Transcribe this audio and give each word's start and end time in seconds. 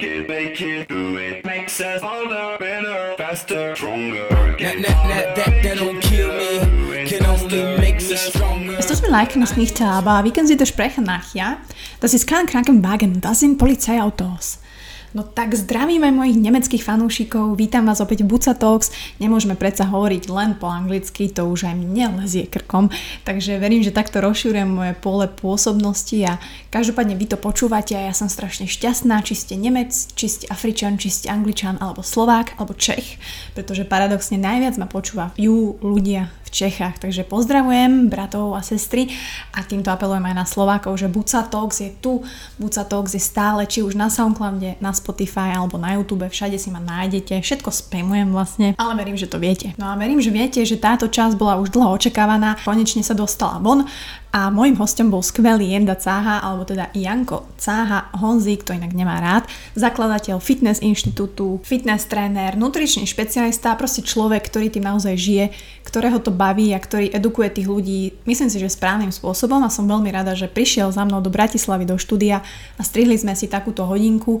work 0.00 0.10
it, 0.10 0.28
make 0.28 0.60
it, 0.60 0.88
do 0.88 1.16
it. 1.16 1.44
Makes 1.44 1.80
us 1.80 2.02
harder, 2.02 2.58
better, 2.58 3.14
faster, 3.16 3.76
stronger. 3.76 4.28
That, 4.28 4.58
that, 4.58 4.82
that, 4.82 5.36
that, 5.36 5.62
that 5.62 5.78
don't 5.78 6.00
kill 6.00 6.28
me, 6.28 7.06
can 7.06 7.26
only 7.26 7.78
make 7.78 7.96
me 7.96 8.16
stronger. 8.16 8.78
Es 8.78 8.86
tut 8.86 9.02
mir 9.02 9.10
leid, 9.10 9.30
kann 9.30 9.42
ich 9.42 9.56
nicht, 9.56 9.80
aber 9.80 10.24
wie 10.24 10.30
können 10.30 10.46
Sie 10.46 10.56
das 10.56 10.68
sprechen 10.68 11.04
nach, 11.04 11.34
ja? 11.34 11.58
Das 12.00 12.14
ist 12.14 12.26
kein 12.26 12.46
Krankenwagen, 12.46 13.20
das 13.20 13.40
sind 13.40 13.58
Polizeiautos. 13.58 14.58
No 15.10 15.26
tak 15.26 15.58
zdravíme 15.58 16.14
mojich 16.14 16.38
nemeckých 16.38 16.86
fanúšikov, 16.86 17.58
vítam 17.58 17.90
vás 17.90 17.98
opäť 17.98 18.22
v 18.22 18.30
Buca 18.30 18.54
Talks. 18.54 18.94
Nemôžeme 19.18 19.58
predsa 19.58 19.82
hovoriť 19.90 20.30
len 20.30 20.54
po 20.54 20.70
anglicky, 20.70 21.26
to 21.26 21.50
už 21.50 21.66
aj 21.66 21.74
mne 21.74 22.22
lezie 22.22 22.46
krkom, 22.46 22.94
takže 23.26 23.58
verím, 23.58 23.82
že 23.82 23.90
takto 23.90 24.22
rozšírujem 24.22 24.70
moje 24.70 24.94
pole 25.02 25.26
pôsobnosti 25.26 26.14
a 26.22 26.38
každopádne 26.70 27.18
vy 27.18 27.26
to 27.26 27.42
počúvate 27.42 27.98
a 27.98 28.06
ja 28.06 28.14
som 28.14 28.30
strašne 28.30 28.70
šťastná, 28.70 29.18
či 29.26 29.34
ste 29.34 29.58
Nemec, 29.58 29.90
či 30.14 30.30
ste 30.30 30.46
Afričan, 30.46 30.94
či 30.94 31.10
ste 31.10 31.26
Angličan, 31.26 31.82
alebo 31.82 32.06
Slovák, 32.06 32.54
alebo 32.62 32.78
Čech, 32.78 33.18
pretože 33.58 33.82
paradoxne 33.82 34.38
najviac 34.38 34.78
ma 34.78 34.86
počúva 34.86 35.34
ju 35.34 35.74
ľudia 35.82 36.30
Čechách. 36.50 36.98
Takže 36.98 37.22
pozdravujem 37.24 38.10
bratov 38.10 38.58
a 38.58 38.60
sestry 38.60 39.08
a 39.54 39.62
týmto 39.62 39.88
apelujem 39.88 40.26
aj 40.26 40.34
na 40.34 40.46
Slovákov, 40.46 40.98
že 40.98 41.06
Buca 41.06 41.46
Talks 41.46 41.78
je 41.80 41.94
tu, 42.02 42.20
Buca 42.58 42.82
Talks 42.82 43.14
je 43.14 43.22
stále, 43.22 43.64
či 43.70 43.86
už 43.86 43.94
na 43.94 44.10
Soundcloude, 44.10 44.76
na 44.82 44.90
Spotify 44.90 45.54
alebo 45.54 45.78
na 45.78 45.94
YouTube, 45.94 46.26
všade 46.26 46.58
si 46.58 46.68
ma 46.74 46.82
nájdete, 46.82 47.38
všetko 47.38 47.70
spamujem 47.70 48.34
vlastne, 48.34 48.74
ale 48.76 48.98
verím, 48.98 49.14
že 49.14 49.30
to 49.30 49.38
viete. 49.38 49.72
No 49.78 49.88
a 49.88 49.94
verím, 49.94 50.18
že 50.18 50.34
viete, 50.34 50.60
že 50.66 50.76
táto 50.76 51.06
časť 51.06 51.38
bola 51.38 51.56
už 51.62 51.70
dlho 51.70 51.94
očakávaná, 51.94 52.58
konečne 52.66 53.06
sa 53.06 53.14
dostala 53.14 53.62
von 53.62 53.86
a 54.30 54.46
môjim 54.54 54.78
hostom 54.78 55.10
bol 55.10 55.26
skvelý 55.26 55.74
Jenda 55.74 55.98
Cáha, 55.98 56.38
alebo 56.38 56.62
teda 56.62 56.94
Janko 56.94 57.50
Cáha 57.58 58.14
Honzi, 58.14 58.62
kto 58.62 58.78
inak 58.78 58.94
nemá 58.94 59.18
rád, 59.18 59.50
zakladateľ 59.74 60.38
fitness 60.38 60.78
inštitútu, 60.78 61.58
fitness 61.66 62.06
tréner, 62.06 62.54
nutričný 62.54 63.10
špecialista, 63.10 63.74
proste 63.74 64.06
človek, 64.06 64.46
ktorý 64.46 64.70
tým 64.70 64.86
naozaj 64.86 65.14
žije, 65.18 65.44
ktorého 65.82 66.22
to 66.22 66.30
baví 66.30 66.70
a 66.70 66.78
ktorý 66.78 67.10
edukuje 67.10 67.50
tých 67.50 67.66
ľudí, 67.66 68.14
myslím 68.22 68.46
si, 68.46 68.62
že 68.62 68.70
správnym 68.70 69.10
spôsobom. 69.10 69.58
A 69.66 69.74
som 69.74 69.90
veľmi 69.90 70.14
rada, 70.14 70.38
že 70.38 70.46
prišiel 70.46 70.94
za 70.94 71.02
mnou 71.02 71.18
do 71.18 71.34
Bratislavy 71.34 71.82
do 71.82 71.98
štúdia 71.98 72.46
a 72.78 72.82
strihli 72.86 73.18
sme 73.18 73.34
si 73.34 73.50
takúto 73.50 73.82
hodinku. 73.82 74.38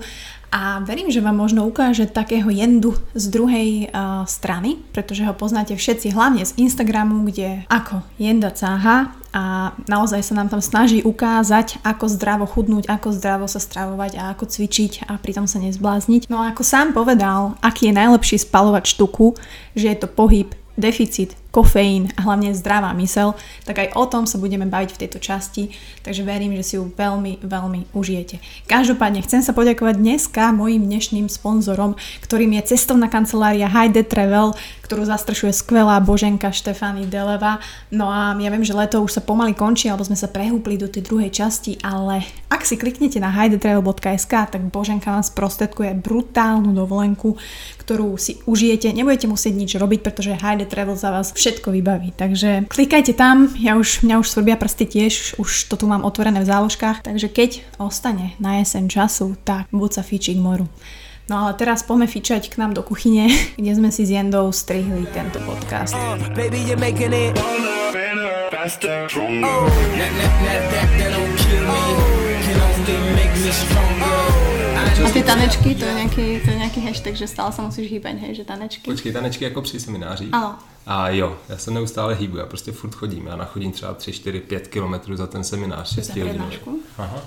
A 0.50 0.82
verím, 0.82 1.14
že 1.14 1.22
vám 1.22 1.38
možno 1.38 1.62
ukáže 1.62 2.10
takého 2.10 2.50
jendu 2.50 2.98
z 3.14 3.30
druhej 3.30 3.70
uh, 3.90 4.26
strany, 4.26 4.82
pretože 4.90 5.22
ho 5.22 5.30
poznáte 5.30 5.78
všetci 5.78 6.10
hlavne 6.10 6.42
z 6.42 6.58
Instagramu, 6.58 7.22
kde 7.22 7.62
ako 7.70 8.02
jenda 8.18 8.50
cáha 8.50 9.14
a 9.30 9.74
naozaj 9.86 10.26
sa 10.26 10.34
nám 10.34 10.50
tam 10.50 10.58
snaží 10.58 11.06
ukázať, 11.06 11.78
ako 11.86 12.10
zdravo 12.10 12.44
chudnúť, 12.50 12.90
ako 12.90 13.14
zdravo 13.14 13.46
sa 13.46 13.62
stravovať 13.62 14.18
a 14.18 14.22
ako 14.34 14.50
cvičiť 14.50 15.06
a 15.06 15.18
pritom 15.22 15.46
sa 15.46 15.62
nezblázniť. 15.62 16.26
No 16.26 16.42
a 16.42 16.50
ako 16.50 16.66
sám 16.66 16.90
povedal, 16.90 17.54
aký 17.62 17.90
je 17.90 17.98
najlepší 17.98 18.42
spalovať 18.42 18.98
štuku, 18.98 19.38
že 19.78 19.94
je 19.94 19.96
to 20.02 20.10
pohyb, 20.10 20.50
deficit, 20.74 21.36
kofeín 21.50 22.14
a 22.14 22.26
hlavne 22.26 22.54
zdravá 22.54 22.94
mysel, 22.98 23.34
tak 23.66 23.82
aj 23.82 23.98
o 23.98 24.04
tom 24.06 24.24
sa 24.24 24.38
budeme 24.38 24.66
baviť 24.66 24.90
v 24.94 25.00
tejto 25.06 25.18
časti, 25.18 25.74
takže 26.06 26.22
verím, 26.22 26.54
že 26.58 26.64
si 26.64 26.74
ju 26.78 26.86
veľmi, 26.90 27.42
veľmi 27.42 27.90
užijete. 27.94 28.38
Každopádne 28.70 29.22
chcem 29.26 29.42
sa 29.42 29.50
poďakovať 29.50 29.98
dneska 29.98 30.54
mojim 30.54 30.86
dnešným 30.86 31.26
sponzorom, 31.26 31.98
ktorým 32.22 32.54
je 32.58 32.74
cestovná 32.74 33.10
kancelária 33.10 33.66
Heide 33.66 34.06
Travel, 34.06 34.54
ktorú 34.90 35.06
zastrešuje 35.06 35.54
skvelá 35.54 36.02
Boženka 36.02 36.50
Štefany 36.50 37.06
Deleva. 37.06 37.62
No 37.94 38.10
a 38.10 38.34
ja 38.34 38.50
viem, 38.50 38.66
že 38.66 38.74
leto 38.74 38.98
už 38.98 39.18
sa 39.18 39.22
pomaly 39.22 39.54
končí, 39.54 39.86
alebo 39.86 40.02
sme 40.02 40.18
sa 40.18 40.26
prehúpli 40.26 40.74
do 40.74 40.90
tej 40.90 41.06
druhej 41.06 41.30
časti, 41.30 41.78
ale 41.78 42.26
ak 42.50 42.66
si 42.66 42.74
kliknete 42.74 43.22
na 43.22 43.30
heidetravel.sk, 43.30 44.34
tak 44.50 44.62
Boženka 44.74 45.14
vám 45.14 45.22
sprostredkuje 45.22 45.94
brutálnu 45.94 46.74
dovolenku, 46.74 47.38
ktorú 47.86 48.18
si 48.18 48.42
užijete. 48.50 48.90
Nebudete 48.90 49.30
musieť 49.30 49.54
nič 49.54 49.70
robiť, 49.78 50.02
pretože 50.02 50.34
Heide 50.34 50.66
Travel 50.66 50.98
za 50.98 51.14
vás 51.14 51.30
všetko 51.40 51.72
vybaví. 51.72 52.12
Takže 52.12 52.68
klikajte 52.68 53.16
tam, 53.16 53.48
ja 53.56 53.80
už, 53.80 54.04
mňa 54.04 54.20
už 54.20 54.28
svrbia 54.28 54.60
prsty 54.60 54.84
tiež, 54.84 55.40
už 55.40 55.72
to 55.72 55.80
tu 55.80 55.88
mám 55.88 56.04
otvorené 56.04 56.44
v 56.44 56.50
záložkách, 56.52 57.00
takže 57.00 57.32
keď 57.32 57.64
ostane 57.80 58.36
na 58.36 58.60
jeseň 58.60 58.92
času, 58.92 59.40
tak 59.40 59.72
buď 59.72 59.90
sa 59.96 60.02
fíči 60.04 60.36
k 60.36 60.44
moru. 60.44 60.68
No 61.30 61.46
ale 61.46 61.54
teraz 61.54 61.86
poďme 61.86 62.10
fičať 62.10 62.50
k 62.50 62.58
nám 62.58 62.76
do 62.76 62.82
kuchyne, 62.84 63.30
kde 63.60 63.72
sme 63.72 63.88
si 63.88 64.04
s 64.04 64.12
Jendou 64.12 64.52
strihli 64.52 65.08
tento 65.16 65.40
podcast. 65.48 65.96
Uh, 65.96 66.20
baby, 66.36 66.60
you're 66.68 66.76
making 66.76 67.14
it. 67.16 67.38
Harder, 67.38 67.94
better, 67.94 68.34
faster, 68.52 69.08
stronger. 69.08 69.46
That, 69.46 70.12
that, 70.20 70.34
that, 70.44 70.62
that, 70.74 70.88
that 70.98 71.10
don't 71.14 71.34
kill 71.40 71.64
me, 71.64 71.82
can 72.44 72.58
only 72.60 72.96
make 73.16 73.34
me 73.40 73.50
stronger. 73.54 74.09
A 75.06 75.10
ty 75.12 75.22
tanečky, 75.22 75.74
to 75.74 75.84
je 75.84 75.94
nejaký, 75.94 76.26
to 76.44 76.48
je 76.50 76.56
nejaký 76.60 76.80
hashtag, 76.84 77.14
že 77.16 77.26
stále 77.26 77.50
sa 77.52 77.62
musíš 77.64 77.88
hýbať, 77.90 78.20
hej, 78.20 78.32
že 78.34 78.44
tanečky. 78.44 78.84
Počkej, 78.90 79.12
tanečky 79.12 79.44
jako 79.44 79.62
při 79.62 79.80
seminářích? 79.80 80.28
Ano. 80.32 80.54
A 80.86 81.08
jo, 81.08 81.36
já 81.48 81.56
se 81.58 81.70
neustále 81.70 82.14
hýbu, 82.14 82.36
já 82.36 82.46
prostě 82.46 82.72
furt 82.72 82.94
chodím, 82.94 83.26
já 83.26 83.36
nachodím 83.36 83.72
třeba 83.72 83.94
3, 83.94 84.12
4, 84.12 84.40
5 84.40 84.68
kilometrů 84.68 85.16
za 85.16 85.26
ten 85.26 85.44
seminář, 85.44 85.94
6 85.94 86.06
Za 86.06 86.12
hodinový. 86.12 86.38
přednášku? 86.38 86.80
Aha. 86.98 87.18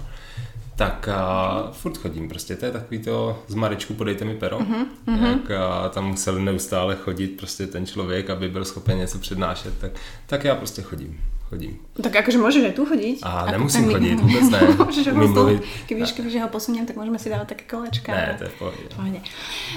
Tak 0.75 1.07
a 1.07 1.67
furt 1.71 1.97
chodím 1.97 2.29
prostě, 2.29 2.55
to 2.55 2.65
je 2.65 2.71
takový 2.71 2.99
to 2.99 3.43
z 3.47 3.55
Marečku 3.55 3.93
podejte 3.93 4.25
mi 4.25 4.35
pero, 4.35 4.59
Mhm, 4.59 4.85
uh-huh, 5.07 5.31
jak 5.31 5.51
a, 5.51 5.89
tam 5.89 6.05
musel 6.07 6.39
neustále 6.39 6.95
chodit 6.95 7.27
prostě 7.27 7.67
ten 7.67 7.85
člověk, 7.85 8.29
aby 8.29 8.49
byl 8.49 8.65
schopen 8.65 8.97
něco 8.97 9.17
přednášet, 9.19 9.73
tak, 9.79 9.91
tak 10.27 10.43
já 10.43 10.55
prostě 10.55 10.81
chodím, 10.81 11.19
chodím. 11.53 11.77
Tak 11.93 12.09
akože 12.09 12.41
môžeš 12.41 12.61
aj 12.65 12.73
tu 12.73 12.83
chodiť. 12.83 13.17
A 13.21 13.45
Ako 13.45 13.53
nemusím 13.53 13.85
ten- 13.85 13.93
chodiť, 13.93 14.15
vôbec 14.17 14.45
ne. 14.49 14.59
Môžeš 14.89 15.05
ho 15.05 15.13
Umím. 15.13 15.59
Keď 15.85 15.95
víš, 15.95 16.11
kebyže 16.17 16.41
ho 16.41 16.49
posuniem, 16.49 16.89
tak 16.89 16.97
môžeme 16.97 17.21
si 17.21 17.29
dávať 17.29 17.53
také 17.53 17.69
kolečka. 17.69 18.09
Ne, 18.09 18.33
to 18.41 18.49
je 18.49 18.51
v. 18.51 18.57
Pohode. 18.89 19.19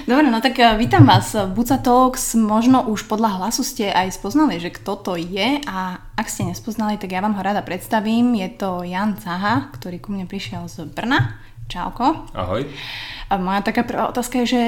Dobre, 0.08 0.26
no 0.32 0.40
tak 0.40 0.56
eh, 0.56 0.72
vítam 0.80 1.04
vás 1.04 1.36
Buca 1.52 1.76
Talks. 1.76 2.32
Možno 2.34 2.88
už 2.88 3.04
podľa 3.04 3.36
hlasu 3.36 3.60
ste 3.60 3.92
aj 3.92 4.16
spoznali, 4.16 4.56
že 4.56 4.72
kto 4.72 4.96
to 4.96 5.12
je 5.20 5.60
a 5.68 6.00
ak 6.16 6.26
ste 6.32 6.48
nespoznali, 6.48 6.96
tak 6.96 7.12
ja 7.12 7.20
vám 7.20 7.36
ho 7.36 7.42
rada 7.44 7.60
predstavím. 7.60 8.32
Je 8.32 8.48
to 8.56 8.80
Jan 8.80 9.20
Caha, 9.20 9.68
ktorý 9.76 10.00
ku 10.00 10.16
mne 10.16 10.24
prišiel 10.24 10.64
z 10.72 10.88
Brna. 10.88 11.36
Čauko. 11.68 12.32
Ahoj. 12.32 12.64
A 13.28 13.36
moja 13.36 13.60
taká 13.60 13.82
prvá 13.84 14.08
otázka 14.08 14.40
je, 14.46 14.46
že 14.46 14.62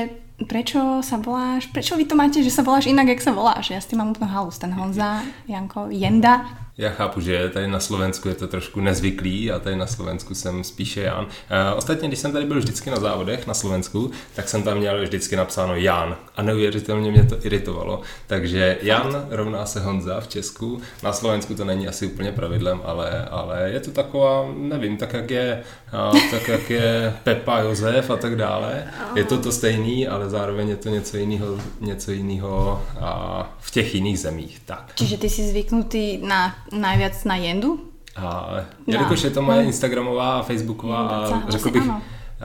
prečo 0.46 1.02
sa 1.02 1.18
voláš, 1.18 1.66
prečo 1.70 1.98
vy 1.98 2.06
to 2.06 2.14
máte, 2.14 2.42
že 2.42 2.50
sa 2.50 2.62
voláš 2.62 2.86
inak, 2.86 3.10
jak 3.10 3.22
sa 3.22 3.34
voláš? 3.34 3.70
Ja 3.74 3.78
s 3.82 3.90
tým 3.90 4.02
mám 4.02 4.14
úplne 4.14 4.30
halus, 4.30 4.58
ten 4.58 4.70
Honza, 4.70 5.22
Janko, 5.50 5.90
Jenda. 5.90 6.46
Já 6.78 6.90
chápu, 6.90 7.20
že 7.20 7.48
tady 7.48 7.66
na 7.66 7.80
Slovensku 7.80 8.28
je 8.28 8.34
to 8.34 8.46
trošku 8.46 8.80
nezvyklý 8.80 9.52
a 9.52 9.58
tady 9.58 9.76
na 9.76 9.86
Slovensku 9.86 10.34
jsem 10.34 10.64
spíše 10.64 11.00
Jan. 11.00 11.26
E, 11.50 11.74
ostatně, 11.74 12.08
když 12.08 12.20
jsem 12.20 12.32
tady 12.32 12.46
byl 12.46 12.58
vždycky 12.58 12.90
na 12.90 12.96
závodech 12.96 13.46
na 13.46 13.54
Slovensku, 13.54 14.10
tak 14.34 14.48
jsem 14.48 14.62
tam 14.62 14.78
měl 14.78 15.02
vždycky 15.02 15.36
napsáno 15.36 15.76
Jan 15.76 16.16
a 16.36 16.42
neuvěřitelně 16.42 17.10
mě 17.10 17.24
to 17.24 17.46
iritovalo. 17.46 18.00
Takže 18.26 18.78
Jan 18.82 19.26
rovná 19.30 19.66
se 19.66 19.80
Honza 19.80 20.20
v 20.20 20.28
Česku. 20.28 20.80
Na 21.02 21.12
Slovensku 21.12 21.54
to 21.54 21.64
není 21.64 21.88
asi 21.88 22.06
úplně 22.06 22.32
pravidlem, 22.32 22.80
ale, 22.84 23.24
ale 23.30 23.70
je 23.70 23.80
to 23.80 23.90
taková, 23.90 24.48
nevím, 24.56 24.96
tak 24.96 25.12
jak 25.12 25.30
je, 25.30 25.62
a, 25.92 26.12
tak 26.30 26.48
jak 26.48 26.70
je 26.70 27.14
Pepa, 27.24 27.58
Josef 27.58 28.10
a 28.10 28.16
tak 28.16 28.36
dále. 28.36 28.84
Je 29.14 29.24
to 29.24 29.38
to 29.38 29.52
stejný, 29.52 30.08
ale 30.08 30.30
zároveň 30.30 30.68
je 30.68 30.76
to 30.76 30.88
něco 30.88 31.16
jiného, 31.16 31.46
něco 31.80 32.10
jiného 32.10 32.82
a 33.00 33.56
v 33.60 33.70
těch 33.70 33.94
jiných 33.94 34.18
zemích. 34.18 34.60
Tak. 34.64 34.92
Čiže 34.94 35.18
ty 35.18 35.30
si 35.30 35.48
zvyknutý 35.48 36.18
na, 36.18 36.54
najviac 36.72 37.24
na 37.24 37.36
Jendu? 37.36 37.80
A 38.16 38.50
No. 38.86 38.92
jelikož 38.92 39.22
je 39.22 39.30
to 39.30 39.42
moje 39.42 39.64
Instagramová, 39.64 40.42
Facebooková 40.42 41.08
a 41.08 41.50
řekl 41.50 41.70
bych 41.70 41.82
ano. 41.82 42.02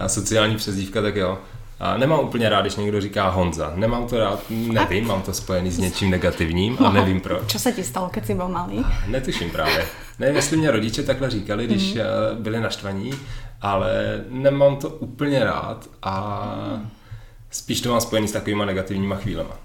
sociální 0.07 0.55
přezdívka, 0.55 1.01
tak 1.01 1.15
jo. 1.15 1.37
A 1.79 1.97
nemám 1.97 2.19
úplně 2.19 2.49
rád, 2.49 2.61
když 2.61 2.75
někdo 2.75 3.01
říká 3.01 3.29
Honza. 3.29 3.71
Nemám 3.75 4.07
to 4.07 4.17
rád, 4.19 4.39
nevím, 4.49 5.07
mám 5.07 5.21
to 5.21 5.33
spojený 5.33 5.71
s 5.71 5.77
něčím 5.77 6.09
negativním 6.11 6.77
a 6.85 6.91
nevím 6.91 7.21
proč. 7.21 7.51
Čo 7.51 7.59
sa 7.59 7.71
ti 7.75 7.83
stalo, 7.83 8.07
keď 8.13 8.23
si 8.25 8.33
bol 8.37 8.47
malý? 8.47 8.85
Netuším 9.07 9.49
právě. 9.51 9.85
Nevím, 10.19 10.35
jestli 10.35 10.57
mě 10.57 10.71
rodiče 10.71 11.03
takhle 11.03 11.29
říkali, 11.29 11.67
když 11.67 11.93
Mhm. 11.93 12.03
mm. 12.37 12.43
byli 12.43 12.59
naštvaní, 12.61 13.11
ale 13.61 14.21
nemám 14.29 14.75
to 14.75 14.89
úplně 14.89 15.43
rád 15.43 15.89
a 16.03 16.15
spíš 17.51 17.81
to 17.81 17.89
mám 17.91 18.01
spojený 18.01 18.27
s 18.27 18.31
takovýma 18.31 18.65
negativníma 18.65 19.15
chvílema. 19.15 19.55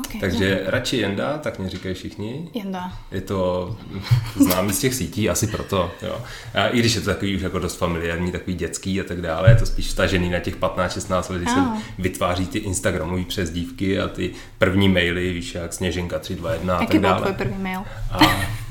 Okay, 0.00 0.20
Takže 0.20 0.62
radši 0.66 0.96
Jenda, 0.96 1.38
tak 1.38 1.58
mě 1.58 1.68
říkají 1.70 1.94
všichni. 1.94 2.48
Jenda. 2.54 2.92
Je 3.12 3.20
to 3.20 3.76
známý 4.36 4.72
z 4.72 4.78
těch 4.78 4.94
sítí, 4.94 5.30
asi 5.30 5.46
proto. 5.46 5.90
Jo. 6.02 6.18
A 6.54 6.66
I 6.68 6.78
když 6.78 6.94
je 6.94 7.00
to 7.00 7.06
takový 7.06 7.36
už 7.36 7.42
jako 7.42 7.58
dost 7.58 7.76
familiární, 7.76 8.32
takový 8.32 8.56
dětský 8.56 9.00
a 9.00 9.04
tak 9.04 9.20
dále, 9.22 9.50
je 9.50 9.56
to 9.56 9.66
spíš 9.66 9.86
vstažený 9.86 10.30
na 10.30 10.38
těch 10.38 10.56
15-16 10.56 11.32
let, 11.32 11.38
kdy 11.42 11.50
se 11.50 11.60
vytváří 11.98 12.46
ty 12.46 12.58
Instagramové 12.58 13.24
přezdívky 13.24 14.00
a 14.00 14.08
ty 14.08 14.30
první 14.58 14.88
maily, 14.88 15.32
víš, 15.32 15.54
jak 15.54 15.72
Sněženka 15.72 16.18
321 16.18 16.76
a 16.76 16.86
tak 16.86 16.98
dále. 17.00 17.20
tvoj 17.20 17.32
prvý 17.32 17.62
mail? 17.62 17.80
A 18.10 18.18
a 18.24 18.65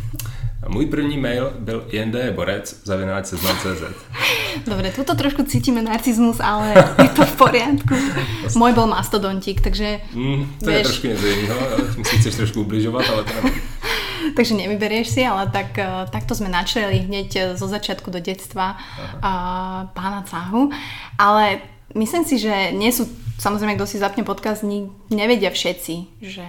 můj 0.67 0.85
první 0.85 1.17
mail 1.17 1.53
byl 1.59 1.85
jndborec 1.91 2.81
zavináč 2.83 3.25
seznam.cz. 3.25 3.83
Dobre, 4.67 4.91
tuto 4.91 5.15
trošku 5.15 5.43
cítime 5.43 5.81
narcizmus, 5.83 6.39
ale 6.39 6.73
je 7.03 7.09
to 7.11 7.25
v 7.27 7.33
poriadku. 7.35 7.95
Môj 8.59 8.71
bol 8.71 8.87
mastodontík, 8.87 9.59
takže, 9.61 9.99
Mm, 10.15 10.47
to 10.63 10.69
je 10.69 10.75
Vieš. 10.79 10.87
trošku 10.87 11.07
něco 11.07 11.25
jiného, 11.27 11.59
musíš 11.97 12.19
chceš 12.19 12.35
trošku 12.35 12.61
ubližovat, 12.61 13.03
ale 13.09 13.23
to 13.23 13.31
nevím. 13.43 13.61
takže 14.35 14.53
nevyberieš 14.55 15.07
si, 15.09 15.21
ale 15.27 15.51
tak, 15.51 15.75
eh, 15.77 15.87
takto 16.11 16.35
sme 16.35 16.47
načreli 16.49 17.03
hneď 17.03 17.29
eh, 17.35 17.43
zo 17.59 17.67
začiatku 17.67 18.11
do 18.11 18.19
detstva 18.23 18.79
a 19.21 19.31
pána 19.93 20.23
Cáhu. 20.23 20.71
Ale 21.19 21.59
myslím 21.95 22.23
si, 22.25 22.39
že 22.39 22.71
nie 22.71 22.91
sú, 22.95 23.05
samozrejme, 23.37 23.75
kto 23.75 23.85
si 23.85 23.99
zapne 23.99 24.23
podcast, 24.23 24.63
nevedia 25.11 25.51
všetci, 25.51 26.23
že, 26.23 26.47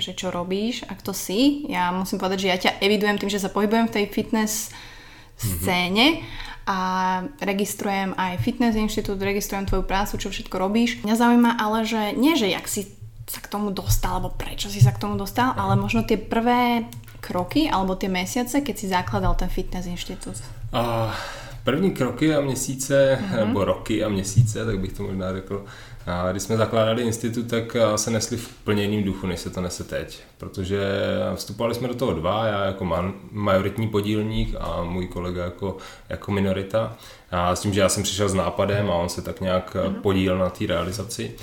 že 0.00 0.16
čo 0.16 0.30
robíš 0.30 0.84
a 0.88 0.94
kto 0.94 1.12
si. 1.16 1.66
Ja 1.68 1.92
musím 1.92 2.20
povedať, 2.20 2.38
že 2.44 2.48
ja 2.48 2.58
ťa 2.58 2.72
evidujem 2.80 3.16
tým, 3.18 3.30
že 3.32 3.42
sa 3.42 3.52
pohybujem 3.52 3.88
v 3.88 3.94
tej 4.00 4.04
fitness 4.12 4.70
scéne 5.36 6.24
a 6.66 6.78
registrujem 7.38 8.16
aj 8.18 8.42
fitness 8.42 8.74
inštitút, 8.74 9.22
registrujem 9.22 9.68
tvoju 9.68 9.84
prácu, 9.86 10.18
čo 10.18 10.32
všetko 10.32 10.56
robíš. 10.58 11.04
Mňa 11.06 11.14
zaujíma 11.14 11.50
ale, 11.60 11.86
že 11.86 12.16
nie, 12.16 12.34
že 12.34 12.50
jak 12.50 12.66
si 12.66 12.90
sa 13.26 13.42
k 13.42 13.50
tomu 13.50 13.74
dostal, 13.74 14.18
alebo 14.18 14.34
prečo 14.34 14.70
si 14.70 14.78
sa 14.78 14.94
k 14.94 15.02
tomu 15.02 15.18
dostal, 15.18 15.54
ale 15.58 15.74
možno 15.74 16.06
tie 16.06 16.18
prvé 16.18 16.86
kroky 17.18 17.66
alebo 17.66 17.98
tie 17.98 18.06
mesiace, 18.06 18.62
keď 18.62 18.74
si 18.74 18.86
zakladal 18.86 19.34
ten 19.34 19.50
fitness 19.50 19.86
inštitút. 19.86 20.38
A 20.72 21.10
první 21.64 21.90
kroky 21.90 22.34
a 22.34 22.40
měsíce, 22.40 23.18
nebo 23.36 23.64
roky 23.64 24.04
a 24.04 24.08
měsíce, 24.08 24.64
tak 24.64 24.78
bych 24.78 24.92
to 24.92 25.02
možná 25.02 25.32
řekl, 25.32 25.64
a 26.06 26.30
když 26.30 26.42
jsme 26.42 26.56
zakládali 26.56 27.02
institut, 27.02 27.42
tak 27.42 27.76
a, 27.76 27.96
se 27.96 28.10
nesli 28.10 28.36
v 28.36 28.50
úplně 28.60 28.82
jiným 28.82 29.04
duchu, 29.04 29.26
než 29.26 29.40
se 29.40 29.50
to 29.50 29.60
nese 29.60 29.84
teď. 29.84 30.20
Protože 30.38 30.80
vstupovali 31.34 31.74
jsme 31.74 31.88
do 31.88 31.94
toho 31.94 32.12
dva, 32.12 32.46
já 32.46 32.64
jako 32.64 32.84
man, 32.84 33.12
majoritní 33.30 33.88
podílník 33.88 34.54
a 34.60 34.82
můj 34.82 35.06
kolega 35.06 35.44
jako, 35.44 35.76
jako 36.08 36.32
minorita. 36.32 36.96
A 37.30 37.56
s 37.56 37.60
tím, 37.60 37.72
že 37.72 37.80
já 37.80 37.88
jsem 37.88 38.02
přišel 38.02 38.28
s 38.28 38.34
nápadem 38.34 38.90
a 38.90 38.94
on 38.94 39.08
se 39.08 39.22
tak 39.22 39.40
nějak 39.40 39.76
mm 39.88 39.94
podílel 39.94 40.38
na 40.38 40.50
té 40.50 40.66
realizaci 40.66 41.34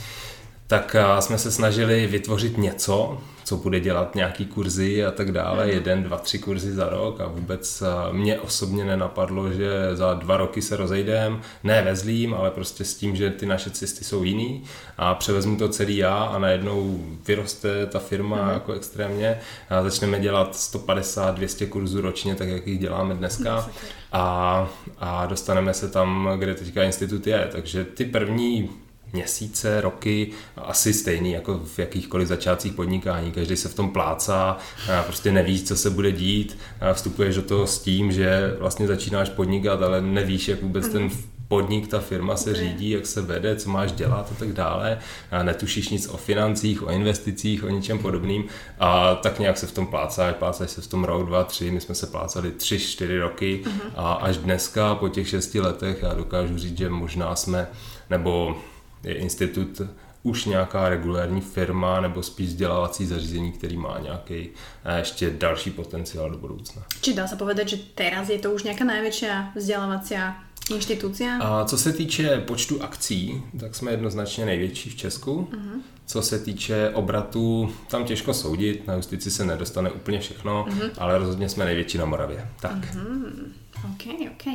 tak 0.67 0.95
jsme 1.19 1.37
se 1.37 1.51
snažili 1.51 2.07
vytvořit 2.07 2.57
něco, 2.57 3.21
co 3.43 3.57
bude 3.57 3.79
dělat 3.79 4.15
nějaký 4.15 4.45
kurzy 4.45 5.05
a 5.05 5.11
tak 5.11 5.31
dále, 5.31 5.69
jeden, 5.69 6.03
dva, 6.03 6.17
tři 6.17 6.39
kurzy 6.39 6.71
za 6.71 6.89
rok 6.89 7.21
a 7.21 7.27
vůbec 7.27 7.83
mě 8.11 8.39
osobně 8.39 8.85
nenapadlo, 8.85 9.51
že 9.51 9.69
za 9.93 10.13
dva 10.13 10.37
roky 10.37 10.61
se 10.61 10.75
rozejdem, 10.77 11.41
ne 11.63 11.81
ve 11.81 11.95
zlým, 11.95 12.33
ale 12.33 12.51
prostě 12.51 12.85
s 12.85 12.95
tím, 12.95 13.15
že 13.15 13.29
ty 13.29 13.45
naše 13.45 13.69
cesty 13.69 14.03
jsou 14.03 14.23
jiný 14.23 14.63
a 14.97 15.15
převezmu 15.15 15.57
to 15.57 15.69
celý 15.69 15.97
já 15.97 16.23
a 16.23 16.39
najednou 16.39 17.05
vyroste 17.27 17.85
ta 17.85 17.99
firma 17.99 18.51
jako 18.53 18.73
extrémně 18.73 19.39
a 19.69 19.83
začneme 19.83 20.19
dělat 20.19 20.55
150-200 20.55 21.69
kurzů 21.69 22.01
ročně, 22.01 22.35
tak 22.35 22.47
jak 22.47 22.67
jich 22.67 22.79
děláme 22.79 23.15
dneska. 23.15 23.69
A, 24.11 24.67
a 24.99 25.25
dostaneme 25.25 25.73
se 25.73 25.89
tam, 25.89 26.29
kde 26.37 26.55
teďka 26.55 26.83
institut 26.83 27.27
je, 27.27 27.49
takže 27.51 27.83
ty 27.83 28.05
první 28.05 28.69
měsíce, 29.13 29.81
roky, 29.81 30.31
asi 30.57 30.93
stejný 30.93 31.31
jako 31.31 31.61
v 31.65 31.79
jakýchkoliv 31.79 32.27
začátcích 32.27 32.73
podnikání. 32.73 33.31
Každý 33.31 33.55
se 33.55 33.69
v 33.69 33.75
tom 33.75 33.89
plácá, 33.89 34.57
prostě 35.05 35.31
nevíš, 35.31 35.63
co 35.63 35.77
se 35.77 35.89
bude 35.89 36.11
dít, 36.11 36.57
vstupuješ 36.93 37.35
do 37.35 37.41
toho 37.41 37.67
s 37.67 37.79
tím, 37.79 38.11
že 38.11 38.55
vlastně 38.59 38.87
začínáš 38.87 39.29
podnikat, 39.29 39.81
ale 39.81 40.01
nevíš, 40.01 40.47
jak 40.47 40.61
vůbec 40.61 40.87
ten 40.87 41.09
podnik, 41.47 41.87
ta 41.87 41.99
firma 41.99 42.35
se 42.35 42.53
řídí, 42.53 42.89
jak 42.89 43.05
se 43.05 43.21
vede, 43.21 43.55
co 43.55 43.69
máš 43.69 43.91
dělat 43.91 44.27
a 44.31 44.35
tak 44.39 44.53
dále. 44.53 44.99
A 45.31 45.43
netušíš 45.43 45.89
nic 45.89 46.07
o 46.07 46.17
financích, 46.17 46.83
o 46.83 46.89
investicích, 46.89 47.63
o 47.63 47.69
ničem 47.69 47.99
podobným. 47.99 48.45
A 48.79 49.15
tak 49.15 49.39
nějak 49.39 49.57
se 49.57 49.67
v 49.67 49.71
tom 49.71 49.87
plácáš, 49.87 50.35
plácáš 50.35 50.71
se 50.71 50.81
v 50.81 50.87
tom 50.87 51.03
rok, 51.03 51.27
dva, 51.27 51.43
tři, 51.43 51.71
my 51.71 51.81
jsme 51.81 51.95
se 51.95 52.07
plácali 52.07 52.51
tři, 52.51 52.79
čtyři 52.79 53.19
roky. 53.19 53.63
A 53.95 54.13
až 54.13 54.37
dneska 54.37 54.95
po 54.95 55.09
těch 55.09 55.29
šesti 55.29 55.59
letech 55.61 56.01
já 56.01 56.13
dokážu 56.13 56.57
říct, 56.57 56.77
že 56.77 56.89
možná 56.89 57.35
jsme, 57.35 57.67
nebo 58.09 58.57
je 59.03 59.13
institut 59.15 59.81
už 60.23 60.45
nějaká 60.45 60.89
regulární 60.89 61.41
firma 61.41 62.01
nebo 62.01 62.23
spíš 62.23 62.47
vzdělávací 62.47 63.05
zařízení, 63.05 63.51
který 63.51 63.77
má 63.77 63.99
nějaký 63.99 64.49
eh, 64.85 64.99
ještě 64.99 65.29
další 65.29 65.71
potenciál 65.71 66.29
do 66.29 66.37
budoucna. 66.37 66.83
Či 67.01 67.13
dá 67.13 67.27
sa 67.27 67.35
povedať, 67.35 67.67
že 67.69 67.77
teraz 67.95 68.31
je 68.31 68.39
to 68.39 68.55
už 68.55 68.63
nejaká 68.63 68.87
najväčšia 68.87 69.51
vzdelávacia 69.59 70.39
inštitúcia? 70.71 71.37
A 71.43 71.65
co 71.65 71.77
se 71.77 71.93
týče 71.93 72.41
počtu 72.47 72.83
akcí, 72.83 73.43
tak 73.59 73.75
jsme 73.75 73.91
jednoznačně 73.91 74.45
největší 74.45 74.89
v 74.89 74.95
Česku. 74.95 75.47
Uh-huh. 75.51 75.81
Co 76.05 76.21
se 76.21 76.39
týče 76.39 76.89
obratu, 76.89 77.73
tam 77.87 78.05
těžko 78.05 78.33
soudit, 78.33 78.87
na 78.87 78.93
justici 78.95 79.31
se 79.31 79.45
nedostane 79.45 79.91
úplně 79.91 80.19
všechno, 80.19 80.65
uh-huh. 80.69 80.89
ale 80.97 81.17
rozhodně 81.17 81.49
jsme 81.49 81.65
největší 81.65 81.97
na 81.97 82.05
Moravě. 82.05 82.49
Tak. 82.61 82.95
Uh-huh. 82.95 83.62
OK, 83.81 84.03
OK. 84.37 84.45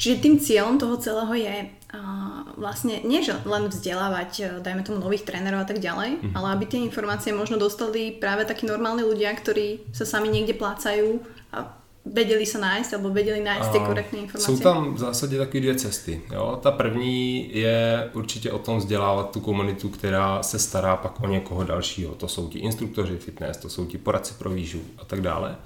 Čiže 0.00 0.22
tým 0.22 0.34
cieľom 0.40 0.80
toho 0.80 0.96
celého 0.96 1.34
je 1.34 1.54
uh, 1.94 2.42
vlastne 2.56 3.04
nie, 3.04 3.22
že 3.22 3.36
len 3.44 3.68
vzdelávať, 3.68 4.30
uh, 4.40 4.46
dajme 4.64 4.82
tomu 4.82 4.98
nových 4.98 5.28
trénerov 5.28 5.62
a 5.62 5.68
tak 5.68 5.78
ďalej, 5.78 6.10
mm-hmm. 6.18 6.32
ale 6.34 6.46
aby 6.56 6.64
tie 6.66 6.80
informácie 6.80 7.36
možno 7.36 7.60
dostali 7.60 8.10
práve 8.16 8.48
takí 8.48 8.66
normálni 8.66 9.04
ľudia, 9.06 9.30
ktorí 9.36 9.92
sa 9.94 10.02
sami 10.02 10.32
niekde 10.32 10.58
plácajú 10.58 11.22
a 11.52 11.82
vedeli 12.02 12.42
sa 12.42 12.58
nájsť, 12.58 12.98
alebo 12.98 13.14
vedeli 13.14 13.38
nájsť 13.38 13.68
tie 13.70 13.80
A 13.80 13.86
korektné 13.86 14.18
informácie. 14.26 14.56
Jsou 14.56 14.62
tam 14.62 14.94
v 14.94 14.98
zásadě 14.98 15.38
takové 15.38 15.60
dvě 15.60 15.74
cesty. 15.74 16.22
Jo? 16.32 16.58
Ta 16.62 16.70
první 16.70 17.50
je 17.56 18.10
určitě 18.12 18.52
o 18.52 18.58
tom 18.58 18.78
vzdělávat 18.78 19.30
tu 19.30 19.40
komunitu, 19.40 19.88
která 19.88 20.42
se 20.42 20.58
stará 20.58 20.96
pak 20.96 21.20
o 21.20 21.26
někoho 21.26 21.64
dalšího. 21.64 22.14
To 22.14 22.28
jsou 22.28 22.48
ti 22.48 22.58
instruktoři 22.58 23.16
fitness, 23.16 23.56
to 23.56 23.68
jsou 23.68 23.86
ti 23.86 23.98
poradci 23.98 24.34
pro 24.34 24.50
výživu 24.50 24.84
a 24.98 25.04
tak 25.04 25.20
dále. 25.20 25.56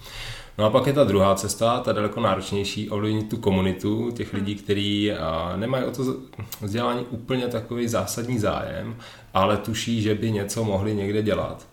No 0.58 0.64
a 0.64 0.70
pak 0.70 0.86
je 0.86 0.92
ta 0.92 1.04
druhá 1.04 1.34
cesta, 1.34 1.80
ta 1.80 1.92
daleko 1.92 2.20
náročnější, 2.20 2.90
ovlivnit 2.90 3.28
tu 3.28 3.36
komunitu 3.36 4.10
těch 4.10 4.32
lidí, 4.32 4.54
kteří 4.54 5.12
a, 5.12 5.52
nemají 5.56 5.84
o 5.84 5.90
to 5.90 6.16
vzdělání 6.60 7.04
úplně 7.10 7.48
takový 7.48 7.88
zásadní 7.88 8.38
zájem, 8.38 8.96
ale 9.34 9.56
tuší, 9.56 10.02
že 10.02 10.14
by 10.14 10.30
něco 10.30 10.64
mohli 10.64 10.94
někde 10.94 11.22
dělat 11.22 11.66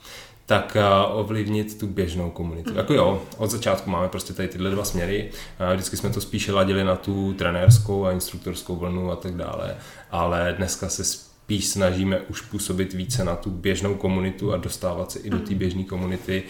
tak 0.45 0.75
a, 0.75 1.05
ovlivnit 1.05 1.79
tu 1.79 1.87
běžnou 1.87 2.29
komunitu. 2.29 2.73
Jako 2.75 2.93
jo, 2.93 3.21
od 3.37 3.51
začátku 3.51 3.89
máme 3.89 4.07
prostě 4.09 4.33
tady 4.33 4.47
tyhle 4.47 4.69
dva 4.69 4.83
směry. 4.83 5.29
A 5.59 5.73
vždycky 5.73 5.97
jsme 5.97 6.09
to 6.09 6.21
spíše 6.21 6.51
ladili 6.51 6.83
na 6.83 6.95
tu 6.95 7.33
trenérskou 7.33 8.05
a 8.05 8.11
instruktorskou 8.11 8.75
vlnu 8.75 9.11
a 9.11 9.15
tak 9.15 9.35
dále, 9.35 9.75
ale 10.11 10.53
dneska 10.57 10.89
se 10.89 11.32
spíš 11.43 11.67
snažíme 11.67 12.19
už 12.19 12.41
působit 12.41 12.93
více 12.93 13.23
na 13.23 13.35
tu 13.35 13.49
běžnou 13.49 13.95
komunitu 13.95 14.53
a 14.53 14.57
dostávat 14.57 15.11
se 15.11 15.19
i 15.19 15.29
do 15.29 15.39
té 15.39 15.55
běžné 15.55 15.83
komunity, 15.83 16.43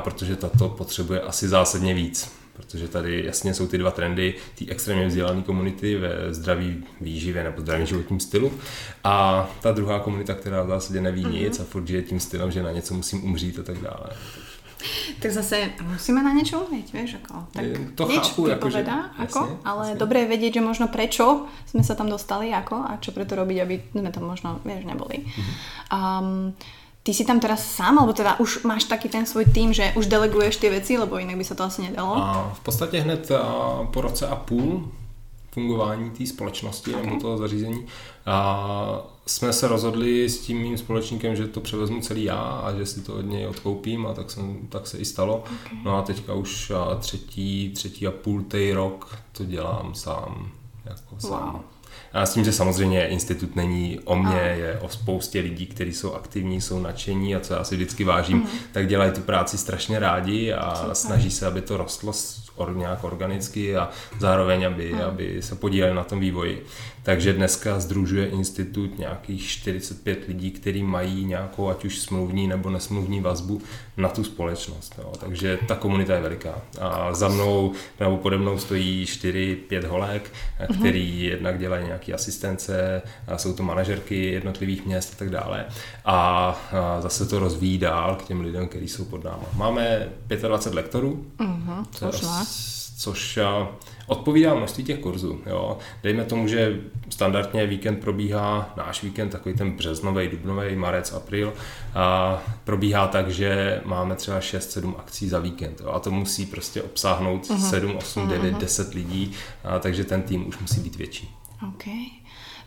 protože 0.00 0.36
tato 0.36 0.68
potřebuje 0.68 1.20
asi 1.20 1.48
zásadně 1.48 1.94
víc. 1.94 2.32
Protože 2.52 2.88
tady 2.88 3.24
jasně 3.24 3.54
jsou 3.54 3.66
ty 3.66 3.78
dva 3.78 3.90
trendy, 3.90 4.34
ty 4.54 4.68
extrémně 4.68 5.06
vzdělané 5.06 5.42
komunity 5.42 5.96
ve 5.96 6.34
zdraví 6.34 6.84
výživě 7.00 7.44
nebo 7.44 7.60
zdravém 7.60 7.86
životním 7.86 8.20
stylu 8.20 8.52
a 9.04 9.48
ta 9.62 9.72
druhá 9.72 10.00
komunita, 10.00 10.34
která 10.34 10.62
v 10.62 10.68
zásadě 10.68 11.00
neví 11.00 11.24
nic 11.24 11.60
a 11.60 11.64
furt 11.64 11.86
žije 11.86 12.02
tím 12.02 12.20
stylem, 12.20 12.50
že 12.50 12.62
na 12.62 12.72
něco 12.72 12.94
musím 12.94 13.24
umřít 13.24 13.58
a 13.58 13.62
tak 13.62 13.78
dále. 13.78 14.10
Tak 15.20 15.32
zase 15.32 15.72
musíme 15.82 16.20
na 16.22 16.36
niečo 16.36 16.60
umieť, 16.60 16.92
vieš, 16.92 17.10
ako, 17.24 17.48
tak 17.52 17.64
Je- 17.64 17.96
to 17.96 18.04
nič 18.08 18.26
chápu, 18.28 18.40
ako, 18.52 18.68
že- 18.70 18.84
ako, 19.18 19.40
jasne, 19.40 19.56
ale 19.64 19.84
jasne. 19.88 19.98
dobré 19.98 20.18
je 20.20 20.32
vedieť, 20.36 20.52
že 20.60 20.62
možno 20.62 20.86
prečo 20.92 21.48
sme 21.66 21.80
sa 21.80 21.96
tam 21.96 22.12
dostali, 22.12 22.52
ako 22.52 22.84
a 22.84 23.00
čo 23.00 23.10
preto 23.16 23.34
robiť, 23.36 23.58
aby 23.64 23.74
sme 23.96 24.10
tam 24.12 24.28
možno, 24.28 24.60
vieš, 24.64 24.84
neboli. 24.84 25.24
Mhm. 25.24 25.52
Um, 25.88 26.52
ty 27.02 27.14
si 27.14 27.24
tam 27.24 27.40
teraz 27.40 27.62
sám, 27.64 27.98
alebo 27.98 28.12
teda 28.12 28.36
už 28.42 28.66
máš 28.66 28.84
taký 28.84 29.08
ten 29.08 29.26
svoj 29.26 29.46
tým, 29.48 29.72
že 29.72 29.94
už 29.96 30.06
deleguješ 30.10 30.58
tie 30.58 30.70
veci, 30.70 30.98
lebo 30.98 31.16
inak 31.22 31.38
by 31.38 31.44
sa 31.46 31.54
to 31.54 31.64
asi 31.64 31.82
nedalo. 31.86 32.18
A 32.18 32.50
v 32.54 32.60
podstatě 32.60 33.00
hned 33.00 33.30
po 33.92 34.00
roce 34.00 34.26
a 34.28 34.36
půl 34.36 34.90
fungování 35.50 36.10
té 36.10 36.26
společnosti 36.26 36.92
nebo 36.92 37.20
toho 37.20 37.38
zařízení 37.38 37.86
a 38.26 38.36
jsme 39.26 39.52
se 39.52 39.68
rozhodli 39.68 40.28
s 40.28 40.40
tím 40.40 40.58
mým 40.58 40.78
společníkem, 40.78 41.36
že 41.36 41.46
to 41.46 41.60
převezmu 41.60 42.00
celý 42.00 42.24
já 42.24 42.36
a 42.38 42.74
že 42.74 42.86
si 42.86 43.00
to 43.00 43.14
od 43.14 43.20
něj 43.20 43.46
odkoupím 43.46 44.06
a 44.06 44.14
tak, 44.14 44.30
jsem, 44.30 44.58
tak 44.68 44.86
se 44.86 44.98
i 44.98 45.04
stalo. 45.04 45.44
No 45.84 45.96
a 45.96 46.02
teďka 46.02 46.34
už 46.34 46.70
a, 46.70 46.94
třetí, 46.94 47.70
třetí 47.74 48.06
a 48.06 48.10
půl 48.10 48.42
tej 48.42 48.72
rok 48.72 49.18
to 49.32 49.44
dělám 49.44 49.94
sám. 49.94 50.50
Jako 50.84 51.14
sám. 51.18 51.52
Wow. 51.52 51.62
A 52.12 52.26
s 52.26 52.34
tím, 52.34 52.44
že 52.44 52.52
samozřejmě 52.52 53.08
institut 53.08 53.56
není 53.56 54.00
o 54.04 54.16
mně, 54.16 54.54
je 54.58 54.78
o 54.80 54.88
spoustě 54.88 55.40
lidí, 55.40 55.66
kteří 55.66 55.92
jsou 55.92 56.14
aktivní, 56.14 56.60
jsou 56.60 56.80
nadšení 56.80 57.36
a 57.36 57.40
co 57.40 57.54
já 57.54 57.64
si 57.64 57.76
vždycky 57.76 58.04
vážím, 58.04 58.36
mm. 58.36 58.46
tak 58.72 58.88
dělají 58.88 59.12
tu 59.12 59.20
práci 59.20 59.58
strašně 59.58 59.98
rádi 59.98 60.52
a 60.52 60.74
Super. 60.74 60.94
snaží 60.94 61.30
se, 61.30 61.46
aby 61.46 61.60
to 61.60 61.76
rostlo 61.76 62.12
or, 62.56 62.76
nějak 62.76 63.04
organicky 63.04 63.76
a 63.76 63.90
zároveň, 64.18 64.66
aby, 64.66 64.92
mm. 64.92 65.00
aby 65.00 65.42
se 65.42 65.54
podíleli 65.54 65.94
na 65.94 66.04
tom 66.04 66.20
vývoji. 66.20 66.66
Takže 67.02 67.32
dneska 67.32 67.80
združuje 67.80 68.26
institut 68.28 68.98
nějakých 68.98 69.46
45 69.48 70.28
lidí, 70.28 70.50
kteří 70.50 70.82
mají 70.82 71.24
nějakou 71.24 71.68
ať 71.70 71.84
už 71.84 71.98
smluvní 71.98 72.46
nebo 72.48 72.70
nesmluvní 72.70 73.20
vazbu 73.20 73.62
na 73.96 74.08
tu 74.08 74.24
společnost. 74.24 74.94
Jo. 74.98 75.12
Takže 75.20 75.58
ta 75.68 75.74
komunita 75.74 76.14
je 76.14 76.20
veliká. 76.20 76.54
A 76.80 77.14
za 77.14 77.28
mnou 77.28 77.72
nebo 78.00 78.16
pode 78.16 78.38
mnou 78.38 78.58
stojí 78.58 79.04
4-5 79.04 79.86
holek, 79.86 80.32
který 80.78 81.22
jednak 81.22 81.58
dělají 81.58 81.86
nějaké 81.86 82.12
asistence, 82.12 83.02
a 83.28 83.38
jsou 83.38 83.52
to 83.52 83.62
manažerky 83.62 84.24
jednotlivých 84.24 84.86
měst 84.86 85.12
a 85.12 85.18
tak 85.18 85.30
dále. 85.30 85.64
A, 86.04 86.56
zase 87.00 87.26
to 87.26 87.38
rozvíjí 87.38 87.78
dál 87.78 88.16
k 88.16 88.24
těm 88.24 88.40
lidem, 88.40 88.68
kteří 88.68 88.88
jsou 88.88 89.04
pod 89.04 89.24
náma. 89.24 89.44
Máme 89.56 90.08
25 90.28 90.74
lektorů, 90.76 91.26
Mhm, 91.38 91.78
je 91.78 91.98
slušná. 91.98 92.42
roz- 92.42 92.45
což 92.98 93.36
a, 93.36 93.68
odpovídá 94.06 94.54
množství 94.54 94.84
těch 94.84 94.98
kurzů. 94.98 95.40
Jo. 95.46 95.78
Dejme 96.02 96.24
tomu, 96.24 96.48
že 96.48 96.80
standardně 97.08 97.66
víkend 97.66 97.96
probíhá, 97.96 98.74
náš 98.76 99.02
víkend, 99.02 99.30
takový 99.30 99.54
ten 99.54 99.70
březnový, 99.70 100.28
dubnový, 100.28 100.76
marec, 100.76 101.12
april, 101.12 101.54
a 101.94 102.38
probíhá 102.64 103.06
tak, 103.06 103.30
že 103.30 103.80
máme 103.84 104.16
třeba 104.16 104.40
6-7 104.40 104.94
akcí 104.98 105.28
za 105.28 105.38
víkend. 105.38 105.80
Jo. 105.80 105.90
A 105.90 105.98
to 105.98 106.10
musí 106.10 106.46
prostě 106.46 106.82
obsáhnout 106.82 107.46
7, 107.46 107.96
8, 107.96 108.28
9, 108.28 108.54
10 108.54 108.94
lidí, 108.94 109.32
a, 109.64 109.78
takže 109.78 110.04
ten 110.04 110.22
tým 110.22 110.48
už 110.48 110.58
musí 110.58 110.80
být 110.80 110.96
větší. 110.96 111.34
OK. 111.68 111.84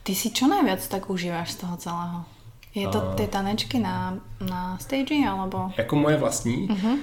Ty 0.04 0.16
si 0.16 0.32
čo 0.32 0.48
najviac 0.48 0.88
tak 0.88 1.10
užíváš 1.10 1.52
z 1.52 1.56
toho 1.56 1.78
celého? 1.78 2.26
Je 2.76 2.88
to 2.88 3.02
ty 3.18 3.28
tanečky 3.28 3.80
na, 3.80 4.18
na 4.50 4.78
stage, 4.78 5.16
alebo... 5.30 5.72
Jako 5.78 5.96
moje 5.96 6.18
vlastní. 6.18 6.68
Uh-huh. 6.68 6.98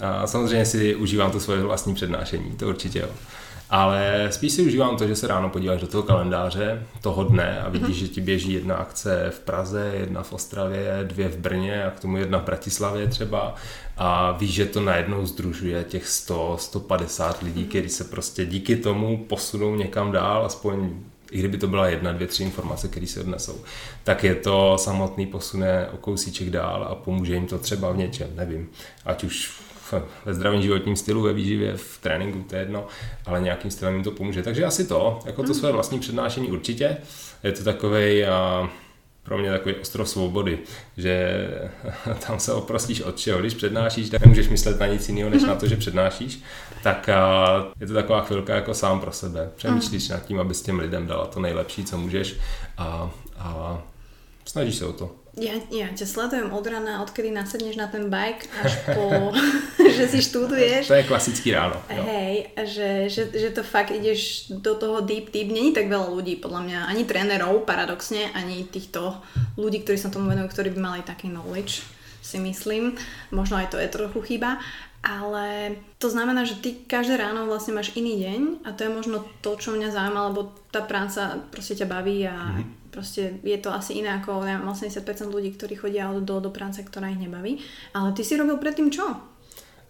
A 0.00 0.26
samozřejmě 0.26 0.66
si 0.66 0.94
užívám 0.94 1.30
to 1.30 1.40
svoje 1.40 1.62
vlastní 1.62 1.94
přednášení, 1.94 2.50
to 2.50 2.68
určitě 2.68 2.98
jo. 2.98 3.08
Ale 3.70 4.28
spíš 4.30 4.52
si 4.52 4.62
užívám 4.62 4.96
to, 4.96 5.06
že 5.06 5.16
se 5.16 5.26
ráno 5.26 5.48
podíváš 5.48 5.80
do 5.80 5.86
toho 5.86 6.02
kalendáře 6.02 6.86
toho 7.00 7.24
dne 7.24 7.60
a 7.60 7.68
vidíš, 7.68 7.96
že 7.96 8.08
ti 8.08 8.20
běží 8.20 8.52
jedna 8.52 8.74
akce 8.74 9.30
v 9.30 9.40
Praze, 9.40 9.92
jedna 9.94 10.22
v 10.22 10.32
Ostravě, 10.32 11.00
dvě 11.02 11.28
v 11.28 11.36
Brně 11.36 11.84
a 11.84 11.90
k 11.90 12.00
tomu 12.00 12.16
jedna 12.16 12.38
v 12.38 12.44
Bratislavě 12.44 13.06
třeba. 13.06 13.54
A 13.96 14.32
víš, 14.32 14.50
že 14.50 14.66
to 14.66 14.80
najednou 14.80 15.26
združuje 15.26 15.84
těch 15.84 16.08
100, 16.08 16.56
150 16.60 17.42
lidí, 17.42 17.64
kteří 17.64 17.88
se 17.88 18.04
prostě 18.04 18.46
díky 18.46 18.76
tomu 18.76 19.24
posunou 19.28 19.74
někam 19.74 20.12
dál, 20.12 20.46
aspoň 20.46 20.90
i 21.30 21.38
kdyby 21.38 21.58
to 21.58 21.66
byla 21.66 21.88
jedna, 21.88 22.12
dvě, 22.12 22.26
tři 22.26 22.42
informace, 22.42 22.88
které 22.88 23.06
se 23.06 23.20
odnesou, 23.20 23.60
tak 24.04 24.24
je 24.24 24.34
to 24.34 24.78
samotný 24.78 25.26
posune 25.26 25.86
o 25.92 25.96
kousíček 25.96 26.50
dál 26.50 26.86
a 26.90 26.94
pomůže 26.94 27.34
jim 27.34 27.46
to 27.46 27.58
třeba 27.58 27.92
v 27.92 27.96
něčem, 27.96 28.28
nevím, 28.36 28.68
ať 29.04 29.24
už 29.24 29.50
ve 30.24 30.34
zdravém 30.34 30.62
životním 30.62 30.96
stylu, 30.96 31.22
ve 31.22 31.32
výživě, 31.32 31.76
v 31.76 31.98
tréninku, 31.98 32.44
to 32.48 32.54
je 32.54 32.62
jedno, 32.62 32.86
ale 33.26 33.40
nějakým 33.40 33.70
stylem 33.70 33.94
jim 33.94 34.04
to 34.04 34.10
pomůže. 34.10 34.42
Takže 34.42 34.64
asi 34.64 34.86
to, 34.86 35.18
jako 35.24 35.42
to 35.42 35.54
své 35.54 35.72
vlastní 35.72 36.00
přednášení 36.00 36.50
určitě. 36.50 36.96
Je 37.44 37.52
to 37.52 37.64
takový 37.64 38.24
pro 39.26 39.38
mě 39.38 39.50
takový 39.50 39.74
ostrov 39.74 40.08
svobody, 40.08 40.58
že 40.96 41.46
tam 42.26 42.40
se 42.40 42.52
oprostíš 42.52 43.00
od 43.00 43.18
čeho. 43.18 43.40
Když 43.40 43.54
přednášíš, 43.54 44.10
tak 44.10 44.20
nemůžeš 44.20 44.48
myslet 44.48 44.80
na 44.80 44.86
nic 44.86 45.08
jiného, 45.08 45.30
než 45.30 45.42
na 45.42 45.54
to, 45.54 45.66
že 45.66 45.76
přednášíš. 45.76 46.38
Tak 46.82 47.10
je 47.80 47.86
to 47.86 47.94
taková 47.94 48.20
chvilka 48.22 48.54
jako 48.54 48.74
sám 48.74 49.00
pro 49.00 49.12
sebe. 49.12 49.50
Přemýšlíš 49.56 50.08
nad 50.08 50.26
tím, 50.26 50.40
aby 50.40 50.54
s 50.54 50.62
těm 50.62 50.78
lidem 50.78 51.06
dala 51.06 51.26
to 51.26 51.40
nejlepší, 51.40 51.84
co 51.84 51.98
můžeš 51.98 52.36
a, 52.78 53.10
a 53.38 53.82
snažíš 54.44 54.74
se 54.74 54.86
o 54.86 54.92
to. 54.92 55.10
Ja, 55.36 55.52
ja 55.68 55.92
ťa 55.92 56.08
sledujem 56.08 56.48
od 56.48 56.64
rana, 56.64 57.04
odkedy 57.04 57.28
nasedneš 57.28 57.76
na 57.76 57.92
ten 57.92 58.08
bike, 58.08 58.48
až 58.64 58.72
po, 58.96 59.36
že 60.00 60.08
si 60.08 60.24
študuješ. 60.24 60.88
To 60.88 60.96
je 60.96 61.04
klasický 61.04 61.52
ráno. 61.52 61.76
Jo. 61.92 62.08
Hej, 62.08 62.56
že, 62.64 62.90
že, 63.12 63.22
že 63.36 63.48
to 63.52 63.60
fakt 63.60 63.92
ideš 63.92 64.48
do 64.48 64.72
toho 64.80 65.04
deep, 65.04 65.28
deep. 65.28 65.52
Není 65.52 65.76
tak 65.76 65.92
veľa 65.92 66.08
ľudí, 66.08 66.40
podľa 66.40 66.60
mňa, 66.64 66.78
ani 66.88 67.04
trénerov, 67.04 67.68
paradoxne, 67.68 68.32
ani 68.32 68.64
týchto 68.64 69.20
ľudí, 69.60 69.84
ktorí 69.84 70.00
sa 70.00 70.08
tomu 70.08 70.32
venujú, 70.32 70.48
ktorí 70.48 70.72
by 70.72 70.80
mali 70.80 71.00
taký 71.04 71.28
knowledge, 71.28 71.84
si 72.24 72.40
myslím. 72.40 72.96
Možno 73.28 73.60
aj 73.60 73.76
to 73.76 73.78
je 73.78 73.92
trochu 73.92 74.18
chyba. 74.24 74.56
Ale 75.06 75.76
to 76.02 76.10
znamená, 76.10 76.42
že 76.42 76.58
ty 76.58 76.82
každé 76.82 77.20
ráno 77.20 77.46
vlastne 77.46 77.76
máš 77.76 77.94
iný 77.94 78.26
deň 78.26 78.40
a 78.66 78.74
to 78.74 78.88
je 78.88 78.90
možno 78.90 79.22
to, 79.38 79.54
čo 79.54 79.70
mňa 79.70 79.94
zaujíma, 79.94 80.34
lebo 80.34 80.50
tá 80.74 80.82
práca 80.82 81.38
proste 81.54 81.78
ťa 81.78 81.86
baví 81.86 82.26
a 82.26 82.34
mm-hmm. 82.34 82.85
Proste 82.96 83.36
je 83.44 83.58
to 83.60 83.68
asi 83.68 84.00
iné 84.00 84.08
ako 84.16 84.40
neviem, 84.40 84.64
80% 84.64 85.28
ľudí, 85.28 85.52
ktorí 85.52 85.76
chodia 85.76 86.08
do, 86.16 86.40
do 86.40 86.48
práce, 86.48 86.80
ktorá 86.80 87.12
ich 87.12 87.20
nebaví. 87.20 87.60
Ale 87.92 88.16
ty 88.16 88.24
si 88.24 88.40
robil 88.40 88.56
predtým 88.56 88.88
čo? 88.88 89.04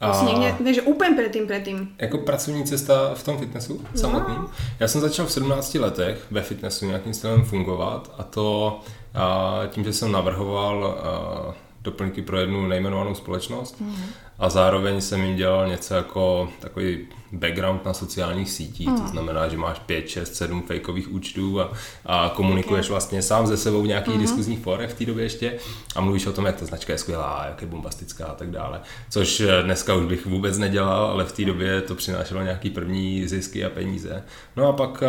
Vlastně 0.00 0.32
někde, 0.32 0.64
takže 0.64 0.82
úplně 0.82 1.16
předtím, 1.16 1.46
předtím. 1.46 1.94
Jako 1.98 2.18
pracovní 2.18 2.64
cesta 2.64 3.14
v 3.14 3.24
tom 3.24 3.38
fitnessu 3.38 3.80
no. 3.94 4.00
samotným. 4.00 4.46
Já 4.80 4.88
jsem 4.88 5.00
začal 5.00 5.26
v 5.26 5.32
17 5.32 5.74
letech 5.74 6.26
ve 6.30 6.42
fitnessu 6.42 6.86
nějakým 6.86 7.14
stylem 7.14 7.44
fungovat 7.44 8.14
a 8.18 8.22
to 8.22 8.80
a 9.14 9.62
tím, 9.68 9.84
že 9.84 9.92
jsem 9.92 10.12
navrhoval 10.12 10.84
a, 10.86 11.54
doplňky 11.82 12.22
pro 12.22 12.38
jednu 12.38 12.66
nejmenovanou 12.66 13.14
společnost 13.14 13.80
mm. 13.80 13.96
a 14.38 14.48
zároveň 14.48 15.00
jsem 15.00 15.22
jim 15.22 15.36
dělal 15.36 15.68
něco 15.68 15.94
jako 15.94 16.48
takový 16.60 17.08
background 17.32 17.84
na 17.84 17.94
sociálních 17.94 18.50
sítích, 18.50 18.88
mm. 18.88 19.00
to 19.00 19.08
znamená, 19.08 19.48
že 19.48 19.56
máš 19.56 19.78
5, 19.78 20.08
6, 20.08 20.34
7 20.34 20.62
fakeových 20.62 21.12
účtů 21.12 21.60
a, 21.60 21.72
a 22.06 22.32
komunikuješ 22.34 22.86
okay. 22.86 22.92
vlastně 22.92 23.22
sám 23.22 23.46
ze 23.46 23.56
sebou 23.56 23.82
v 23.82 23.86
nějakých 23.86 24.14
mm. 24.14 24.20
diskuzních 24.20 24.58
forech 24.58 24.90
v 24.90 24.98
té 24.98 25.04
době 25.04 25.24
ještě 25.24 25.58
a 25.96 26.00
mluvíš 26.00 26.26
o 26.26 26.32
tom, 26.32 26.46
jak 26.46 26.56
ta 26.56 26.66
značka 26.66 26.92
je 26.92 26.98
skvělá, 26.98 27.44
jak 27.48 27.60
je 27.60 27.66
bombastická 27.66 28.26
a 28.26 28.34
tak 28.34 28.50
dále. 28.50 28.80
Což 29.10 29.42
dneska 29.62 29.94
už 29.94 30.06
bych 30.06 30.26
vůbec 30.26 30.58
nedělal, 30.58 31.04
ale 31.04 31.24
v 31.24 31.32
té 31.32 31.44
době 31.44 31.80
to 31.80 31.94
přinášelo 31.94 32.42
nějaký 32.42 32.70
první 32.70 33.28
zisky 33.28 33.64
a 33.64 33.70
peníze. 33.70 34.24
No 34.56 34.68
a 34.68 34.72
pak 34.72 35.02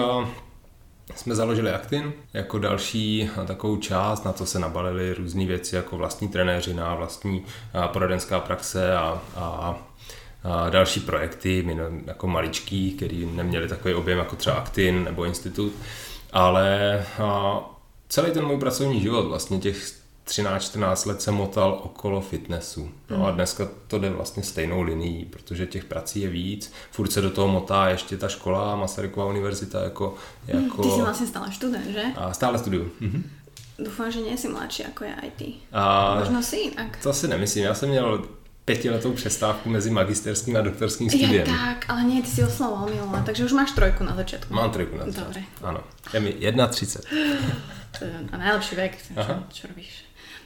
jsme 1.16 1.36
založili 1.36 1.72
Actin 1.72 2.14
jako 2.34 2.60
další 2.60 3.30
takovou 3.46 3.78
část, 3.78 4.26
na 4.26 4.34
co 4.34 4.46
se 4.46 4.60
nabalili 4.60 5.14
různé 5.14 5.46
věci 5.46 5.76
jako 5.76 5.98
vlastní 5.98 6.28
trenéřina, 6.28 6.96
vlastní 6.96 7.46
poradenská 7.94 8.40
praxe 8.40 8.96
a 8.96 9.22
a 9.36 9.76
další 10.70 11.00
projekty, 11.00 11.78
jako 12.06 12.28
maličký, 12.28 12.92
který 12.92 13.26
neměli 13.26 13.68
takový 13.68 13.94
objem 13.94 14.18
jako 14.18 14.36
třeba 14.36 14.56
Actin 14.56 15.04
nebo 15.04 15.26
Institut, 15.26 15.74
ale 16.34 17.06
celý 18.10 18.32
ten 18.32 18.46
můj 18.46 18.60
pracovní 18.60 19.02
život, 19.02 19.28
vlastně 19.28 19.60
těch 19.60 19.94
13-14 20.28 21.08
let 21.08 21.22
se 21.22 21.32
motal 21.32 21.80
okolo 21.84 22.22
fitnessu. 22.22 22.92
No 23.10 23.24
a 23.24 23.28
hmm. 23.28 23.36
dneska 23.36 23.68
to 23.88 24.00
jde 24.00 24.10
vlastně 24.10 24.44
stejnou 24.44 24.82
linií, 24.82 25.26
protože 25.26 25.66
těch 25.66 25.86
prací 25.86 26.22
je 26.22 26.30
víc. 26.30 26.74
Furt 26.92 27.12
se 27.12 27.22
do 27.22 27.30
toho 27.30 27.48
motá 27.48 27.90
ještě 27.90 28.18
ta 28.18 28.28
škola, 28.28 28.76
Masarykova 28.76 29.26
univerzita 29.26 29.84
jako... 29.84 30.16
jako... 30.48 30.84
Ty 30.84 30.90
jsi 30.90 31.02
vlastně 31.02 31.28
stále 31.28 31.52
student, 31.52 31.88
že? 31.88 32.04
A 32.16 32.34
stále 32.34 32.60
studuju. 32.60 32.92
Mhm. 33.00 33.30
Doufám, 33.80 34.12
že 34.12 34.22
nejsi 34.22 34.48
mladší 34.48 34.84
jako 34.84 35.04
je 35.04 35.16
IT. 35.24 35.56
A 35.72 36.16
Možno 36.20 36.44
si 36.44 36.58
jinak. 36.58 36.98
To 37.04 37.14
si 37.14 37.28
nemyslím. 37.28 37.64
Já 37.64 37.74
jsem 37.74 37.90
měl 37.90 38.26
pětiletou 38.68 39.14
přestávku 39.14 39.70
mezi 39.70 39.90
magisterským 39.90 40.58
a 40.58 40.62
doktorským 40.62 41.10
studiem. 41.10 41.32
Je 41.32 41.46
tak, 41.46 41.86
ale 41.88 42.04
nie, 42.04 42.22
ty 42.22 42.28
si 42.28 42.44
oslavoval 42.44 42.92
Milana, 42.92 43.24
takže 43.24 43.46
už 43.48 43.52
máš 43.56 43.72
trojku 43.72 44.04
na 44.04 44.16
začátku. 44.16 44.54
Mám 44.54 44.72
trojku 44.72 44.98
na 44.98 45.06
začátku. 45.06 45.24
Dobre. 45.24 45.44
Ano. 45.64 45.80
Je 46.14 46.20
mi 46.20 46.36
31. 46.70 47.08
A 48.32 48.38
najlepší 48.38 48.76
vek, 48.76 48.94
čo, 49.16 49.34
čo 49.54 49.68
robíš? 49.72 50.04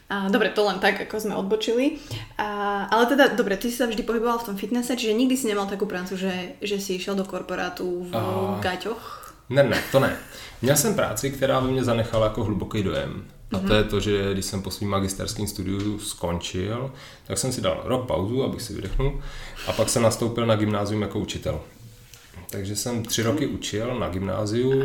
A, 0.10 0.30
dobre, 0.30 0.54
to 0.54 0.62
len 0.62 0.78
tak, 0.78 1.02
ako 1.02 1.18
sme 1.18 1.34
odbočili. 1.34 1.98
A, 2.38 2.86
ale 2.94 3.10
teda, 3.10 3.34
dobre, 3.34 3.58
ty 3.58 3.74
si 3.74 3.78
sa 3.82 3.90
vždy 3.90 4.06
pohyboval 4.06 4.38
v 4.38 4.54
tom 4.54 4.56
fitnesse, 4.58 4.94
čiže 4.94 5.18
nikdy 5.18 5.34
si 5.34 5.50
nemal 5.50 5.66
takú 5.66 5.90
prácu, 5.90 6.14
že, 6.14 6.62
že 6.62 6.78
si 6.78 7.02
išiel 7.02 7.18
do 7.18 7.26
korporátu 7.26 8.06
v 8.06 8.14
a... 8.14 8.62
gaťoch? 8.62 9.34
Ne, 9.50 9.64
ne, 9.64 9.82
to 9.92 10.00
ne. 10.00 10.14
Měl 10.62 10.78
jsem 10.78 10.94
práci, 10.96 11.32
která 11.32 11.62
by 11.62 11.72
mě 11.72 11.84
zanechala 11.84 12.28
jako 12.28 12.44
hluboký 12.44 12.84
dojem. 12.84 13.26
A 13.54 13.60
to 13.60 13.74
je 13.74 13.84
to, 13.84 14.00
že 14.00 14.34
když 14.34 14.46
jsem 14.46 14.62
po 14.62 14.72
svým 14.72 14.90
magisterském 14.90 15.48
studiu 15.48 16.00
skončil, 16.00 16.92
tak 17.28 17.38
jsem 17.38 17.52
si 17.52 17.62
dal 17.62 17.82
rok 17.84 18.08
pauzu, 18.08 18.44
abych 18.44 18.62
si 18.62 18.74
vydechnul, 18.74 19.22
a 19.68 19.74
pak 19.74 19.90
jsem 19.90 20.04
nastoupil 20.04 20.46
na 20.46 20.56
gymnázium 20.56 21.02
jako 21.02 21.20
učitel. 21.20 21.62
Takže 22.50 22.76
jsem 22.76 23.04
tři 23.04 23.24
roky 23.24 23.48
učil 23.48 24.00
na 24.00 24.10
gymnáziu 24.10 24.84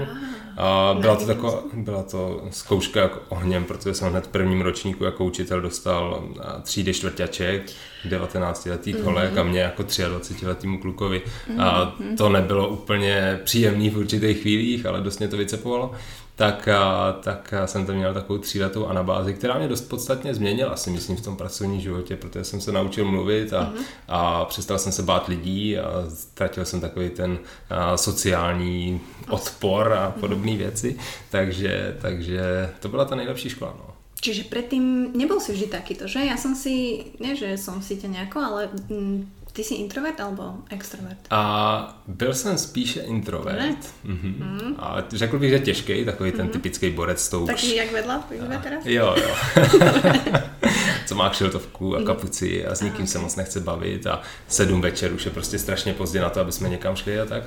a 0.57 0.97
byla 1.01 1.17
to, 1.17 1.27
taková, 1.27 1.63
byla 1.73 2.03
to 2.03 2.45
zkouška 2.51 3.01
jako 3.01 3.21
ohněm, 3.29 3.65
protože 3.65 3.95
jsem 3.95 4.11
hned 4.11 4.25
v 4.25 4.29
prvním 4.29 4.61
ročníku 4.61 5.05
jako 5.05 5.25
učitel 5.25 5.61
dostal 5.61 6.25
třídy 6.63 6.95
čtvrťaček, 6.95 7.63
19-letý 8.09 8.93
kolek 8.93 9.35
mm-hmm. 9.35 9.41
a 9.41 9.43
mě 9.43 9.61
jako 9.61 9.83
23-letýmu 9.83 10.79
klukovi. 10.81 11.23
A 11.59 11.95
mhm. 12.01 12.17
to 12.17 12.29
nebylo 12.29 12.69
úplně 12.69 13.41
příjemný 13.45 13.91
v 13.91 13.99
určitých 13.99 14.41
chvílích, 14.43 14.87
ale 14.87 15.01
dost 15.01 15.19
mě 15.19 15.29
to 15.29 15.37
vycepovalo 15.37 15.93
tak, 16.37 16.69
tak 17.21 17.55
jsem 17.67 17.87
tam 17.87 17.97
měl 17.97 18.15
takovou 18.15 18.39
tříletou 18.39 18.87
anabázi, 18.87 19.35
která 19.35 19.59
mě 19.59 19.69
dost 19.69 19.81
podstatně 19.81 20.35
změnila, 20.35 20.77
si 20.77 20.91
myslím, 20.91 21.17
v 21.17 21.21
tom 21.21 21.37
pracovním 21.37 21.81
životě, 21.81 22.17
protože 22.17 22.45
jsem 22.45 22.61
se 22.61 22.73
naučil 22.73 23.05
mluvit 23.05 23.53
a, 23.53 23.61
mm-hmm. 23.61 23.85
a 24.09 24.45
přestal 24.45 24.79
jsem 24.79 24.93
se 24.93 25.03
bát 25.03 25.29
lidí 25.29 25.79
a 25.79 26.05
ztratil 26.09 26.65
jsem 26.65 26.81
takový 26.81 27.11
ten 27.11 27.39
a, 27.71 27.97
sociální 27.97 29.01
odpor 29.29 29.93
a 29.93 30.09
mhm. 30.09 30.21
podobné 30.21 30.53
mm-hmm. 30.53 30.59
věci, 30.59 30.99
takže, 31.31 31.97
takže 32.01 32.71
to 32.81 32.89
byla 32.89 33.05
ta 33.05 33.15
nejlepší 33.15 33.51
škola. 33.51 33.75
No. 33.79 33.97
Čiže 34.17 34.49
predtým 34.49 35.13
nebol 35.13 35.37
si 35.39 35.53
vždy 35.53 35.69
takýto, 35.69 36.09
že? 36.09 36.25
Ja 36.25 36.41
som 36.41 36.57
si, 36.57 37.05
nie 37.21 37.37
že 37.37 37.53
som 37.61 37.85
si 37.85 38.01
ťa 38.01 38.09
nejako, 38.09 38.39
ale 38.41 38.61
mm, 38.89 39.46
ty 39.57 39.65
jsi 39.65 39.75
introvert 39.75 40.21
alebo 40.21 40.43
extrovert? 40.71 41.19
A 41.31 42.03
byl 42.07 42.35
jsem 42.35 42.59
spíše 42.59 43.01
introvert. 43.01 43.79
Mm-hmm. 44.05 44.65
Mm. 44.65 44.75
A 44.79 44.97
řekl 45.09 45.39
bych, 45.39 45.51
že 45.51 45.59
těžký, 45.59 46.05
takový 46.05 46.33
ten 46.33 46.47
mm-hmm. 46.47 46.51
typický 46.51 46.91
borec 46.91 47.21
s 47.21 47.29
tou... 47.29 47.47
Taky 47.47 47.77
jak 47.77 47.93
vedla 47.93 48.15
a, 48.15 48.59
teraz? 48.63 48.87
Jo, 48.87 49.15
jo. 49.17 49.35
Co 51.07 51.15
má 51.15 51.31
kšiltovku 51.31 51.97
a 51.97 52.03
kapuci 52.03 52.67
a 52.67 52.75
s 52.75 52.81
nikým 52.81 53.07
se 53.07 53.19
moc 53.19 53.37
nechce 53.37 53.61
bavit 53.61 54.07
a 54.07 54.23
sedm 54.49 54.81
večer 54.81 55.13
už 55.13 55.25
je 55.25 55.31
prostě 55.31 55.59
strašně 55.59 55.95
pozdě 55.95 56.21
na 56.21 56.31
to, 56.31 56.41
aby 56.41 56.53
jsme 56.53 56.69
někam 56.69 56.97
šli 56.97 57.21
a 57.21 57.25
tak. 57.25 57.43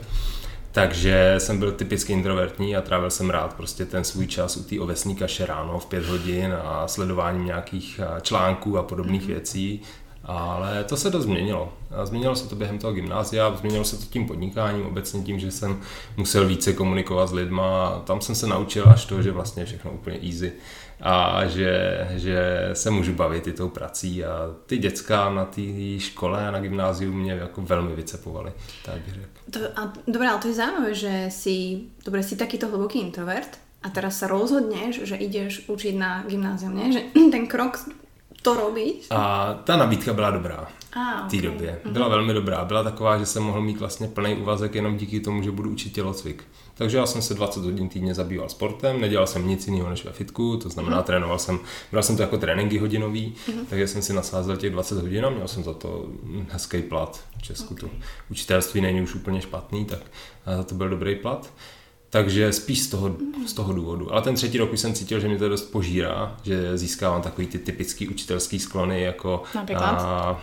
Takže 0.71 1.35
jsem 1.37 1.59
byl 1.59 1.71
typicky 1.71 2.13
introvertní 2.13 2.75
a 2.75 2.81
trávil 2.81 3.09
jsem 3.09 3.29
rád 3.29 3.53
prostě 3.53 3.85
ten 3.85 4.03
svůj 4.03 4.27
čas 4.27 4.57
u 4.57 4.63
té 4.63 4.79
ovesní 4.79 5.15
kaše 5.15 5.45
ráno 5.45 5.79
v 5.79 5.85
pět 5.85 6.05
hodin 6.05 6.53
a 6.63 6.87
sledováním 6.87 7.45
nějakých 7.45 7.99
článků 8.21 8.77
a 8.77 8.83
podobných 8.83 9.21
mm-hmm. 9.21 9.27
věcí 9.27 9.81
ale 10.23 10.83
to 10.83 10.97
se 10.97 11.09
dost 11.09 11.23
změnilo. 11.23 11.73
Změnilo 12.03 12.35
se 12.35 12.49
to 12.49 12.55
během 12.55 12.77
toho 12.77 12.93
gymnázia, 12.93 13.55
změnilo 13.55 13.83
se 13.85 13.97
to 13.97 14.05
tím 14.05 14.27
podnikáním, 14.27 14.85
obecně 14.85 15.23
tím, 15.23 15.39
že 15.39 15.51
jsem 15.51 15.79
musel 16.17 16.47
více 16.47 16.73
komunikovat 16.73 17.27
s 17.27 17.33
lidma. 17.33 18.01
Tam 18.05 18.21
jsem 18.21 18.35
se 18.35 18.47
naučil 18.47 18.85
až 18.89 19.05
to, 19.05 19.21
že 19.21 19.31
vlastně 19.31 19.65
všechno 19.65 19.91
úplně 19.91 20.19
easy 20.23 20.51
a 21.01 21.47
že, 21.47 22.07
že 22.15 22.69
se 22.73 22.91
můžu 22.91 23.13
bavit 23.13 23.47
i 23.47 23.53
tou 23.53 23.69
prací 23.69 24.25
a 24.25 24.55
ty 24.65 24.77
děcka 24.77 25.29
na 25.29 25.45
té 25.45 25.61
škole 25.97 26.47
a 26.47 26.51
na 26.51 26.59
gymnáziu 26.59 27.13
mě 27.13 27.31
jako 27.31 27.61
velmi 27.61 27.95
vycepovali, 27.95 28.51
tak 28.85 28.95
bych 28.95 29.13
řekl. 29.13 29.27
To, 29.51 29.59
a, 29.79 29.93
dobré, 30.07 30.29
ale 30.29 30.39
to 30.39 30.47
je 30.47 30.53
zaujímavé, 30.53 30.93
že 30.93 31.25
si, 31.29 31.79
dobre, 32.05 32.23
si 32.23 32.35
takýto 32.35 32.67
hlboký 32.67 32.99
introvert, 32.99 33.57
a 33.79 33.87
teraz 33.87 34.19
sa 34.19 34.27
rozhodneš, 34.27 35.07
že 35.07 35.15
ideš 35.15 35.71
učiť 35.71 35.95
na 35.95 36.27
gymnázium, 36.27 36.75
nie? 36.75 36.91
Že 36.91 37.01
ten 37.33 37.47
krok 37.47 37.79
to 38.41 38.53
robiť. 38.53 39.07
A 39.09 39.53
ta 39.63 39.77
nabídka 39.77 40.13
byla 40.13 40.31
dobrá 40.31 40.67
A, 40.93 41.27
v 41.27 41.31
té 41.31 41.37
ok. 41.37 41.43
době. 41.43 41.79
Byla 41.91 42.07
velmi 42.07 42.33
dobrá. 42.33 42.65
Byla 42.65 42.83
taková, 42.83 43.17
že 43.17 43.25
jsem 43.25 43.43
mohl 43.43 43.61
mít 43.61 43.79
vlastně 43.79 44.07
plný 44.07 44.35
úvazek 44.35 44.75
jenom 44.75 44.97
díky 44.97 45.19
tomu, 45.19 45.43
že 45.43 45.51
budu 45.51 45.69
učit 45.69 45.93
tělocvik. 45.93 46.43
Takže 46.75 46.97
já 46.97 47.05
jsem 47.05 47.21
se 47.21 47.33
20 47.33 47.63
hodin 47.63 47.89
týdně 47.89 48.13
zabýval 48.13 48.49
sportem, 48.49 49.01
nedělal 49.01 49.27
jsem 49.27 49.47
nic 49.47 49.67
jiného 49.67 49.89
než 49.89 50.05
ve 50.05 50.11
fitku, 50.11 50.57
to 50.57 50.69
znamená, 50.69 51.01
trénoval 51.01 51.39
jsem, 51.39 51.59
bral 51.91 52.03
jsem 52.03 52.15
to 52.15 52.21
jako 52.21 52.37
tréninky 52.37 52.77
hodinový, 52.77 53.35
takže 53.69 53.87
jsem 53.87 54.01
si 54.01 54.13
nasázel 54.13 54.57
těch 54.57 54.71
20 54.71 55.01
hodin 55.01 55.25
a 55.25 55.29
měl 55.29 55.47
jsem 55.47 55.63
za 55.63 55.73
to 55.73 56.05
hezký 56.49 56.81
plat. 56.81 57.23
V 57.37 57.41
Česku 57.41 57.75
to 57.75 57.89
učitelství 58.31 58.81
není 58.81 59.01
už 59.01 59.15
úplně 59.15 59.41
špatný, 59.41 59.85
tak 59.85 59.99
a 60.45 60.55
za 60.55 60.63
to 60.63 60.75
byl 60.75 60.89
dobrý 60.89 61.15
plat. 61.15 61.53
Takže 62.09 62.53
spíš 62.53 62.81
z 62.81 62.87
toho, 62.87 63.15
z 63.47 63.53
toho 63.53 63.73
důvodu. 63.73 64.13
Ale 64.13 64.21
ten 64.21 64.35
třetí 64.35 64.57
rok 64.57 64.73
už 64.73 64.79
jsem 64.79 64.93
cítil, 64.93 65.19
že 65.19 65.27
mě 65.27 65.37
to 65.37 65.49
dost 65.49 65.71
požírá, 65.71 66.37
že 66.43 66.77
získávám 66.77 67.21
takový 67.21 67.47
ty 67.47 67.59
typický 67.59 68.07
učitelský 68.07 68.59
sklony, 68.59 69.01
jako 69.01 69.43
a, 69.75 70.41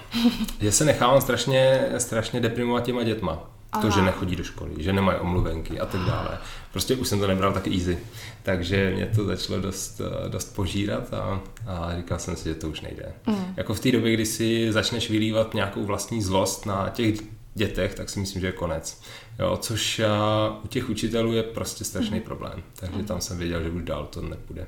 že 0.60 0.72
se 0.72 0.84
nechávám 0.84 1.20
strašně, 1.20 1.88
strašně 1.98 2.40
deprimovat 2.40 2.84
těma 2.84 3.02
dětma. 3.02 3.50
To, 3.80 3.90
že 3.90 3.96
Aha. 3.96 4.04
nechodí 4.04 4.36
do 4.36 4.44
školy, 4.44 4.70
že 4.78 4.92
nemají 4.92 5.18
omluvenky 5.18 5.80
a 5.80 5.86
tak 5.86 6.00
dále. 6.00 6.38
Prostě 6.72 6.96
už 6.96 7.08
jsem 7.08 7.20
to 7.20 7.26
nebral 7.26 7.52
tak 7.52 7.66
easy. 7.66 7.98
Takže 8.42 8.92
mě 8.94 9.06
to 9.06 9.24
začalo 9.24 9.60
dost, 9.60 10.00
dost 10.28 10.54
požírat 10.54 11.14
a, 11.14 11.40
a 11.66 11.96
říkal 11.96 12.18
jsem 12.18 12.36
si, 12.36 12.48
že 12.48 12.54
to 12.54 12.68
už 12.68 12.80
nejde. 12.80 13.12
Mm. 13.26 13.54
Jako 13.56 13.74
v 13.74 13.80
té 13.80 13.92
době, 13.92 14.12
kdy 14.12 14.26
si 14.26 14.72
začneš 14.72 15.10
vylívat 15.10 15.54
nějakou 15.54 15.84
vlastní 15.84 16.22
zlost 16.22 16.66
na 16.66 16.88
těch 16.88 17.16
dětech, 17.54 17.94
tak 17.94 18.08
si 18.08 18.20
myslím, 18.20 18.40
že 18.40 18.46
je 18.46 18.52
konec. 18.52 19.00
Jo, 19.38 19.56
což 19.56 19.98
a, 20.00 20.60
u 20.64 20.68
těch 20.68 20.88
učitelů 20.88 21.32
je 21.32 21.42
prostě 21.42 21.84
strašný 21.84 22.20
problém. 22.20 22.62
Takže 22.74 23.02
tam 23.02 23.20
jsem 23.20 23.38
věděl, 23.38 23.62
že 23.62 23.70
už 23.70 23.82
dál 23.82 24.06
to 24.10 24.22
nepůjde. 24.22 24.66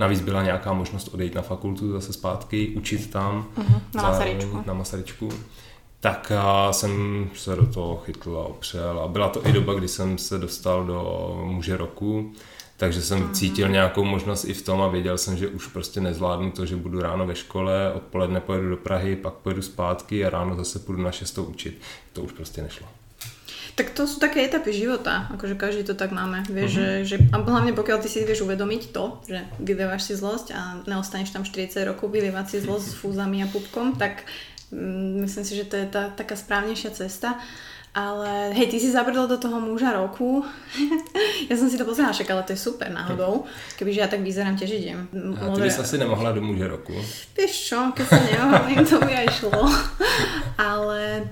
Navíc 0.00 0.20
byla 0.20 0.42
nějaká 0.42 0.72
možnost 0.72 1.08
odejít 1.14 1.34
na 1.34 1.42
fakultu 1.42 1.92
zase 1.92 2.12
zpátky, 2.12 2.68
učit 2.68 3.10
tam. 3.10 3.48
na 3.94 4.02
zároveň 4.02 4.36
Masaryčku. 4.36 4.62
Na 4.66 4.74
Masaryčku. 4.74 5.28
Tak 6.00 6.32
a 6.38 6.72
jsem 6.72 7.26
se 7.34 7.56
do 7.56 7.66
toho 7.66 7.96
chytl 7.96 8.36
a 8.36 8.48
opřel. 8.48 9.00
A 9.00 9.08
byla 9.08 9.28
to 9.28 9.46
i 9.46 9.52
doba, 9.52 9.74
kdy 9.74 9.88
jsem 9.88 10.18
se 10.18 10.38
dostal 10.38 10.86
do 10.86 11.40
muže 11.44 11.76
roku, 11.76 12.32
takže 12.76 13.02
jsem 13.02 13.32
cítil 13.32 13.68
nějakou 13.68 14.04
možnost 14.04 14.44
i 14.44 14.54
v 14.54 14.62
tom 14.62 14.82
a 14.82 14.88
věděl 14.88 15.18
jsem, 15.18 15.36
že 15.36 15.48
už 15.48 15.66
prostě 15.66 16.00
nezvládnu 16.00 16.50
to, 16.50 16.66
že 16.66 16.76
budu 16.76 17.00
ráno 17.00 17.26
ve 17.26 17.34
škole, 17.34 17.92
odpoledne 17.92 18.40
pojedu 18.40 18.70
do 18.70 18.76
Prahy, 18.76 19.16
pak 19.16 19.34
pojedu 19.34 19.62
zpátky 19.62 20.24
a 20.24 20.30
ráno 20.30 20.56
zase 20.56 20.78
půjdu 20.78 21.02
na 21.02 21.12
šestou 21.12 21.44
učit. 21.44 21.80
To 22.12 22.22
už 22.22 22.32
prostě 22.32 22.62
nešlo. 22.62 22.86
Tak 23.78 23.94
to 23.94 24.10
sú 24.10 24.18
také 24.18 24.42
etapy 24.42 24.74
života, 24.74 25.30
akože 25.30 25.54
každý 25.54 25.86
to 25.86 25.94
tak 25.94 26.10
máme, 26.10 26.42
vieš, 26.50 26.74
Mhm. 26.74 26.78
že, 26.82 26.88
že 27.06 27.16
a 27.30 27.38
hlavne 27.38 27.70
pokiaľ 27.72 28.02
ty 28.02 28.10
si 28.10 28.26
vieš 28.26 28.42
uvedomiť 28.42 28.90
to, 28.90 29.22
že 29.22 29.38
vylievaš 29.62 30.10
si 30.10 30.18
zlosť 30.18 30.50
a 30.50 30.60
neostaneš 30.82 31.30
tam 31.30 31.46
40 31.46 31.86
rokov 31.86 32.10
vylievať 32.10 32.46
si 32.50 32.56
zlosť 32.58 32.86
s 32.90 32.98
fúzami 32.98 33.38
a 33.40 33.46
pupkom, 33.46 33.94
tak 33.94 34.26
mm, 34.74 35.22
myslím 35.22 35.44
si, 35.46 35.54
že 35.54 35.64
to 35.64 35.78
je 35.78 35.86
tá 35.86 36.10
taká 36.10 36.34
správnejšia 36.34 36.90
cesta. 36.90 37.38
Ale 37.88 38.52
hej, 38.54 38.68
ty 38.68 38.78
si 38.78 38.92
zabrdol 38.92 39.26
do 39.26 39.40
toho 39.40 39.58
muža 39.58 39.90
roku. 39.96 40.44
ja 41.50 41.54
som 41.56 41.66
si 41.66 41.74
to 41.74 41.88
pozerala, 41.88 42.12
však 42.12 42.30
ale 42.30 42.42
to 42.44 42.52
je 42.54 42.60
super 42.60 42.86
náhodou. 42.90 43.46
Kebyže 43.74 44.02
ja 44.02 44.06
tak 44.06 44.22
vyzerám, 44.22 44.54
tiež 44.54 44.70
idem. 44.70 45.08
A 45.38 45.50
ty 45.54 45.62
bys 45.62 45.78
asi 45.78 45.98
nemohla 45.98 46.30
do 46.30 46.42
muže 46.42 46.68
roku. 46.68 46.94
Vieš 47.34 47.52
čo, 47.66 47.78
keď 47.94 48.06
sa 48.06 48.20
nehovorím, 48.20 48.82
to 48.82 48.98
by 49.02 49.12
aj 49.22 49.28
šlo. 49.38 49.62
Ale 50.70 51.26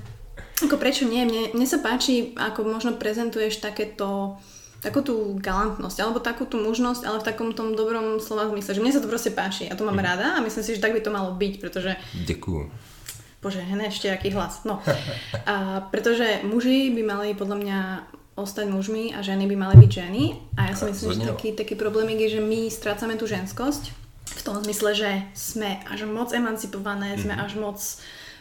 ako 0.64 0.76
prečo 0.80 1.04
nie? 1.04 1.26
Mne, 1.28 1.52
mne 1.52 1.66
sa 1.68 1.82
páči, 1.82 2.32
ako 2.36 2.64
možno 2.64 2.96
prezentuješ 2.96 3.60
takéto 3.60 4.40
takú 4.84 5.02
tú 5.02 5.34
galantnosť, 5.40 5.98
alebo 5.98 6.22
takú 6.22 6.46
tú 6.46 6.60
mužnosť, 6.62 7.02
ale 7.08 7.18
v 7.18 7.26
takom 7.26 7.50
tom 7.56 7.74
dobrom 7.74 8.22
slova 8.22 8.46
zmysle, 8.52 8.76
že 8.76 8.82
mne 8.84 8.92
sa 8.94 9.02
to 9.02 9.10
proste 9.10 9.32
páči, 9.34 9.66
ja 9.66 9.74
to 9.74 9.88
mám 9.88 9.98
rada 9.98 10.36
a 10.36 10.44
myslím 10.44 10.62
si, 10.62 10.76
že 10.76 10.84
tak 10.84 10.94
by 10.94 11.00
to 11.02 11.10
malo 11.10 11.34
byť, 11.34 11.54
pretože 11.58 11.96
Děkuju. 12.12 12.70
Bože, 13.42 13.62
hne, 13.62 13.88
ešte 13.88 14.10
aký 14.10 14.34
hlas. 14.34 14.66
No. 14.66 14.82
A 15.46 15.86
pretože 15.94 16.42
muži 16.42 16.90
by 16.90 17.02
mali 17.06 17.28
podľa 17.36 17.56
mňa 17.62 17.78
ostať 18.36 18.66
mužmi 18.68 19.14
a 19.16 19.22
ženy 19.22 19.48
by 19.48 19.56
mali 19.56 19.76
byť 19.86 19.90
ženy. 19.90 20.22
A 20.60 20.70
ja 20.70 20.74
si 20.76 20.84
myslím, 20.90 20.98
že 20.98 21.06
Rozhodne, 21.14 21.26
no. 21.30 21.32
taký, 21.38 21.48
taký 21.56 21.74
problémik 21.78 22.20
je, 22.26 22.36
že 22.36 22.42
my 22.42 22.68
strácame 22.68 23.14
tú 23.16 23.24
ženskosť 23.24 23.94
v 24.36 24.42
tom 24.42 24.58
zmysle, 24.60 24.90
že 24.92 25.10
sme 25.32 25.80
až 25.88 26.04
moc 26.04 26.34
emancipované, 26.34 27.16
sme 27.16 27.32
až 27.32 27.56
moc 27.56 27.78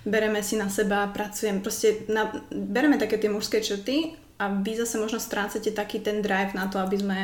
bereme 0.06 0.44
si 0.44 0.56
na 0.56 0.70
seba, 0.70 1.08
pracujeme, 1.08 1.60
proste 1.60 2.06
na, 2.08 2.32
bereme 2.52 2.98
také 2.98 3.18
tie 3.18 3.30
mužské 3.30 3.62
črty 3.62 4.14
a 4.40 4.48
vy 4.48 4.78
zase 4.78 4.98
možno 4.98 5.20
strácate 5.20 5.72
taký 5.72 6.00
ten 6.00 6.22
drive 6.22 6.54
na 6.54 6.68
to, 6.68 6.80
aby 6.80 6.98
sme, 6.98 7.20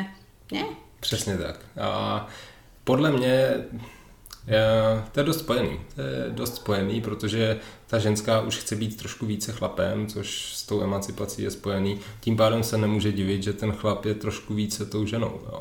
nie? 0.52 0.64
Přesně 1.00 1.36
tak. 1.36 1.56
A 1.80 2.26
podle 2.84 3.10
mě 3.10 3.54
je, 4.46 5.02
to 5.12 5.20
je 5.20 5.24
dost 5.24 5.38
spojený. 5.38 5.80
To 5.94 6.00
je 6.00 6.24
dost 6.28 6.54
spojený, 6.54 7.00
protože 7.00 7.60
ta 7.86 7.98
ženská 7.98 8.40
už 8.40 8.56
chce 8.56 8.76
být 8.76 8.96
trošku 8.96 9.26
více 9.26 9.52
chlapem, 9.52 10.06
což 10.06 10.52
s 10.54 10.66
tou 10.66 10.82
emancipací 10.82 11.42
je 11.42 11.50
spojený. 11.50 12.00
Tím 12.20 12.36
pádem 12.36 12.62
se 12.62 12.78
nemůže 12.78 13.12
divit, 13.12 13.42
že 13.42 13.52
ten 13.52 13.72
chlap 13.72 14.04
je 14.04 14.14
trošku 14.14 14.54
více 14.54 14.86
tou 14.86 15.06
ženou. 15.06 15.40
Jo. 15.52 15.60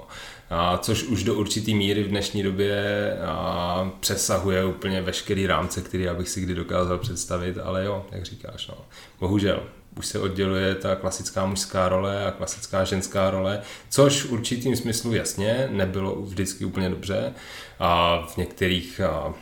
A 0.50 0.78
což 0.78 1.04
už 1.04 1.24
do 1.24 1.36
určitý 1.36 1.76
míry 1.76 2.04
v 2.04 2.08
dnešní 2.08 2.44
době 2.44 3.18
a 3.26 3.92
přesahuje 4.00 4.66
úplně 4.66 5.02
veškerý 5.02 5.48
rámce, 5.48 5.82
který 5.82 6.04
já 6.04 6.14
bych 6.14 6.30
si 6.30 6.42
kdy 6.42 6.56
dokázal 6.56 6.98
představit, 6.98 7.58
ale 7.58 7.86
jo, 7.86 8.06
jak 8.12 8.26
říkáš, 8.26 8.68
no. 8.68 8.76
Bohužel, 9.20 9.64
už 9.98 10.06
se 10.06 10.20
odděluje 10.20 10.76
ta 10.76 10.96
klasická 10.96 11.46
mužská 11.46 11.90
role 11.90 12.26
a 12.26 12.32
klasická 12.32 12.84
ženská 12.84 13.30
role, 13.30 13.62
což 13.90 14.24
v 14.24 14.32
určitým 14.32 14.76
smyslu 14.76 15.14
jasně 15.14 15.70
nebylo 15.72 16.22
vždycky 16.22 16.66
úplně 16.66 16.90
dobře. 16.90 17.34
A 17.80 18.22
v 18.34 18.38
některých 18.38 19.02
a, 19.02 19.34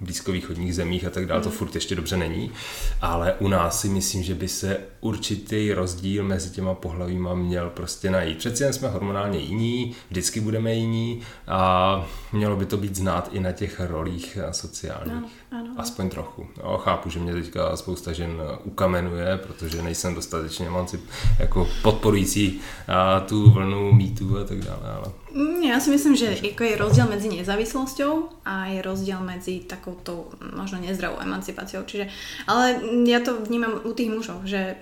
blízkovýchodních 0.00 0.74
zemích 0.74 1.04
a 1.04 1.10
tak 1.10 1.26
dále, 1.26 1.42
to 1.42 1.50
furt 1.50 1.74
ještě 1.74 1.94
dobře 1.94 2.16
není, 2.16 2.52
ale 3.00 3.34
u 3.38 3.48
nás 3.48 3.80
si 3.80 3.88
myslím, 3.88 4.22
že 4.22 4.34
by 4.34 4.48
se 4.48 4.80
určitý 5.02 5.72
rozdíl 5.72 6.24
mezi 6.24 6.50
těma 6.50 6.74
pohlavíma 6.74 7.34
měl 7.34 7.70
prostě 7.70 8.10
najít. 8.10 8.38
Přeci 8.38 8.62
jen 8.62 8.72
jsme 8.72 8.88
hormonálně 8.88 9.38
jiní, 9.38 9.94
vždycky 10.10 10.40
budeme 10.40 10.74
jiní 10.74 11.20
a 11.46 12.04
mělo 12.32 12.56
by 12.56 12.66
to 12.66 12.76
být 12.76 12.96
znát 12.96 13.28
i 13.32 13.40
na 13.40 13.52
těch 13.52 13.80
rolích 13.80 14.38
sociálních. 14.50 15.12
Ano, 15.12 15.28
ano. 15.50 15.74
Aspoň 15.76 16.10
trochu. 16.10 16.46
Jo, 16.58 16.80
chápu, 16.84 17.10
že 17.10 17.18
mě 17.20 17.32
teďka 17.32 17.76
spousta 17.76 18.12
žen 18.12 18.42
ukamenuje, 18.64 19.38
protože 19.42 19.82
nejsem 19.82 20.14
dostatečně 20.14 20.66
emancip, 20.66 21.00
jako 21.38 21.68
podporující 21.82 22.60
a, 22.88 23.20
tu 23.20 23.50
vlnu 23.50 23.92
mýtu 23.92 24.38
a 24.38 24.44
tak 24.44 24.58
dále, 24.58 24.92
ale 24.96 25.12
Mm, 25.32 25.64
Ja 25.64 25.80
si 25.80 25.88
myslím, 25.88 26.12
že 26.12 26.36
ako 26.44 26.60
je 26.60 26.76
rozdiel 26.76 27.08
medzi 27.08 27.28
nezávislosťou 27.32 28.44
a 28.44 28.68
je 28.68 28.84
rozdiel 28.84 29.16
medzi 29.24 29.64
takouto 29.64 30.28
mm, 30.36 30.60
možno 30.60 30.76
nezdravou 30.76 31.24
emancipáciou. 31.24 31.88
Čiže, 31.88 32.12
ale 32.44 32.76
ja 33.08 33.24
to 33.24 33.40
vnímam 33.40 33.80
u 33.80 33.96
tých 33.96 34.12
mužov, 34.12 34.44
že 34.44 34.76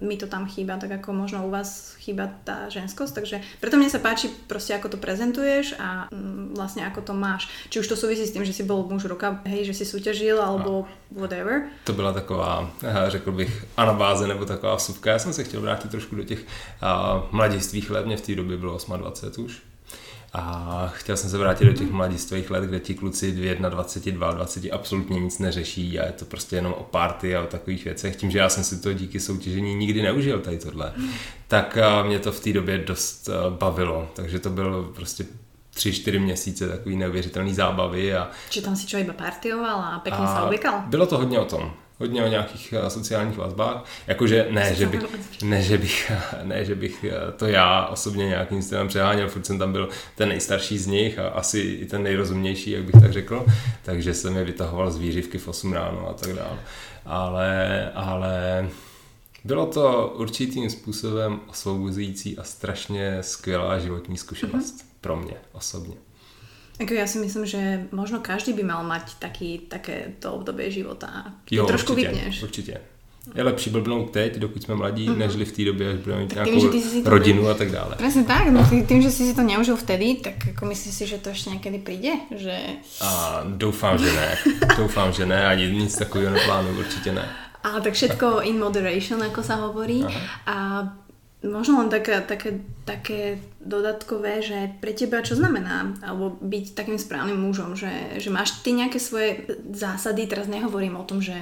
mi 0.00 0.16
to 0.16 0.26
tam 0.26 0.48
chýba, 0.48 0.76
tak 0.76 1.00
ako 1.00 1.12
možno 1.12 1.46
u 1.46 1.50
vás 1.50 1.96
chýba 2.00 2.28
tá 2.44 2.68
ženskosť. 2.68 3.12
Takže 3.14 3.36
preto 3.60 3.76
mne 3.80 3.88
sa 3.88 4.02
páči 4.02 4.28
proste, 4.48 4.76
ako 4.76 4.96
to 4.96 4.98
prezentuješ 5.00 5.76
a 5.80 6.08
mm, 6.12 6.56
vlastne 6.56 6.84
ako 6.84 7.00
to 7.00 7.12
máš. 7.16 7.48
Či 7.72 7.80
už 7.80 7.88
to 7.88 7.96
súvisí 7.96 8.26
s 8.26 8.34
tým, 8.34 8.44
že 8.44 8.52
si 8.52 8.62
bol 8.62 8.84
muž 8.84 9.08
roka, 9.08 9.40
hej, 9.48 9.64
že 9.64 9.74
si 9.74 9.84
súťažil 9.88 10.36
alebo 10.36 10.84
whatever. 11.10 11.72
To 11.84 11.92
byla 11.92 12.12
taková, 12.12 12.70
eh, 12.82 13.10
řekl 13.10 13.32
bych, 13.32 13.64
anabáze 13.76 14.26
nebo 14.26 14.44
taková 14.44 14.76
vsuvka. 14.76 15.10
Já 15.10 15.18
jsem 15.18 15.32
se 15.32 15.44
chtěl 15.44 15.60
vrátit 15.60 15.90
trošku 15.90 16.16
do 16.16 16.24
těch 16.24 16.38
uh, 16.38 17.22
mladistvých 17.30 17.90
let, 17.90 18.06
mě 18.06 18.16
v 18.16 18.20
té 18.20 18.34
době 18.34 18.56
bylo 18.56 18.78
28 18.96 19.44
už. 19.44 19.62
A 20.38 20.92
chtěl 20.94 21.16
jsem 21.16 21.30
se 21.30 21.38
vrátit 21.38 21.64
do 21.64 21.72
těch 21.72 21.90
mladistvých 21.90 22.50
let, 22.50 22.64
kde 22.64 22.80
ti 22.80 22.94
kluci 22.94 23.32
21, 23.32 23.68
22, 23.68 24.32
20 24.32 24.64
absolutně 24.72 25.20
nic 25.20 25.38
neřeší 25.38 25.98
a 25.98 26.06
je 26.06 26.12
to 26.12 26.24
prostě 26.24 26.56
jenom 26.56 26.72
o 26.72 26.82
party 26.82 27.36
a 27.36 27.42
o 27.42 27.46
takových 27.46 27.84
věcech. 27.84 28.16
Tím, 28.16 28.30
že 28.30 28.38
já 28.38 28.48
jsem 28.48 28.64
si 28.64 28.80
to 28.80 28.92
díky 28.92 29.20
soutěžení 29.20 29.74
nikdy 29.74 30.02
neužil 30.02 30.40
tady 30.40 30.58
tohle, 30.58 30.92
tak 31.48 31.78
uh, 32.00 32.06
mě 32.06 32.18
to 32.18 32.32
v 32.32 32.40
té 32.40 32.52
době 32.52 32.78
dost 32.78 33.28
uh, 33.28 33.54
bavilo. 33.56 34.08
Takže 34.14 34.38
to 34.38 34.50
bylo 34.50 34.82
prostě 34.84 35.24
tři, 35.74 35.92
čtyři 35.92 36.18
měsíce 36.18 36.68
takový 36.68 36.96
neuvěřitelný 36.96 37.54
zábavy 37.54 38.14
a 38.14 38.30
Či 38.50 38.62
tam 38.62 38.76
si 38.76 38.86
čo 38.86 38.98
iba 38.98 39.12
partioval 39.12 39.80
a 39.80 40.00
pekne 40.00 40.24
a 40.24 40.32
sa 40.32 40.40
obliekal? 40.48 40.88
Bylo 40.88 41.06
to 41.06 41.18
hodně 41.18 41.38
o 41.38 41.44
tom. 41.44 41.72
Hodně 41.98 42.24
o 42.24 42.28
nějakých 42.28 42.72
eh, 42.72 42.90
sociálních 42.90 43.38
vazbách. 43.38 43.84
Jakože 44.06 44.46
ne, 44.50 44.74
že 44.74 44.86
bych, 44.86 45.00
ne, 45.42 45.62
že 45.62 45.78
bych, 45.78 46.12
ne, 46.42 46.64
že 46.64 46.74
bych 46.74 47.04
eh, 47.04 47.32
to 47.36 47.46
já 47.46 47.86
osobně 47.86 48.26
nějakým 48.26 48.62
stylem 48.62 48.88
přeháněl, 48.88 49.28
furt 49.28 49.46
jsem 49.46 49.58
tam 49.58 49.72
byl 49.72 49.88
ten 50.14 50.28
nejstarší 50.28 50.78
z 50.78 50.86
nich 50.86 51.18
a 51.18 51.28
asi 51.28 51.60
i 51.60 51.86
ten 51.86 52.02
nejrozumnější, 52.02 52.70
jak 52.70 52.84
bych 52.84 53.02
tak 53.02 53.12
řekl. 53.12 53.46
Takže 53.82 54.14
jsem 54.14 54.36
je 54.36 54.44
vytahoval 54.44 54.90
z 54.90 54.98
výřivky 54.98 55.38
v 55.38 55.48
8 55.48 55.72
ráno 55.72 56.08
a 56.08 56.12
tak 56.12 56.32
dále. 56.32 56.58
Ale, 57.04 57.90
ale 57.94 58.68
bylo 59.44 59.66
to 59.66 60.14
určitým 60.16 60.70
způsobem 60.70 61.40
osvobozující 61.46 62.38
a 62.38 62.42
strašně 62.42 63.18
skvělá 63.20 63.78
životní 63.78 64.16
zkušenost 64.16 64.76
mm-hmm. 64.76 65.00
pro 65.00 65.16
mě 65.16 65.34
osobně. 65.52 66.05
Ako 66.76 66.92
ja 66.92 67.08
si 67.08 67.16
myslím, 67.18 67.48
že 67.48 67.88
možno 67.88 68.20
každý 68.20 68.52
by 68.52 68.62
mal 68.62 68.84
mať 68.84 69.16
taký, 69.16 69.64
také 69.64 70.12
to 70.20 70.32
obdobie 70.32 70.68
života, 70.70 71.32
Jo, 71.50 71.66
trošku 71.66 71.92
určitě, 71.92 72.08
vypneš. 72.08 72.42
určitě. 72.42 72.80
Je 73.34 73.42
lepší 73.42 73.70
blbnout 73.70 74.10
teď, 74.10 74.38
dokud 74.38 74.62
jsme 74.62 74.74
mladí, 74.74 75.08
mm-hmm. 75.08 75.16
nežli 75.16 75.44
v 75.44 75.52
té 75.52 75.64
době, 75.64 75.90
až 75.90 75.98
budeme 75.98 76.22
mít 76.22 76.34
Tak 76.34 76.46
nějakou 76.46 76.70
tím, 76.70 76.82
si 76.82 77.02
to 77.02 77.10
rodinu 77.10 77.48
a 77.48 77.54
tak 77.54 77.70
dále. 77.70 77.96
Presne 77.96 78.24
tak, 78.24 78.48
no 78.54 78.62
tým, 78.86 79.02
že 79.02 79.10
si 79.10 79.26
si 79.26 79.34
to 79.34 79.42
neužil 79.42 79.76
vtedy, 79.76 80.14
tak 80.22 80.54
ako 80.54 80.66
myslíš 80.66 80.94
si, 80.94 81.04
že 81.06 81.18
to 81.18 81.34
ešte 81.34 81.50
niekedy 81.50 81.78
príde? 81.82 82.14
Že... 82.30 82.54
A 83.02 83.42
doufám, 83.50 83.98
že 83.98 84.12
ne. 84.12 84.30
doufám, 84.78 85.12
že 85.12 85.26
ne, 85.26 85.46
ani 85.46 85.70
nic 85.70 85.98
takového 85.98 86.30
neplánuju, 86.30 86.78
určitě 86.78 87.12
ne. 87.12 87.26
Ale 87.66 87.80
tak 87.80 87.98
všetko 87.98 88.46
in 88.46 88.62
moderation, 88.62 89.18
ako 89.22 89.42
sa 89.42 89.58
hovorí. 89.58 90.06
A 90.46 90.86
možno 91.46 91.78
len 91.80 91.88
také, 91.88 92.20
také, 92.20 92.60
také 92.84 93.38
dodatkové, 93.60 94.42
že 94.42 94.76
pre 94.80 94.92
teba 94.92 95.22
čo 95.22 95.38
znamená? 95.38 95.94
Alebo 96.02 96.36
byť 96.42 96.74
takým 96.74 96.98
správnym 96.98 97.38
mužom, 97.38 97.78
že, 97.78 98.20
že 98.20 98.30
máš 98.30 98.62
ty 98.62 98.74
nejaké 98.74 98.98
svoje 99.00 99.46
zásady, 99.70 100.26
teraz 100.26 100.50
nehovorím 100.50 100.98
o 100.98 101.06
tom, 101.06 101.22
že 101.22 101.34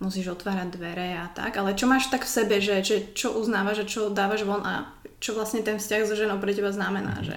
musíš 0.00 0.36
otvárať 0.36 0.76
dvere 0.76 1.16
a 1.16 1.32
tak, 1.32 1.56
ale 1.56 1.72
čo 1.72 1.88
máš 1.88 2.12
tak 2.12 2.28
v 2.28 2.34
sebe, 2.36 2.56
že, 2.60 2.84
že 2.84 2.96
čo 3.16 3.32
uznávaš 3.32 3.78
a 3.80 3.88
čo 3.88 4.12
dávaš 4.12 4.44
von 4.44 4.60
a 4.60 4.92
čo 5.18 5.34
vlastně 5.34 5.62
ten 5.62 5.78
vzťah 5.78 6.06
so 6.06 6.14
ženou 6.16 6.38
pre 6.38 6.54
teba 6.54 6.72
znamená, 6.72 7.18
že... 7.22 7.36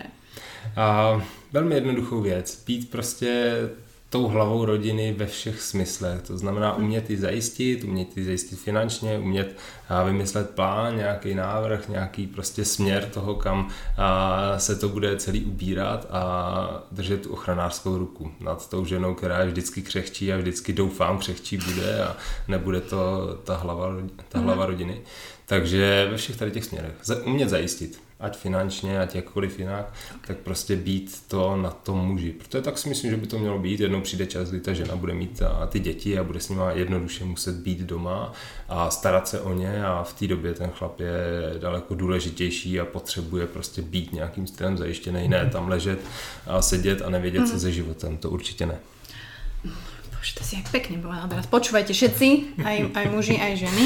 A 0.75 1.15
velmi 1.51 1.75
jednoduchou 1.75 2.21
věc. 2.21 2.63
Být 2.65 2.91
prostě 2.91 3.55
tou 4.09 4.27
hlavou 4.27 4.65
rodiny 4.65 5.13
ve 5.13 5.25
všech 5.25 5.61
smyslech. 5.61 6.21
To 6.21 6.37
znamená 6.37 6.75
umět 6.75 7.09
ji 7.09 7.17
zajistit, 7.17 7.83
umět 7.83 8.17
ji 8.17 8.25
zajistit 8.25 8.59
finančně, 8.59 9.19
umět 9.19 9.57
vymyslet 10.05 10.49
plán, 10.49 10.97
nějaký 10.97 11.35
návrh, 11.35 11.89
nějaký 11.89 12.27
prostě 12.27 12.65
směr 12.65 13.05
toho, 13.05 13.35
kam 13.35 13.69
se 14.57 14.75
to 14.75 14.89
bude 14.89 15.17
celý 15.17 15.45
ubírat 15.45 16.07
a 16.09 16.83
držet 16.91 17.21
tu 17.21 17.33
ochranářskou 17.33 17.97
ruku 17.97 18.31
nad 18.39 18.69
tou 18.69 18.85
ženou, 18.85 19.13
která 19.13 19.39
je 19.39 19.47
vždycky 19.47 19.81
křehčí 19.81 20.33
a 20.33 20.37
vždycky 20.37 20.73
doufám 20.73 21.17
křehčí 21.17 21.57
bude 21.57 22.03
a 22.03 22.15
nebude 22.47 22.81
to 22.81 23.27
ta 23.43 23.57
hlava, 23.57 23.89
ta 24.29 24.39
hlava 24.39 24.65
rodiny. 24.65 25.01
Takže 25.45 26.07
ve 26.11 26.17
všech 26.17 26.35
tady 26.35 26.51
těch 26.51 26.65
směrech. 26.65 26.93
Umět 27.23 27.49
zajistit, 27.49 28.01
ať 28.19 28.37
finančně, 28.37 28.99
ať 28.99 29.15
jakkoliv 29.15 29.59
jinak, 29.59 29.93
tak 30.27 30.37
prostě 30.37 30.75
být 30.75 31.23
to 31.27 31.57
na 31.57 31.69
tom 31.69 31.97
muži. 31.97 32.31
Protože 32.31 32.61
tak 32.61 32.77
si 32.77 32.89
myslím, 32.89 33.11
že 33.11 33.17
by 33.17 33.27
to 33.27 33.39
mělo 33.39 33.59
být. 33.59 33.79
Jednou 33.79 34.01
přijde 34.01 34.25
čas, 34.25 34.49
kdy 34.49 34.59
ta 34.59 34.73
žena 34.73 34.95
bude 34.95 35.13
mít 35.13 35.41
a, 35.41 35.65
ty 35.65 35.79
děti 35.79 36.19
a 36.19 36.23
bude 36.23 36.39
s 36.39 36.49
nima 36.49 36.71
jednoduše 36.71 37.25
muset 37.25 37.55
být 37.55 37.79
doma 37.79 38.33
a 38.69 38.89
starat 38.89 39.27
se 39.27 39.41
o 39.41 39.53
ně 39.53 39.85
a 39.85 40.03
v 40.03 40.13
té 40.13 40.27
době 40.27 40.53
ten 40.53 40.69
chlap 40.69 40.99
je 40.99 41.13
daleko 41.59 41.95
důležitější 41.95 42.79
a 42.79 42.85
potřebuje 42.85 43.47
prostě 43.47 43.81
být 43.81 44.13
nějakým 44.13 44.47
stylem 44.47 44.77
zajištěný, 44.77 45.27
ne 45.27 45.49
tam 45.51 45.67
ležet 45.67 45.99
a 46.47 46.61
sedět 46.61 47.01
a 47.01 47.09
nevědět, 47.09 47.47
co 47.47 47.59
se 47.59 47.71
životem. 47.71 48.17
To 48.17 48.29
určitě 48.29 48.65
ne. 48.65 48.79
Bože, 50.19 50.35
to 50.35 50.43
si 50.43 50.59
jak 50.59 50.67
pekne 50.67 50.99
povedal. 50.99 51.31
Teraz 51.31 51.47
počúvajte 51.47 51.95
všetci, 51.95 52.59
aj, 52.59 52.77
aj 52.91 53.05
muži, 53.07 53.39
aj 53.39 53.55
ženy. 53.55 53.83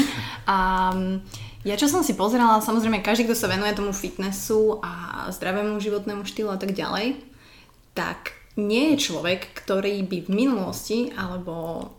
A 0.50 0.90
mm, 0.90 1.22
ja 1.64 1.74
čo 1.80 1.88
som 1.88 2.04
si 2.04 2.12
pozerala, 2.12 2.60
samozrejme 2.60 3.00
každý, 3.00 3.24
kto 3.24 3.36
sa 3.36 3.48
venuje 3.48 3.72
tomu 3.72 3.96
fitnessu 3.96 4.78
a 4.84 5.26
zdravému 5.32 5.80
životnému 5.80 6.28
štýlu 6.28 6.52
a 6.52 6.60
tak 6.60 6.76
ďalej, 6.76 7.18
tak 7.96 8.36
nie 8.54 8.94
je 8.94 9.10
človek, 9.10 9.50
ktorý 9.50 10.06
by 10.06 10.18
v 10.26 10.30
minulosti 10.30 11.10
alebo 11.18 11.90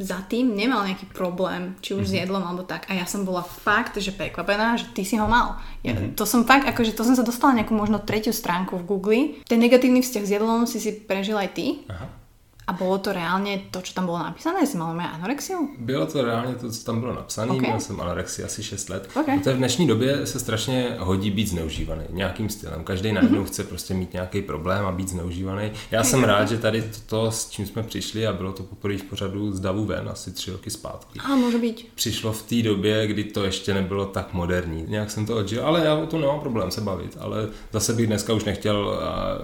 za 0.00 0.24
tým 0.24 0.56
nemal 0.56 0.88
nejaký 0.88 1.12
problém, 1.12 1.76
či 1.84 1.92
už 1.92 2.08
s 2.08 2.16
jedlom 2.16 2.40
alebo 2.40 2.64
tak. 2.64 2.88
A 2.88 2.96
ja 2.96 3.04
som 3.04 3.28
bola 3.28 3.44
fakt, 3.44 4.00
že 4.00 4.16
prekvapená, 4.16 4.80
že 4.80 4.88
ty 4.96 5.04
si 5.04 5.20
ho 5.20 5.28
mal. 5.28 5.60
Ja, 5.84 5.92
To 6.16 6.24
som 6.24 6.48
fakt, 6.48 6.64
akože 6.64 6.96
to 6.96 7.04
som 7.04 7.12
sa 7.12 7.20
dostala 7.20 7.60
nejakú 7.60 7.76
možno 7.76 8.00
tretiu 8.00 8.32
stránku 8.32 8.80
v 8.80 8.88
Google. 8.88 9.22
Ten 9.44 9.60
negatívny 9.60 10.00
vzťah 10.00 10.24
s 10.24 10.32
jedlom 10.32 10.64
si 10.64 10.80
si 10.80 10.96
prežil 11.04 11.36
aj 11.36 11.52
ty. 11.52 11.84
Aha. 11.92 12.23
A 12.66 12.72
bolo 12.72 12.96
to 12.98 13.12
reálne 13.12 13.68
to, 13.70 13.84
čo 13.84 13.92
tam 13.92 14.08
bolo 14.08 14.24
napísané? 14.24 14.64
Si 14.64 14.76
mal 14.80 14.96
mať 14.96 15.20
anorexiu? 15.20 15.68
Bylo 15.78 16.06
to 16.06 16.24
reálně 16.24 16.54
to, 16.54 16.70
co 16.72 16.84
tam 16.84 17.00
bylo 17.00 17.14
napsané, 17.14 17.50
Ok. 17.50 17.56
okay. 17.56 17.68
měl 17.70 17.80
jsem 17.80 18.00
anorexii 18.00 18.44
asi 18.44 18.62
6 18.62 18.88
let. 18.90 19.08
Ok. 19.20 19.26
Protože 19.38 19.52
v 19.54 19.56
dnešní 19.58 19.86
době 19.86 20.26
se 20.26 20.40
strašně 20.40 20.96
hodí 20.98 21.30
být 21.30 21.48
zneužívaný 21.48 22.02
nějakým 22.10 22.48
stylem. 22.48 22.84
Každý 22.84 23.12
najednou 23.12 23.38
Mhm. 23.38 23.46
chce 23.46 23.64
prostě 23.64 23.94
mít 23.94 24.12
nějaký 24.12 24.42
problém 24.42 24.86
a 24.86 24.92
být 24.92 25.08
zneužívaný. 25.08 25.72
Já 25.90 26.04
jsem 26.04 26.24
rád, 26.24 26.48
že 26.48 26.58
tady 26.58 26.84
to, 27.06 27.30
s 27.30 27.50
čím 27.50 27.66
jsme 27.66 27.82
přišli 27.82 28.26
a 28.26 28.32
bylo 28.32 28.52
to 28.52 28.62
poprvé 28.62 28.96
v 28.98 29.02
pořadu 29.02 29.52
z 29.52 29.60
Davu 29.60 29.84
ven, 29.84 30.08
asi 30.12 30.32
tři 30.32 30.50
roky 30.50 30.70
zpátky. 30.70 31.20
Ale 31.20 31.36
môže 31.36 31.58
byť. 31.60 31.76
Přišlo 31.94 32.32
v 32.32 32.42
té 32.42 32.62
době, 32.62 33.06
kdy 33.06 33.24
to 33.24 33.44
ještě 33.44 33.74
nebylo 33.74 34.06
tak 34.06 34.32
moderní. 34.32 34.84
Nějak 34.88 35.10
jsem 35.10 35.26
to 35.26 35.36
odžil, 35.36 35.66
ale 35.66 35.84
já 35.84 35.94
o 35.94 36.06
tom 36.06 36.20
nemám 36.20 36.40
problém 36.40 36.70
se 36.70 36.80
bavit. 36.80 37.16
Ale 37.20 37.48
zase 37.72 37.92
bych 37.92 38.06
dneska 38.06 38.32
už 38.32 38.44
nechtěl 38.44 38.98
a, 39.02 39.38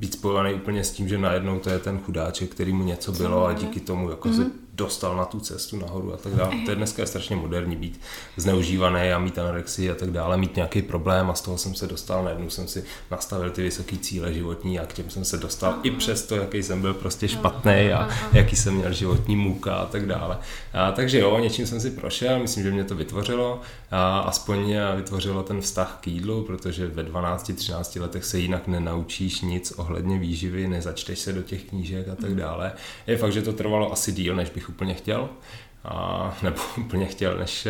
být 0.00 0.12
spojovaný 0.12 0.54
úplně 0.54 0.84
s 0.84 0.90
tím, 0.90 1.08
že 1.08 1.18
najednou 1.18 1.58
to 1.58 1.70
je 1.70 1.78
ten 1.78 1.98
chudáček, 1.98 2.50
který 2.50 2.72
mu 2.72 2.84
něco 2.84 3.12
bylo 3.12 3.46
a 3.46 3.52
díky 3.52 3.80
tomu 3.80 4.10
jako 4.10 4.32
se 4.32 4.50
dostal 4.74 5.16
na 5.16 5.24
tu 5.24 5.40
cestu 5.40 5.76
nahoru 5.76 6.14
a 6.14 6.16
tak 6.16 6.34
dále. 6.34 6.50
To 6.64 6.70
je 6.70 6.76
dneska 6.76 7.02
je 7.02 7.06
strašně 7.06 7.36
moderní 7.36 7.76
být 7.76 8.00
zneužívaný 8.36 9.12
a 9.12 9.18
mít 9.18 9.38
anorexii 9.38 9.90
a 9.90 9.94
tak 9.94 10.10
dále, 10.10 10.36
mít 10.36 10.56
nějaký 10.56 10.82
problém 10.82 11.30
a 11.30 11.34
z 11.34 11.40
toho 11.40 11.58
jsem 11.58 11.74
se 11.74 11.86
dostal, 11.86 12.24
najednou 12.24 12.50
jsem 12.50 12.68
si 12.68 12.84
nastavil 13.10 13.50
ty 13.50 13.62
vysoké 13.62 13.96
cíle 13.96 14.34
životní 14.34 14.78
a 14.78 14.86
k 14.86 14.92
těm 14.92 15.10
jsem 15.10 15.24
se 15.24 15.36
dostal 15.36 15.74
i 15.82 15.90
přes 15.90 16.26
to, 16.26 16.36
jaký 16.36 16.62
jsem 16.62 16.80
byl 16.80 16.94
prostě 16.94 17.28
špatný 17.28 17.92
a 17.92 18.08
jaký 18.32 18.56
jsem 18.56 18.74
měl 18.74 18.92
životní 18.92 19.36
můka 19.36 19.74
a 19.74 19.86
tak 19.86 20.06
dále. 20.06 20.38
A, 20.72 20.92
takže 20.92 21.18
jo, 21.18 21.38
něčím 21.38 21.66
jsem 21.66 21.80
si 21.80 21.90
prošel, 21.90 22.38
myslím, 22.38 22.64
že 22.64 22.70
mě 22.70 22.84
to 22.84 22.94
vytvořilo 22.94 23.60
a 23.90 24.18
aspoň 24.18 24.76
vytvořilo 24.96 25.42
ten 25.42 25.60
vztah 25.60 25.98
k 26.00 26.06
jídlu, 26.06 26.42
protože 26.42 26.86
ve 26.86 27.02
12-13 27.02 28.00
letech 28.00 28.24
se 28.24 28.38
jinak 28.38 28.68
nenaučíš 28.68 29.40
nic 29.40 29.72
ohledně 29.76 30.18
výživy, 30.18 30.68
nezačteš 30.68 31.18
se 31.18 31.32
do 31.32 31.42
těch 31.42 31.64
knížek 31.64 32.08
a 32.08 32.14
tak 32.14 32.34
dále. 32.34 32.72
Je 33.06 33.16
fakt, 33.16 33.32
že 33.32 33.42
to 33.42 33.52
trvalo 33.52 33.92
asi 33.92 34.12
díl, 34.12 34.36
než 34.36 34.50
bych 34.50 34.59
úplně 34.68 34.94
chtěl. 34.94 35.28
A, 35.84 36.38
nebo 36.42 36.56
úplně 36.78 37.06
chtěl, 37.06 37.38
než 37.38 37.68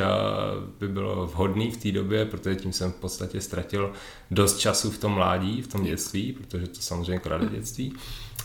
by 0.78 0.88
bylo 0.88 1.26
vhodný 1.26 1.70
v 1.70 1.76
té 1.76 1.92
době, 1.92 2.24
protože 2.24 2.56
tím 2.56 2.72
jsem 2.72 2.92
v 2.92 2.96
podstatě 2.96 3.40
ztratil 3.40 3.92
dost 4.30 4.58
času 4.58 4.90
v 4.90 4.98
tom 4.98 5.12
mládí, 5.12 5.62
v 5.62 5.68
tom 5.68 5.84
dětství, 5.84 6.32
protože 6.32 6.66
to 6.66 6.80
samozřejmě 6.80 7.18
krade 7.18 7.46
dětství. 7.46 7.94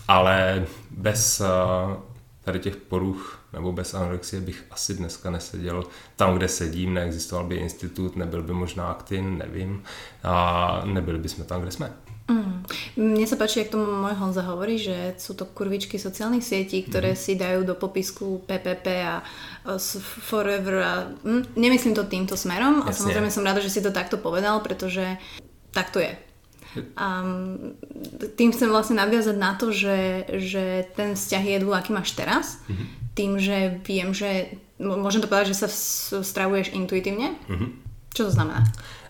Ale 0.07 0.65
bez 0.91 1.41
tady 2.45 2.59
těch 2.59 2.75
poruch 2.75 3.39
nebo 3.53 3.71
bez 3.71 3.93
anorexie 3.93 4.41
bych 4.41 4.65
asi 4.71 4.93
dneska 4.93 5.29
neseděl 5.29 5.83
tam, 6.15 6.35
kde 6.35 6.47
sedím, 6.47 6.93
neexistoval 6.93 7.45
by 7.45 7.55
institut, 7.55 8.15
nebyl 8.15 8.43
by 8.43 8.53
možná 8.53 8.87
aktin, 8.87 9.37
nevím, 9.37 9.83
a 10.23 10.81
nebyli 10.85 11.19
bychom 11.19 11.45
tam, 11.45 11.61
kde 11.61 11.71
jsme. 11.71 12.04
Mne 12.95 13.21
sa 13.23 13.35
páči, 13.35 13.59
jak 13.59 13.69
tomu 13.69 13.85
môj 13.85 14.17
Honza 14.17 14.41
hovorí, 14.41 14.75
že 14.75 15.13
sú 15.15 15.33
to 15.33 15.45
kurvičky 15.45 15.95
sociálnych 15.95 16.41
sietí, 16.41 16.81
ktoré 16.81 17.13
Mhm. 17.13 17.19
si 17.19 17.33
dajú 17.35 17.61
do 17.63 17.75
popisku 17.75 18.41
PPP 18.41 18.87
a 18.99 19.21
a 19.63 19.81
Forever 20.23 20.75
a 20.79 20.93
hm, 21.19 21.53
nemyslím 21.55 21.93
to 21.93 22.03
týmto 22.03 22.33
smerom 22.33 22.81
a 22.81 22.87
Jasne. 22.87 22.97
samozrejme 23.03 23.29
som 23.29 23.41
rada, 23.41 23.57
že 23.59 23.69
si 23.69 23.79
to 23.79 23.89
takto 23.89 24.17
povedal, 24.17 24.61
pretože 24.61 25.05
tak 25.71 25.89
to 25.89 25.97
je. 25.99 26.13
A 26.93 27.23
tým 28.31 28.49
chcem 28.51 28.67
vlastne 28.67 28.95
nadviazať 28.95 29.35
na 29.35 29.53
to, 29.53 29.69
že, 29.71 29.97
že 30.35 30.63
ten 30.93 31.13
vzťah 31.13 31.43
jedlu, 31.55 31.71
aký 31.71 31.91
máš 31.91 32.13
teraz, 32.13 32.57
Mhm. 32.67 32.85
tým, 33.13 33.31
že 33.37 33.57
viem, 33.81 34.09
že 34.11 34.29
môžem 34.77 35.19
to 35.19 35.27
povedať, 35.27 35.53
že 35.53 35.61
sa 35.61 35.69
stravuješ 36.19 36.73
intuitívne. 36.73 37.37
Mhm. 37.47 37.65
Čo 38.11 38.27
to 38.27 38.31
znamená? 38.31 38.65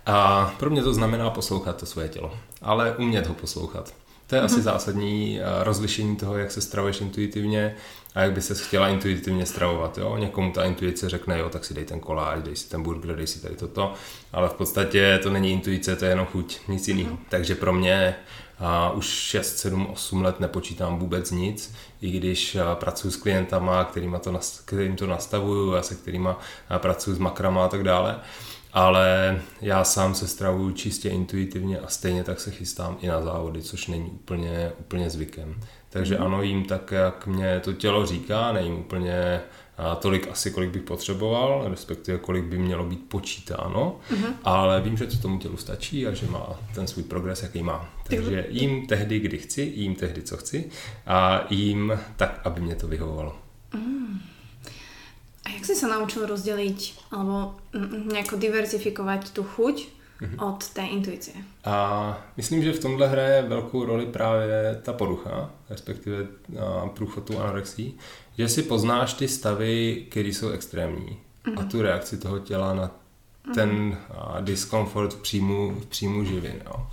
A 0.06 0.54
pro 0.60 0.70
mě 0.70 0.84
to 0.84 0.94
znamená 0.94 1.30
poslouchat 1.30 1.78
to 1.78 1.86
svoje 1.86 2.10
tělo, 2.10 2.32
ale 2.62 2.96
umět 2.98 3.28
ho 3.28 3.34
poslouchat. 3.34 3.94
To 4.28 4.36
je 4.36 4.42
asi 4.42 4.62
zásadní 4.62 5.42
a, 5.42 5.64
rozlišení 5.64 6.16
toho, 6.16 6.38
jak 6.38 6.52
se 6.52 6.62
stravuješ 6.62 7.02
intuitivně 7.02 7.76
a 8.16 8.22
jak 8.22 8.32
by 8.32 8.42
se 8.42 8.56
chtěla 8.56 8.88
intuitivně 8.88 9.46
stravovat. 9.46 9.98
Jo? 9.98 10.18
Někomu 10.18 10.52
ta 10.52 10.64
intuice 10.64 11.10
řekne, 11.10 11.40
jo, 11.40 11.50
tak 11.50 11.66
si 11.66 11.74
dej 11.74 11.86
ten 11.86 12.00
koláč, 12.00 12.44
dej 12.44 12.56
si 12.56 12.70
ten 12.70 12.84
burger, 12.84 13.16
dej 13.16 13.28
si 13.28 13.42
tady 13.42 13.56
toto, 13.56 13.94
ale 14.34 14.50
v 14.50 14.54
podstatě 14.54 15.20
to 15.24 15.30
není 15.30 15.52
intuice, 15.52 15.96
to 15.96 16.06
je 16.06 16.12
jenom 16.12 16.26
chuť, 16.26 16.60
nic 16.68 16.88
jiného. 16.88 17.18
Takže 17.30 17.56
pro 17.56 17.74
mě 17.74 18.16
a 18.60 18.92
už 18.92 19.06
6, 19.06 19.58
7, 19.58 19.88
8 19.88 20.22
let 20.22 20.40
nepočítám 20.40 21.00
vůbec 21.00 21.32
nic, 21.32 21.74
i 22.02 22.12
když 22.12 22.56
a, 22.56 22.76
pracuji 22.76 23.12
s 23.12 23.16
klientama, 23.18 23.84
kterýma 23.84 24.20
to, 24.20 24.40
kterým 24.66 24.96
to 24.96 25.08
nastavuju 25.08 25.76
a 25.76 25.82
se 25.82 25.96
kterýma 25.96 26.40
a, 26.70 26.80
pracuji 26.80 27.16
s 27.16 27.20
makrama 27.20 27.66
a 27.66 27.68
tak 27.68 27.84
dále 27.84 28.20
ale 28.76 29.42
já 29.62 29.84
sám 29.84 30.16
se 30.16 30.28
stravuju 30.28 30.72
čistě 30.72 31.10
intuitivně 31.10 31.80
a 31.80 31.88
stejně 31.88 32.24
tak 32.24 32.40
se 32.40 32.52
chystám 32.52 32.98
i 33.02 33.08
na 33.08 33.22
závody, 33.22 33.62
což 33.62 33.88
není 33.88 34.10
úplně, 34.10 34.72
úplně 34.80 35.10
zvykem. 35.10 35.56
Takže 35.90 36.18
ano, 36.18 36.42
jím 36.42 36.66
tak, 36.66 36.92
jak 36.92 37.28
mě 37.28 37.60
to 37.60 37.74
tělo 37.74 38.06
říká, 38.06 38.52
nejím 38.52 38.80
úplně 38.80 39.42
tolik 40.00 40.28
asi, 40.32 40.52
kolik 40.52 40.70
bych 40.70 40.82
potřeboval, 40.82 41.66
respektive 41.70 42.18
kolik 42.18 42.44
by 42.44 42.58
mělo 42.58 42.86
být 42.86 43.10
počítáno, 43.10 44.00
ale 44.44 44.82
vím, 44.82 44.98
že 44.98 45.08
to 45.08 45.18
tomu 45.18 45.40
tělu 45.40 45.58
stačí 45.58 46.08
a 46.08 46.14
že 46.14 46.28
má 46.28 46.60
ten 46.76 46.88
svůj 46.88 47.04
progres, 47.04 47.44
jaký 47.44 47.64
má. 47.64 47.90
Takže 48.10 48.46
jím 48.50 48.88
tehdy, 48.88 49.20
kdy 49.20 49.38
chci, 49.38 49.62
jím 49.76 49.96
tehdy, 49.96 50.22
co 50.22 50.38
chci 50.38 50.70
a 51.08 51.46
jím 51.50 52.00
tak, 52.16 52.42
aby 52.44 52.62
mě 52.62 52.76
to 52.76 52.88
vyhovovalo. 52.88 53.36
A 55.46 55.50
jak 55.50 55.66
si 55.66 55.78
sa 55.78 55.88
naučil 55.88 56.26
rozdeliť 56.26 57.12
alebo 57.14 57.54
mm, 57.74 58.10
nejako 58.10 58.36
diverzifikovať 58.42 59.30
tú 59.30 59.46
chuť 59.46 59.96
od 60.40 60.70
té 60.74 60.82
intuice? 60.82 61.32
A 61.64 61.76
myslím, 62.38 62.64
že 62.64 62.74
v 62.74 62.80
tomhle 62.80 63.08
hraje 63.08 63.42
velkou 63.42 63.86
roli 63.86 64.06
právě 64.06 64.82
ta 64.84 64.94
porucha, 64.94 65.50
respektive 65.70 66.28
a, 66.60 66.88
průchod 66.88 67.24
tou 67.24 67.40
anorexí, 67.40 67.98
že 68.38 68.50
si 68.50 68.64
poznáš 68.64 69.14
ty 69.14 69.28
stavy, 69.28 70.06
které 70.10 70.30
jsou 70.30 70.50
extrémní. 70.50 71.18
a 71.58 71.64
tu 71.64 71.82
reakci 71.82 72.18
toho 72.18 72.40
těla 72.40 72.74
na 72.74 72.92
ten 73.54 73.98
a, 74.10 74.42
diskomfort 74.42 75.14
v 75.14 75.22
příjmu, 75.22 75.72
v 75.80 75.86
příjmu 75.86 76.24
živin. 76.24 76.62
Jo. 76.66 76.88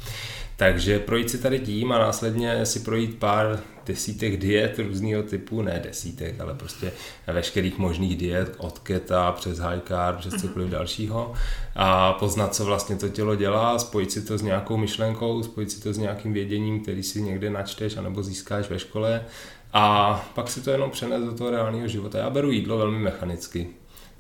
Takže 0.63 0.99
projít 0.99 1.31
si 1.31 1.39
tady 1.39 1.61
tím 1.61 1.93
a 1.93 1.99
následně 1.99 2.67
si 2.67 2.81
projít 2.81 3.19
pár 3.19 3.61
desítek 3.87 4.37
diet 4.37 4.79
různého 4.79 5.23
typu, 5.23 5.63
ne 5.63 5.81
desítek, 5.85 6.41
ale 6.41 6.55
prostě 6.55 6.93
veškerých 7.27 7.79
možných 7.79 8.17
diet 8.17 8.55
od 8.59 8.79
keta 8.79 9.33
přes 9.33 9.59
high 9.59 9.81
carb, 9.89 10.19
přes 10.19 10.35
cokoliv 10.35 10.71
dalšího 10.71 11.35
a 11.77 12.13
poznat, 12.13 12.55
co 12.55 12.65
vlastně 12.65 12.97
to 12.97 13.09
tělo 13.09 13.37
dělá, 13.37 13.79
spojit 13.79 14.13
si 14.13 14.23
to 14.23 14.39
s 14.39 14.43
nějakou 14.43 14.77
myšlenkou, 14.77 15.43
spojit 15.43 15.71
si 15.71 15.83
to 15.83 15.93
s 15.93 15.99
nějakým 15.99 16.33
věděním, 16.33 16.83
který 16.83 17.03
si 17.03 17.23
někde 17.23 17.51
načteš 17.51 17.97
anebo 17.97 18.23
získáš 18.23 18.71
ve 18.71 18.79
škole 18.79 19.25
a 19.73 20.15
pak 20.35 20.51
si 20.51 20.61
to 20.61 20.71
jenom 20.71 20.91
přenes 20.91 21.25
do 21.25 21.33
toho 21.33 21.51
reálného 21.51 21.89
života. 21.89 22.19
Já 22.19 22.31
beru 22.31 22.51
jídlo 22.51 22.79
velmi 22.79 22.99
mechanicky, 22.99 23.69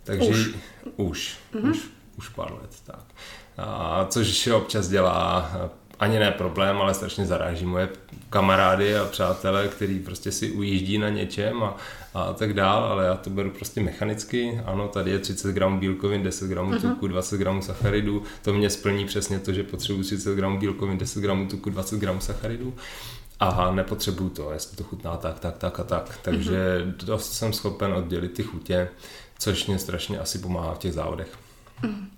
takže 0.04 0.30
už, 0.30 0.54
už, 0.96 1.36
mm-hmm. 1.54 1.70
už, 1.70 1.78
už 2.18 2.28
pár 2.28 2.52
let, 2.52 2.70
tak. 2.84 3.04
A 3.58 4.06
což 4.10 4.46
občas 4.46 4.88
dělá 4.88 5.50
ani 6.02 6.18
ne 6.18 6.30
problém, 6.30 6.76
ale 6.76 6.94
strašně 6.94 7.26
zaráží 7.26 7.66
moje 7.66 7.88
kamarády 8.30 8.96
a 8.96 9.04
přátelé, 9.04 9.68
který 9.68 9.98
prostě 9.98 10.32
si 10.32 10.50
ujíždí 10.50 10.98
na 10.98 11.08
něčem 11.08 11.62
a, 11.62 11.76
a 12.14 12.32
tak 12.32 12.54
dál, 12.54 12.84
ale 12.84 13.04
já 13.04 13.14
to 13.14 13.30
beru 13.30 13.50
prostě 13.50 13.80
mechanicky. 13.80 14.60
Ano, 14.64 14.88
tady 14.88 15.10
je 15.10 15.18
30 15.18 15.52
gramů 15.52 15.80
bílkovin, 15.80 16.22
10 16.22 16.48
gramů 16.48 16.72
uh-huh. 16.72 16.80
tuku, 16.80 17.08
20 17.08 17.38
gramů 17.38 17.62
sacharidů. 17.62 18.22
To 18.42 18.52
mě 18.52 18.70
splní 18.70 19.04
přesně 19.04 19.38
to, 19.38 19.52
že 19.52 19.62
potřebuji 19.62 20.02
30 20.02 20.34
gramů 20.34 20.58
bílkovin, 20.58 20.98
10 20.98 21.20
gramů 21.20 21.46
tuku, 21.46 21.70
20 21.70 21.98
gramů 21.98 22.20
sacharidů. 22.20 22.74
A 23.40 23.70
nepotřebuju 23.70 24.30
to, 24.30 24.52
jestli 24.52 24.76
to 24.76 24.84
chutná 24.84 25.16
tak, 25.16 25.40
tak, 25.40 25.58
tak 25.58 25.80
a 25.80 25.84
tak. 25.84 26.18
Takže 26.22 26.84
uh-huh. 26.86 27.04
dost 27.04 27.32
jsem 27.32 27.52
schopen 27.52 27.92
oddělit 27.92 28.32
ty 28.32 28.42
chutě, 28.42 28.88
což 29.38 29.66
mě 29.66 29.78
strašně 29.78 30.18
asi 30.18 30.38
pomáhá 30.38 30.74
v 30.74 30.78
těch 30.78 30.92
závodech. 30.92 31.41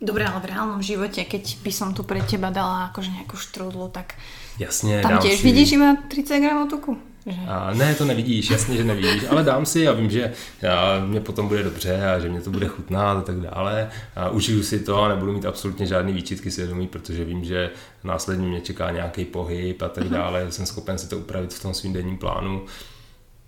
Dobre, 0.01 0.29
ale 0.29 0.41
v 0.41 0.51
reálnom 0.53 0.83
živote, 0.85 1.25
keď 1.25 1.65
by 1.65 1.73
som 1.73 1.97
tu 1.97 2.05
pre 2.05 2.21
teba 2.21 2.53
dala 2.53 2.93
akože 2.93 3.11
nejakú 3.11 3.37
štrúdlu, 3.41 3.89
tak 3.89 4.15
Jasně, 4.59 5.03
tam 5.03 5.19
tiež 5.19 5.41
si... 5.41 5.47
vidíš 5.47 5.73
iba 5.73 5.97
30 6.09 6.41
gramov 6.41 6.71
tuku. 6.71 6.99
Že? 7.27 7.41
A 7.49 7.75
ne, 7.75 7.95
to 7.95 8.05
nevidíš, 8.05 8.51
jasně, 8.51 8.77
že 8.77 8.85
nevidíš, 8.85 9.25
ale 9.31 9.43
dám 9.43 9.67
si 9.67 9.89
a 9.89 9.93
vím, 9.93 10.11
že 10.11 10.33
já, 10.63 11.05
mě 11.07 11.21
potom 11.21 11.49
bude 11.49 11.63
dobře 11.63 12.07
a 12.07 12.19
že 12.19 12.29
mě 12.29 12.41
to 12.41 12.51
bude 12.51 12.69
chutnát 12.69 13.19
a 13.19 13.21
tak 13.21 13.41
dále. 13.41 13.91
A 14.17 14.29
užiju 14.29 14.63
si 14.63 14.81
to 14.81 15.03
a 15.03 15.09
nebudu 15.09 15.33
mít 15.33 15.45
absolutně 15.45 15.87
žádný 15.87 16.13
výčitky 16.13 16.51
svědomí, 16.51 16.89
protože 16.89 17.25
vím, 17.25 17.45
že 17.45 17.71
následně 18.05 18.49
mě 18.49 18.61
čeká 18.61 18.91
nějaký 18.91 19.25
pohyb 19.25 19.83
a 19.83 19.89
tak 19.89 20.09
dále. 20.09 20.53
Jsem 20.53 20.67
schopen 20.67 20.99
si 20.99 21.09
to 21.09 21.19
upravit 21.19 21.55
v 21.55 21.63
tom 21.63 21.75
svým 21.75 21.93
denním 21.93 22.19
plánu. 22.19 22.65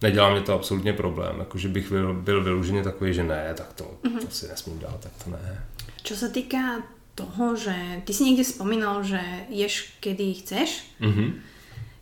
Nedělá 0.03 0.31
mě 0.31 0.41
to 0.41 0.55
absolutně 0.55 0.93
problém, 0.93 1.37
jakože 1.39 1.69
bych 1.69 1.93
byl, 1.93 2.15
byl 2.15 2.45
vyloženě 2.45 2.83
takový, 2.83 3.15
že 3.15 3.23
ne, 3.23 3.55
tak 3.55 3.73
to, 3.73 3.85
to 4.21 4.31
si 4.31 4.49
nesmím 4.49 4.79
dát, 4.79 5.01
tak 5.01 5.13
to 5.25 5.31
ne. 5.31 5.65
Čo 6.07 6.15
sa 6.15 6.29
týka 6.31 6.87
toho, 7.19 7.59
že 7.59 7.75
ty 8.07 8.15
si 8.15 8.23
niekde 8.23 8.47
spomínal, 8.47 9.03
že 9.03 9.19
ješ 9.51 9.91
kedy 9.99 10.39
chceš. 10.45 10.87
Mm-hmm. 11.03 11.29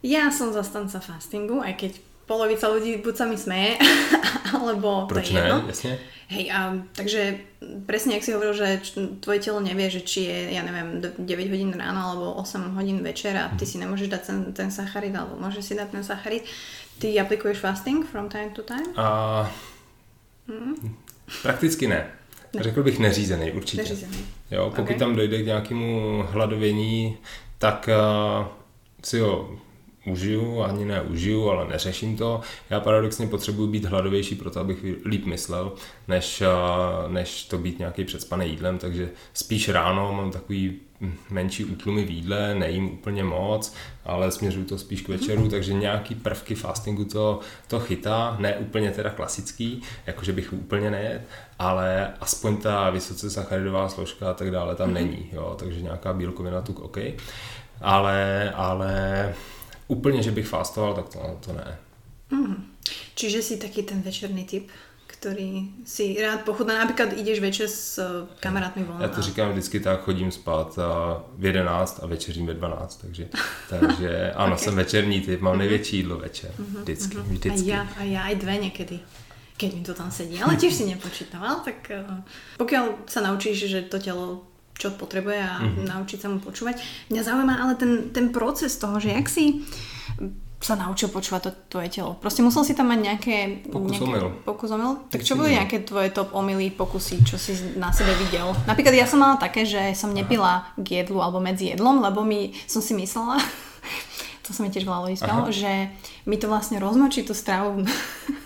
Ja 0.05 0.29
som 0.29 0.53
zastanca 0.53 1.01
fastingu, 1.01 1.65
aj 1.65 1.81
keď 1.81 1.93
polovica 2.29 2.69
ľudí 2.69 3.01
buď 3.01 3.15
sa 3.17 3.25
mi 3.25 3.41
smeje, 3.41 3.81
alebo 4.59 5.09
Proč 5.09 5.33
to 5.33 5.37
je 5.37 5.41
ne, 5.41 5.49
jedno. 5.49 5.65
jasně. 5.67 5.99
Hej, 6.29 6.53
a, 6.53 6.73
takže 6.97 7.37
presne, 7.85 8.17
jak 8.17 8.25
si 8.25 8.33
hovoril, 8.33 8.57
že 8.57 8.81
tvoje 9.21 9.45
telo 9.45 9.61
nevie, 9.61 9.93
že 9.93 10.01
či 10.01 10.25
je, 10.25 10.57
ja 10.57 10.65
neviem, 10.65 11.05
do- 11.05 11.13
9 11.21 11.53
hodín 11.53 11.69
ráno 11.77 12.01
alebo 12.01 12.41
8 12.41 12.73
hodín 12.81 13.05
večer 13.05 13.37
a 13.37 13.53
ty 13.61 13.69
si 13.69 13.77
nemôžeš 13.77 14.09
dať 14.09 14.23
ten, 14.25 14.39
ten 14.57 14.69
sacharid, 14.73 15.13
alebo 15.13 15.37
môžeš 15.37 15.63
si 15.63 15.75
dať 15.77 15.93
ten 15.93 16.01
sacharid. 16.01 16.49
Ty 16.97 17.29
aplikuješ 17.29 17.61
fasting 17.61 18.09
from 18.09 18.33
time 18.33 18.57
to 18.57 18.65
time? 18.65 18.89
A 18.97 19.45
prakticky 21.45 21.93
ne. 21.93 22.09
Řekl 22.61 22.83
bych 22.83 22.99
neřízený, 22.99 23.53
určitě. 23.53 23.83
Neřízený. 23.83 24.17
Jo, 24.51 24.73
pokud 24.77 24.93
Ok. 24.93 24.99
tam 24.99 25.17
dojde 25.17 25.43
k 25.43 25.47
nějakému 25.47 26.25
hladovění, 26.31 27.17
tak 27.59 27.89
uh, 28.41 28.47
si 29.05 29.19
ho 29.21 29.59
užiju, 30.07 30.63
ani 30.63 30.85
ne 30.85 31.03
užiju, 31.03 31.49
ale 31.49 31.69
neřeším 31.69 32.17
to. 32.17 32.41
Já 32.71 32.81
paradoxně 32.81 33.27
potřebuji 33.27 33.67
být 33.67 33.85
hladovější 33.85 34.35
proto, 34.35 34.61
abych 34.61 34.85
líp 35.05 35.27
myslel, 35.27 35.73
než, 36.09 36.41
uh, 36.41 37.13
než 37.13 37.45
to 37.45 37.59
být 37.59 37.79
nějaký 37.79 38.05
předspaný 38.05 38.49
jídlem, 38.49 38.79
takže 38.79 39.11
spíš 39.33 39.69
ráno 39.69 40.13
mám 40.13 40.31
takový 40.31 40.81
menší 41.31 41.65
útlumy 41.65 42.05
v 42.05 42.11
jídle, 42.11 42.55
nejím 42.55 42.93
úplně 42.93 43.25
moc, 43.25 43.75
ale 44.05 44.31
směřuju 44.31 44.65
to 44.67 44.79
spíš 44.79 45.03
k 45.03 45.09
večeru, 45.09 45.49
takže 45.49 45.73
nějaký 45.73 46.15
prvky 46.15 46.55
fastingu 46.55 47.05
to, 47.05 47.41
to 47.69 47.81
chytá, 47.81 48.37
ne 48.41 48.57
úplně 48.57 48.91
teda 48.91 49.11
klasický, 49.11 49.83
jakože 50.07 50.33
bych 50.33 50.53
úplně 50.53 50.91
nejet, 50.91 51.23
ale 51.59 52.13
aspoň 52.21 52.57
ta 52.57 52.91
vysoce 52.91 53.31
sacharidová 53.31 53.89
složka 53.89 54.31
a 54.31 54.35
tak 54.35 54.51
dále 54.51 54.75
tam 54.77 54.95
není, 54.95 55.29
jo, 55.33 55.57
takže 55.59 55.83
nějaká 55.83 56.13
bílkovina 56.13 56.61
tuk 56.61 56.81
OK, 56.81 56.99
ale, 57.81 58.51
ale 58.57 59.35
úplně, 59.89 60.23
že 60.23 60.31
bych 60.31 60.47
fastoval, 60.49 60.95
tak 60.95 61.09
to, 61.09 61.39
to 61.41 61.53
ne. 61.53 61.79
Čiže 63.15 63.43
si 63.43 63.55
taký 63.57 63.83
ten 63.83 64.03
večerný 64.03 64.45
typ, 64.45 64.69
ktorý 65.07 65.71
si 65.87 66.19
rád 66.21 66.45
pochutná. 66.45 66.85
Napríklad 66.85 67.17
ideš 67.17 67.41
večer 67.41 67.69
s 67.71 67.97
eh, 67.99 68.27
kamarátmi 68.41 68.85
von. 68.85 69.01
Já 69.01 69.09
to 69.09 69.19
a- 69.19 69.21
říkám 69.23 69.51
vždycky 69.53 69.81
tak, 69.81 70.01
chodím 70.03 70.31
spát 70.31 70.79
a 70.79 71.23
v 71.39 71.45
11 71.45 72.01
a 72.03 72.07
večeřím 72.07 72.47
ve 72.47 72.55
12, 72.55 73.01
takže, 73.01 73.29
takže 73.71 74.33
ano, 74.37 74.53
Ok. 74.55 74.59
jsem 74.61 74.75
večerní 74.75 75.21
typ, 75.21 75.41
mám 75.41 75.59
největší 75.59 75.97
jídlo 75.97 76.19
večer, 76.19 76.51
vždycky, 76.83 77.17
A 77.17 77.21
vždycky. 77.23 77.71
ja, 77.71 77.87
a 77.97 78.03
ja 78.03 78.21
aj 78.29 78.35
dve 78.37 78.59
niekedy 78.59 78.99
keď 79.55 79.71
mi 79.75 79.83
to 79.87 79.95
tam 79.95 80.11
sedí. 80.11 80.43
Ale 80.43 80.59
tiež 80.59 80.75
si 80.75 80.83
nepočítaval, 80.85 81.63
tak 81.63 81.87
eh, 81.95 82.03
pokiaľ 82.59 83.07
sa 83.07 83.23
naučíš, 83.23 83.71
že 83.71 83.87
to 83.87 84.03
telo 84.03 84.43
čo 84.75 84.91
potrebuje 84.95 85.41
a 85.41 85.55
mm-hmm. 85.63 85.87
naučiť 85.87 86.19
sa 86.19 86.29
mu 86.29 86.43
počúvať. 86.43 86.83
Mňa 87.11 87.23
zaujíma 87.23 87.55
ale 87.55 87.75
ten, 87.79 88.11
ten 88.11 88.35
proces 88.35 88.75
toho, 88.77 88.99
že 88.99 89.15
jak 89.15 89.31
si 89.31 89.63
sa 90.65 90.81
naučil 90.81 91.13
počúvať 91.13 91.41
to 91.45 91.51
tvoje 91.77 91.93
telo. 91.93 92.17
Proste 92.17 92.41
musel 92.41 92.65
si 92.65 92.73
tam 92.73 92.89
mať 92.89 93.01
nejaké... 93.05 93.37
Pokus 93.69 94.01
nejaké, 94.01 94.09
omyl. 94.09 94.27
Pokus 94.49 94.71
omyl? 94.73 94.93
Tak 95.13 95.21
čo 95.21 95.37
boli 95.37 95.53
nejaké 95.53 95.85
tvoje 95.85 96.09
top 96.09 96.33
omily, 96.33 96.73
pokusy, 96.73 97.21
čo 97.21 97.37
si 97.37 97.53
na 97.77 97.93
sebe 97.93 98.17
videl? 98.17 98.49
Napríklad 98.65 98.97
ja 98.97 99.05
som 99.05 99.21
mala 99.21 99.37
také, 99.37 99.69
že 99.69 99.93
som 99.93 100.17
nepila 100.17 100.73
k 100.81 101.05
jedlu 101.05 101.21
alebo 101.21 101.37
medzi 101.37 101.69
jedlom, 101.77 102.01
lebo 102.01 102.25
mi 102.25 102.57
som 102.65 102.81
si 102.81 102.97
myslela, 102.97 103.37
to 104.47 104.53
sa 104.53 104.61
mi 104.61 104.69
tiež 104.69 104.85
veľa 104.85 105.01
ľudí 105.09 105.17
spalo, 105.17 105.49
že 105.49 105.89
mi 106.29 106.37
to 106.37 106.53
vlastne 106.53 106.77
rozmočí 106.77 107.25
tú 107.25 107.33
stravu 107.33 107.81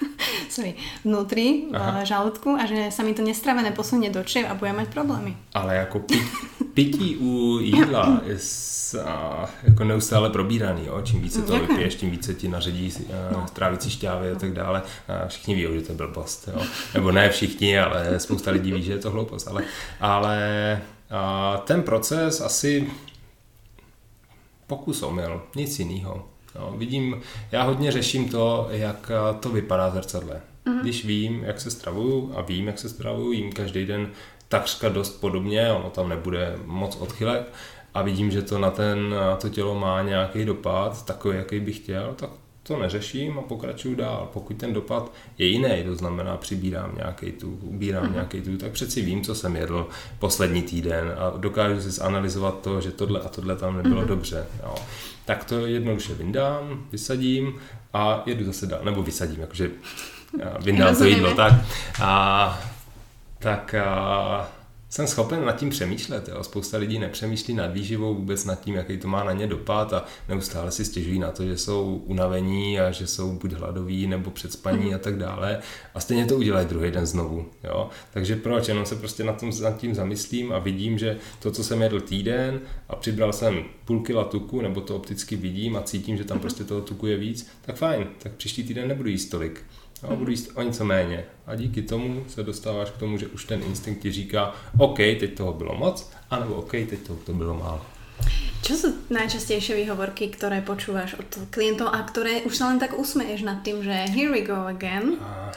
sorry, 0.51 0.75
vnútri 1.05 1.71
v 1.71 2.05
žalúdku 2.05 2.59
a 2.59 2.67
že 2.67 2.91
sa 2.91 3.03
mi 3.07 3.15
to 3.15 3.23
nestravené 3.23 3.71
posunie 3.71 4.11
do 4.11 4.25
čiev 4.25 4.51
a 4.51 4.59
budem 4.59 4.83
mať 4.83 4.89
problémy. 4.91 5.37
Ale 5.55 5.77
jako 5.77 5.99
pi, 5.99 6.19
pití 6.75 7.17
u 7.17 7.59
jídla 7.61 8.21
je 8.27 8.39
s, 8.39 8.95
a, 8.95 9.47
jako 9.63 9.85
neustále 9.85 10.31
probíraný, 10.31 10.87
jo? 10.87 11.01
čím 11.03 11.21
více 11.21 11.43
to 11.43 11.59
vypiješ, 11.59 11.95
tím 11.95 12.11
více 12.11 12.35
ti 12.35 12.49
naředí 12.49 12.93
no. 13.33 13.47
strávicí 13.47 13.91
šťávy 13.91 14.33
a 14.33 14.35
tak 14.35 14.53
dále. 14.53 14.83
A 15.09 15.29
všichni 15.29 15.55
ví, 15.55 15.63
že 15.75 15.83
to 15.83 15.93
je 15.93 15.97
blbost. 15.97 16.49
Jo? 16.49 16.63
Nebo 16.95 17.13
ne 17.13 17.31
všichni, 17.31 17.79
ale 17.79 18.21
spousta 18.21 18.51
lidí 18.51 18.73
ví, 18.73 18.83
že 18.83 18.93
je 18.93 18.99
to 18.99 19.11
hloupost. 19.11 19.49
Ale, 19.49 19.63
ale 20.01 20.39
a, 21.11 21.63
ten 21.67 21.83
proces 21.83 22.41
asi 22.41 22.91
pokus 24.69 25.03
omyl, 25.03 25.43
nic 25.57 25.79
jiného. 25.79 26.25
No, 26.59 26.75
vidím, 26.77 27.21
já 27.53 27.63
hodně 27.63 27.93
řeším 27.93 28.29
to, 28.29 28.69
jak 28.71 29.11
a, 29.11 29.33
to 29.33 29.49
vypadá 29.49 29.89
v 29.89 29.93
zrcadle. 29.93 30.41
Mm. 30.65 30.81
Když 30.81 31.05
vím, 31.05 31.45
jak 31.45 31.61
se 31.61 31.71
stravuju 31.71 32.33
a 32.37 32.41
vím, 32.41 32.67
jak 32.67 32.79
se 32.79 32.89
stravuju, 32.89 33.33
jím 33.33 33.53
každý 33.53 33.87
den 33.87 34.11
takřka 34.49 34.89
dost 34.89 35.21
podobně, 35.21 35.73
ono 35.73 35.91
tam 35.91 36.09
nebude 36.09 36.59
moc 36.65 36.97
odchylek 36.97 37.53
a 37.95 38.03
vidím, 38.03 38.31
že 38.31 38.43
to 38.43 38.59
na, 38.59 38.71
ten, 38.71 39.11
na 39.11 39.37
to 39.37 39.49
tělo 39.49 39.75
má 39.75 40.03
nějaký 40.03 40.45
dopad, 40.45 41.05
takový, 41.05 41.37
jaký 41.37 41.61
bych 41.61 41.77
chtěl, 41.77 42.15
tak 42.17 42.31
to 42.69 42.79
neřeším 42.79 43.39
a 43.39 43.43
pokračuju 43.43 43.95
dál. 43.95 44.29
Pokud 44.33 44.57
ten 44.57 44.73
dopad 44.73 45.13
je 45.39 45.47
jiný, 45.47 45.83
to 45.85 45.95
znamená 45.95 46.37
přibírám 46.37 46.95
nějaký 46.97 47.33
tu, 47.33 47.59
ubírám 47.63 48.07
mm. 48.07 48.13
nějaký 48.13 48.41
tu, 48.41 48.57
tak 48.57 48.73
přeci 48.73 49.03
vím, 49.03 49.23
co 49.23 49.35
jsem 49.35 49.57
jedl 49.57 49.89
poslední 50.19 50.63
týden 50.63 51.15
a 51.19 51.37
dokážu 51.37 51.81
si 51.81 51.91
zanalizovat 51.91 52.61
to, 52.61 52.81
že 52.81 52.91
tohle 52.91 53.21
a 53.21 53.29
tohle 53.29 53.57
tam 53.57 53.77
nebylo 53.77 54.01
mm. 54.01 54.09
dobře. 54.09 54.47
Jo. 54.63 54.75
Tak 55.25 55.45
to 55.45 55.67
jednoduše 55.67 56.15
vyndám, 56.15 56.87
vysadím 56.93 57.55
a 57.93 58.23
jedu 58.27 58.45
zase 58.45 58.67
dál, 58.67 58.81
nebo 58.85 59.03
vysadím, 59.03 59.41
jakože 59.41 59.71
vyndám 60.61 60.97
to 60.97 61.05
jídlo, 61.05 61.35
tak. 61.35 61.53
A, 62.01 62.61
tak 63.39 63.75
a, 63.75 64.49
jsem 64.89 65.07
schopen 65.07 65.45
nad 65.45 65.57
tím 65.57 65.71
přemýšlet. 65.71 66.29
Jo. 66.29 66.45
Spousta 66.45 66.79
lidí 66.79 66.99
nepřemýšlí 66.99 67.55
nad 67.55 67.67
výživou, 67.67 68.15
vůbec 68.15 68.45
nad 68.45 68.61
tím, 68.61 68.75
jaký 68.75 68.97
to 68.97 69.09
má 69.09 69.25
na 69.25 69.33
ně 69.33 69.47
dopad 69.47 69.93
a 69.93 70.05
neustále 70.29 70.71
si 70.71 70.85
stěžují 70.85 71.19
na 71.19 71.31
to, 71.31 71.45
že 71.45 71.59
jsou 71.59 72.03
unavení 72.07 72.81
a 72.81 72.91
že 72.91 73.07
jsou 73.07 73.33
buď 73.33 73.53
hladoví 73.53 74.07
nebo 74.07 74.31
předspaní 74.31 74.95
a 74.95 74.99
tak 74.99 75.19
dále. 75.19 75.59
A 75.95 76.01
stejně 76.01 76.27
to 76.27 76.37
udělají 76.37 76.67
druhý 76.67 76.91
den 76.91 77.07
znovu. 77.07 77.47
Jo. 77.65 77.89
Takže 78.13 78.37
proč? 78.37 78.69
Jenom 78.69 78.87
se 78.87 78.97
prostě 78.97 79.25
nad, 79.25 79.41
tom, 79.41 79.51
nad 79.63 79.77
tím 79.77 79.95
zamyslím 79.95 80.53
a 80.53 80.59
vidím, 80.59 80.99
že 80.99 81.17
to, 81.39 81.51
co 81.51 81.65
jsem 81.65 81.83
jedl 81.83 82.01
týden 82.01 82.61
a 82.89 82.97
přibral 82.97 83.33
jsem 83.33 83.65
půl 83.85 84.01
kila 84.01 84.25
tuku, 84.25 84.61
nebo 84.61 84.81
to 84.81 84.97
opticky 84.97 85.37
vidím 85.37 85.77
a 85.77 85.83
cítím, 85.83 86.17
že 86.17 86.25
tam 86.25 86.41
prostě 86.41 86.65
toho 86.65 86.81
tuku 86.81 87.07
je 87.07 87.17
víc, 87.17 87.49
tak 87.63 87.77
fajn, 87.77 88.07
tak 88.19 88.33
příští 88.33 88.63
týden 88.65 88.89
nebudu 88.89 89.09
jíst 89.09 89.29
tolik. 89.29 89.65
Jo, 90.03 90.17
budu 90.17 90.31
jíst 90.31 90.51
o 90.55 90.63
něco 90.63 90.85
méně. 90.85 91.25
A 91.47 91.55
díky 91.55 91.83
tomu 91.83 92.25
se 92.29 92.43
dostáváš 92.43 92.91
k 92.91 92.97
tomu, 92.97 93.19
že 93.19 93.27
už 93.27 93.45
ten 93.45 93.63
instinkt 93.63 94.03
ti 94.03 94.13
říká, 94.13 94.55
OK, 94.79 94.97
teď 94.97 95.35
toho 95.35 95.53
bylo 95.53 95.75
moc, 95.75 96.11
anebo 96.31 96.55
OK, 96.55 96.71
teď 96.71 96.99
toho 97.07 97.19
to 97.27 97.33
bylo 97.33 97.55
málo. 97.55 97.81
Čo 98.59 98.75
sú 98.75 98.89
najčastejšie 99.09 99.87
výhovorky, 99.87 100.35
ktoré 100.35 100.61
počúvaš 100.67 101.15
od 101.15 101.31
klientov 101.55 101.95
a 101.95 102.03
ktoré 102.03 102.43
už 102.43 102.59
sa 102.59 102.75
len 102.75 102.83
tak 102.83 102.99
usmeješ 102.99 103.47
nad 103.47 103.63
tým, 103.63 103.87
že 103.87 103.95
here 104.11 104.35
we 104.35 104.43
go 104.43 104.67
again? 104.67 105.15
A, 105.23 105.53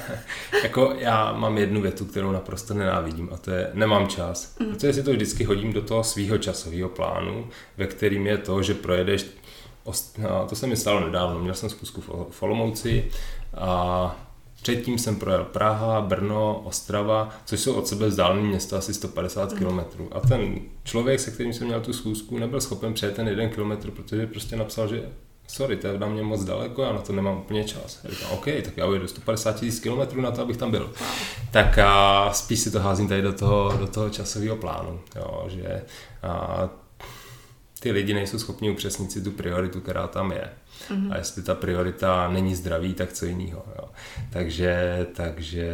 jako 0.62 0.94
já 0.98 1.32
mám 1.32 1.58
jednu 1.58 1.82
větu, 1.82 2.04
kterou 2.04 2.32
naprosto 2.32 2.74
nenávidím 2.74 3.28
a 3.32 3.36
to 3.36 3.50
je 3.50 3.70
nemám 3.74 4.08
čas. 4.08 4.56
Mm. 4.58 4.66
Protože 4.66 4.92
si 4.92 5.02
to 5.02 5.10
vždycky 5.10 5.44
hodím 5.44 5.72
do 5.72 5.82
toho 5.82 6.04
svého 6.04 6.38
časového 6.38 6.88
plánu, 6.88 7.48
ve 7.76 7.86
kterým 7.86 8.26
je 8.26 8.38
to, 8.38 8.62
že 8.62 8.74
projedeš, 8.74 9.26
no, 10.18 10.46
to 10.48 10.56
se 10.56 10.66
mi 10.66 10.76
stalo 10.76 11.00
nedávno, 11.00 11.38
měl 11.38 11.54
jsem 11.54 11.70
zkusku 11.70 12.00
v 12.30 12.42
Olomouci 12.42 13.10
a 13.56 14.16
Předtím 14.64 14.98
jsem 14.98 15.16
projel 15.16 15.44
Praha, 15.44 16.00
Brno, 16.00 16.62
Ostrava, 16.64 17.30
což 17.44 17.60
jsou 17.60 17.74
od 17.74 17.88
sebe 17.88 18.08
vzdálené 18.08 18.42
města 18.42 18.78
asi 18.78 18.94
150 18.94 19.52
mm. 19.52 19.58
km. 19.58 19.80
A 20.12 20.20
ten 20.20 20.60
člověk, 20.84 21.20
se 21.20 21.30
kterým 21.30 21.52
jsem 21.52 21.66
měl 21.66 21.80
tu 21.80 21.92
schůzku, 21.92 22.38
nebyl 22.38 22.60
schopen 22.60 22.94
přejet 22.94 23.16
ten 23.16 23.28
jeden 23.28 23.50
kilometr, 23.50 23.90
protože 23.90 24.26
prostě 24.26 24.56
napsal, 24.56 24.88
že 24.88 25.02
sorry, 25.46 25.76
to 25.76 25.86
je 25.86 25.98
na 25.98 26.06
mě 26.06 26.22
moc 26.22 26.44
daleko, 26.44 26.82
já 26.82 26.92
na 26.92 26.98
to 26.98 27.12
nemám 27.12 27.38
úplně 27.38 27.64
čas. 27.64 28.00
Já 28.04 28.10
říkám, 28.10 28.30
OK, 28.30 28.44
tak 28.44 28.76
já 28.76 28.86
ujedu 28.86 29.08
150 29.08 29.62
000 29.62 30.06
km 30.06 30.22
na 30.22 30.30
to, 30.30 30.42
abych 30.42 30.56
tam 30.56 30.70
byl. 30.70 30.92
Tak 31.50 31.78
a 31.78 32.32
spíš 32.32 32.60
si 32.60 32.70
to 32.70 32.80
házím 32.80 33.08
tady 33.08 33.22
do 33.22 33.32
toho, 33.32 33.76
do 33.78 33.86
toho 33.86 34.10
časového 34.10 34.56
plánu, 34.56 35.00
jo, 35.16 35.44
že 35.48 35.82
a 36.22 36.68
ty 37.80 37.90
lidi 37.90 38.14
nejsou 38.14 38.38
schopni 38.38 38.70
upřesnit 38.70 39.12
si 39.12 39.22
tu 39.22 39.30
prioritu, 39.30 39.80
která 39.80 40.06
tam 40.06 40.32
je. 40.32 40.50
Mm-hmm. 40.90 41.12
A 41.12 41.16
jestli 41.16 41.42
ta 41.42 41.54
priorita 41.54 42.28
není 42.28 42.54
zdraví, 42.54 42.94
tak 42.94 43.12
co 43.12 43.26
jiného. 43.26 43.64
Takže, 44.30 45.06
takže 45.14 45.68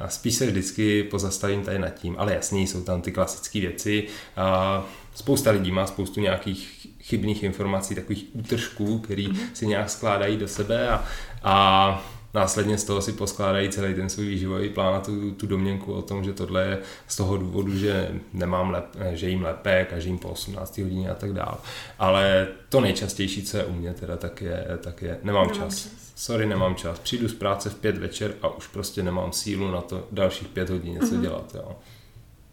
a 0.00 0.08
spíš 0.08 0.34
se 0.34 0.46
vždycky 0.46 1.02
pozastavím 1.02 1.62
tady 1.62 1.78
nad 1.78 1.90
tím, 1.90 2.14
ale 2.18 2.34
jasně 2.34 2.62
jsou 2.62 2.82
tam 2.82 3.02
ty 3.02 3.12
klasické 3.12 3.60
věci. 3.60 4.06
A 4.36 4.84
spousta 5.14 5.50
lidí 5.50 5.70
má 5.70 5.86
spoustu 5.86 6.20
nějakých 6.20 6.88
chybných 7.00 7.42
informací, 7.42 7.94
takových 7.94 8.26
útržků, 8.32 8.98
který 8.98 9.28
mm-hmm. 9.28 9.46
si 9.52 9.66
nějak 9.66 9.90
skládají 9.90 10.36
do 10.36 10.48
sebe 10.48 10.88
a, 10.88 11.04
a 11.42 12.04
následně 12.34 12.78
z 12.78 12.84
toho 12.84 13.02
si 13.02 13.12
poskládají 13.12 13.68
celý 13.68 13.94
ten 13.94 14.08
svůj 14.08 14.26
výživový 14.26 14.68
plán 14.68 14.94
a 14.94 15.00
tu, 15.00 15.30
tu 15.30 15.46
domněnku 15.46 15.92
o 15.92 16.02
tom, 16.02 16.24
že 16.24 16.32
tohle 16.32 16.64
je 16.64 16.78
z 17.08 17.16
toho 17.16 17.36
důvodu, 17.36 17.78
že 17.78 18.10
nemám 18.32 18.70
lep, 18.70 18.96
že 19.12 19.28
jim 19.28 19.42
lepek 19.42 19.92
a 19.92 19.98
že 19.98 20.08
jim 20.08 20.18
po 20.18 20.28
18 20.28 20.78
hodině 20.78 21.10
a 21.10 21.14
tak 21.14 21.32
dál. 21.32 21.60
Ale 21.98 22.48
to 22.68 22.80
nejčastější, 22.80 23.42
co 23.42 23.56
je 23.56 23.64
u 23.64 23.72
mě 23.72 23.94
teda, 23.94 24.16
tak 24.16 24.40
je, 24.40 24.66
tak 24.80 25.02
je 25.02 25.18
nemám, 25.22 25.46
nemám 25.46 25.60
čas. 25.60 25.82
čas. 25.82 25.92
Sorry, 26.14 26.46
nemám 26.46 26.74
čas. 26.74 26.98
Přijdu 26.98 27.28
z 27.28 27.34
práce 27.34 27.70
v 27.70 27.74
pět 27.74 27.98
večer 27.98 28.34
a 28.42 28.48
už 28.48 28.66
prostě 28.66 29.02
nemám 29.02 29.32
sílu 29.32 29.70
na 29.70 29.80
to 29.80 30.06
dalších 30.12 30.48
pět 30.48 30.70
hodin 30.70 30.94
něco 30.94 31.06
mm-hmm. 31.06 31.20
dělat. 31.20 31.54
Jo. 31.54 31.76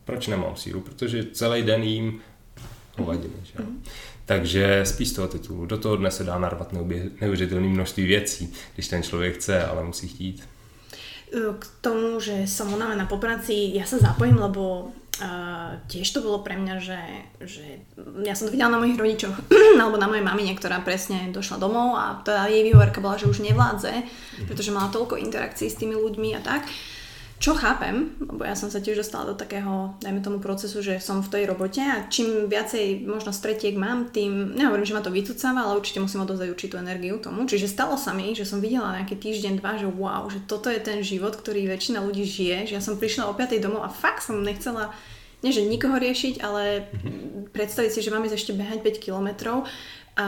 Proč 0.05 0.27
nemám 0.27 0.55
sílu? 0.55 0.81
Protože 0.81 1.23
celý 1.23 1.63
den 1.63 1.83
jim 1.83 2.19
hovadiny. 2.97 3.33
Že? 3.43 3.53
Mm-hmm. 3.59 3.89
Takže 4.29 4.85
spíš 4.85 5.09
z 5.09 5.13
toho 5.13 5.27
titulu. 5.27 5.65
Do 5.65 5.77
toho 5.77 5.95
dne 5.95 6.11
se 6.11 6.23
dá 6.23 6.37
narvat 6.37 6.73
neuvěřitelné 7.21 7.67
množství 7.67 8.05
věcí, 8.05 8.53
když 8.73 8.87
ten 8.87 9.03
člověk 9.03 9.35
chce, 9.35 9.65
ale 9.65 9.83
musí 9.83 10.07
chtít. 10.07 10.43
K 11.59 11.65
tomu, 11.81 12.19
že 12.19 12.49
som 12.49 12.73
unavená 12.73 13.05
po 13.05 13.21
práci, 13.21 13.53
ja 13.77 13.85
sa 13.85 14.01
zapojím, 14.01 14.41
lebo 14.41 14.89
uh, 15.21 15.77
tiež 15.85 16.09
to 16.09 16.25
bolo 16.25 16.41
pre 16.41 16.57
mňa, 16.57 16.75
že, 16.81 17.01
že 17.45 17.65
ja 18.25 18.33
som 18.33 18.49
to 18.49 18.53
videla 18.57 18.73
na 18.73 18.81
mojich 18.81 18.97
rodičoch, 18.97 19.37
alebo 19.81 20.01
na 20.01 20.09
mojej 20.09 20.25
mamine, 20.25 20.57
ktorá 20.57 20.81
presne 20.81 21.29
došla 21.29 21.61
domov 21.61 22.01
a 22.01 22.17
tá 22.25 22.49
jej 22.49 22.65
výhovorka 22.65 22.97
bola, 22.97 23.21
že 23.21 23.29
už 23.29 23.45
nevládze, 23.45 23.93
pretože 24.49 24.73
mala 24.73 24.89
toľko 24.89 25.21
interakcií 25.21 25.69
s 25.69 25.77
tými 25.77 25.93
ľuďmi 25.93 26.33
a 26.33 26.41
tak. 26.41 26.65
Uh, 26.65 26.98
čo 27.39 27.55
chápem, 27.55 28.19
lebo 28.19 28.43
ja 28.43 28.51
som 28.51 28.67
sa 28.67 28.83
tiež 28.83 28.99
dostala 28.99 29.31
do 29.31 29.35
takého, 29.39 29.95
dajme 30.03 30.19
tomu 30.19 30.43
procesu, 30.43 30.83
že 30.83 30.99
som 30.99 31.23
v 31.23 31.31
tej 31.31 31.43
robote 31.47 31.79
a 31.79 32.03
čím 32.11 32.51
viacej 32.51 33.07
možno 33.07 33.31
stretiek 33.31 33.79
mám, 33.79 34.11
tým, 34.11 34.59
nehovorím, 34.59 34.83
že 34.83 34.95
ma 34.95 34.99
to 34.99 35.07
vycúcava, 35.07 35.63
ale 35.63 35.79
určite 35.79 36.03
musím 36.03 36.27
odozvať 36.27 36.51
určitú 36.51 36.75
energiu 36.75 37.15
tomu. 37.15 37.47
Čiže 37.47 37.71
stalo 37.71 37.95
sa 37.95 38.11
mi, 38.11 38.35
že 38.35 38.43
som 38.43 38.59
videla 38.59 38.99
nejaký 38.99 39.15
týždeň, 39.15 39.63
dva, 39.63 39.79
že 39.79 39.87
wow, 39.87 40.27
že 40.27 40.43
toto 40.51 40.67
je 40.67 40.83
ten 40.83 40.99
život, 40.99 41.31
ktorý 41.31 41.63
väčšina 41.71 42.03
ľudí 42.03 42.27
žije, 42.27 42.69
že 42.69 42.75
ja 42.75 42.83
som 42.83 42.99
prišla 42.99 43.31
o 43.31 43.33
5 43.33 43.63
domov 43.63 43.87
a 43.87 43.89
fakt 43.89 44.27
som 44.27 44.43
nechcela 44.43 44.91
nie 45.39 45.55
že 45.55 45.63
nikoho 45.63 45.95
riešiť, 45.95 46.43
ale 46.43 46.91
mm-hmm. 46.91 47.55
predstaviť 47.55 47.91
si, 47.95 48.03
že 48.03 48.11
mám 48.11 48.27
ísť 48.27 48.35
ešte 48.35 48.51
behať 48.59 48.83
5 48.83 48.99
kilometrov. 48.99 49.63
A, 50.19 50.27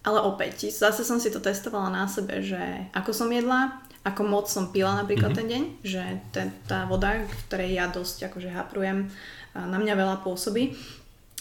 ale 0.00 0.18
opäť, 0.24 0.72
zase 0.72 1.04
som 1.04 1.20
si 1.20 1.28
to 1.28 1.44
testovala 1.44 1.92
na 1.92 2.08
sebe, 2.08 2.40
že 2.40 2.88
ako 2.96 3.12
som 3.12 3.28
jedla, 3.28 3.84
ako 4.02 4.22
moc 4.26 4.50
som 4.50 4.74
pila 4.74 4.98
napríklad 4.98 5.30
mm-hmm. 5.30 5.46
ten 5.46 5.52
deň, 5.52 5.62
že 5.86 6.02
ten, 6.34 6.48
tá 6.66 6.90
voda, 6.90 7.22
v 7.22 7.34
ktorej 7.46 7.70
ja 7.78 7.86
dosť 7.86 8.30
akože 8.30 8.50
haprujem, 8.50 9.06
na 9.54 9.78
mňa 9.78 9.94
veľa 9.94 10.16
pôsobí. 10.24 10.74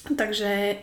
Takže 0.01 0.75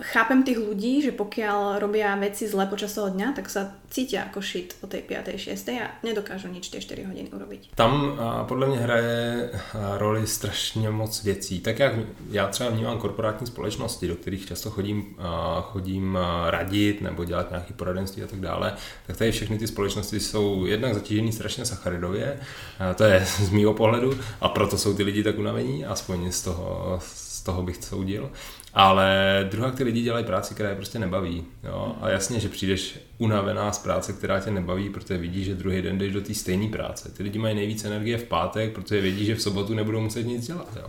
chápem 0.00 0.44
tých 0.44 0.60
ľudí, 0.60 1.00
že 1.00 1.16
pokiaľ 1.16 1.80
robia 1.80 2.12
veci 2.20 2.44
zle 2.44 2.68
počas 2.68 2.92
toho 2.92 3.08
dňa, 3.08 3.32
tak 3.32 3.48
sa 3.48 3.72
cítia 3.88 4.28
ako 4.28 4.40
šit 4.44 4.76
o 4.84 4.86
tej 4.86 5.02
5. 5.02 5.32
6. 5.40 5.80
a 5.80 5.96
nedokážu 6.04 6.52
nič 6.52 6.68
tie 6.68 6.80
4 6.80 7.08
hodiny 7.08 7.28
urobiť. 7.32 7.74
Tam 7.74 8.20
podle 8.48 8.66
mě 8.66 8.78
hraje 8.78 9.50
roli 9.96 10.26
strašně 10.26 10.90
moc 10.90 11.24
věcí. 11.24 11.60
Tak 11.60 11.78
jak 11.78 11.92
já 12.30 12.46
třeba 12.46 12.70
vnímám 12.70 12.98
korporátní 12.98 13.46
společnosti, 13.46 14.08
do 14.08 14.16
kterých 14.16 14.46
často 14.46 14.70
chodím, 14.70 15.16
chodím 15.62 16.18
radit 16.50 17.00
nebo 17.00 17.24
dělat 17.24 17.50
nějaké 17.50 17.74
poradenství 17.74 18.22
a 18.22 18.26
tak 18.26 18.40
dále, 18.40 18.74
tak 19.06 19.16
tady 19.16 19.32
všechny 19.32 19.58
ty 19.58 19.66
společnosti 19.66 20.20
jsou 20.20 20.66
jednak 20.66 20.94
zatížený 20.94 21.32
strašně 21.32 21.64
sacharidově, 21.64 22.40
to 22.94 23.04
je 23.04 23.24
z 23.26 23.50
mýho 23.50 23.74
pohledu 23.74 24.18
a 24.40 24.48
proto 24.48 24.78
jsou 24.78 24.94
ty 24.94 25.02
lidi 25.02 25.22
tak 25.22 25.38
unavení, 25.38 25.84
aspoň 25.84 26.32
z 26.32 26.42
toho, 26.42 26.98
z 27.02 27.29
toho 27.40 27.62
bych 27.62 27.84
soudil. 27.84 28.30
Ale 28.74 29.48
druhá, 29.50 29.70
ty 29.70 29.84
lidi 29.84 30.02
dělají 30.02 30.24
práci, 30.24 30.54
která 30.54 30.68
je 30.68 30.76
prostě 30.76 30.98
nebaví. 30.98 31.44
Jo? 31.64 31.96
A 32.00 32.08
jasně, 32.08 32.40
že 32.40 32.48
přijdeš 32.48 32.98
unavená 33.18 33.72
z 33.72 33.78
práce, 33.78 34.12
která 34.12 34.40
tě 34.40 34.50
nebaví, 34.50 34.90
protože 34.90 35.18
vidíš, 35.18 35.46
že 35.46 35.54
druhý 35.54 35.82
den 35.82 35.98
jdeš 35.98 36.12
do 36.12 36.20
té 36.20 36.34
stejné 36.34 36.68
práce. 36.68 37.10
Ty 37.16 37.22
lidi 37.22 37.38
mají 37.38 37.54
nejvíc 37.54 37.84
energie 37.84 38.18
v 38.18 38.24
pátek, 38.24 38.72
protože 38.72 39.00
vědí, 39.00 39.26
že 39.26 39.34
v 39.34 39.42
sobotu 39.42 39.74
nebudou 39.74 40.00
muset 40.00 40.22
nic 40.22 40.46
dělat. 40.46 40.68
Jo? 40.76 40.86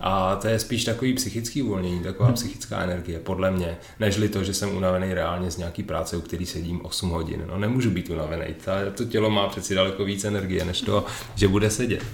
A 0.00 0.36
to 0.36 0.48
je 0.48 0.58
spíš 0.58 0.84
takový 0.84 1.14
psychický 1.14 1.62
uvolnění, 1.62 2.02
taková 2.02 2.32
psychická 2.32 2.80
energie, 2.80 3.18
podle 3.18 3.50
mě, 3.50 3.76
nežli 4.00 4.28
to, 4.28 4.44
že 4.44 4.54
jsem 4.54 4.76
unavený 4.76 5.14
reálně 5.14 5.50
z 5.50 5.56
nějaký 5.56 5.82
práce, 5.82 6.16
u 6.16 6.20
který 6.20 6.46
sedím 6.46 6.80
8 6.84 7.10
hodin. 7.10 7.44
No 7.48 7.58
nemůžu 7.58 7.90
být 7.90 8.10
unavený. 8.10 8.54
To 8.94 9.04
tělo 9.04 9.30
má 9.30 9.48
přeci 9.48 9.74
daleko 9.74 10.04
víc 10.04 10.24
energie, 10.24 10.64
než 10.64 10.80
to, 10.80 11.04
že 11.34 11.48
bude 11.48 11.70
sedět. 11.70 12.04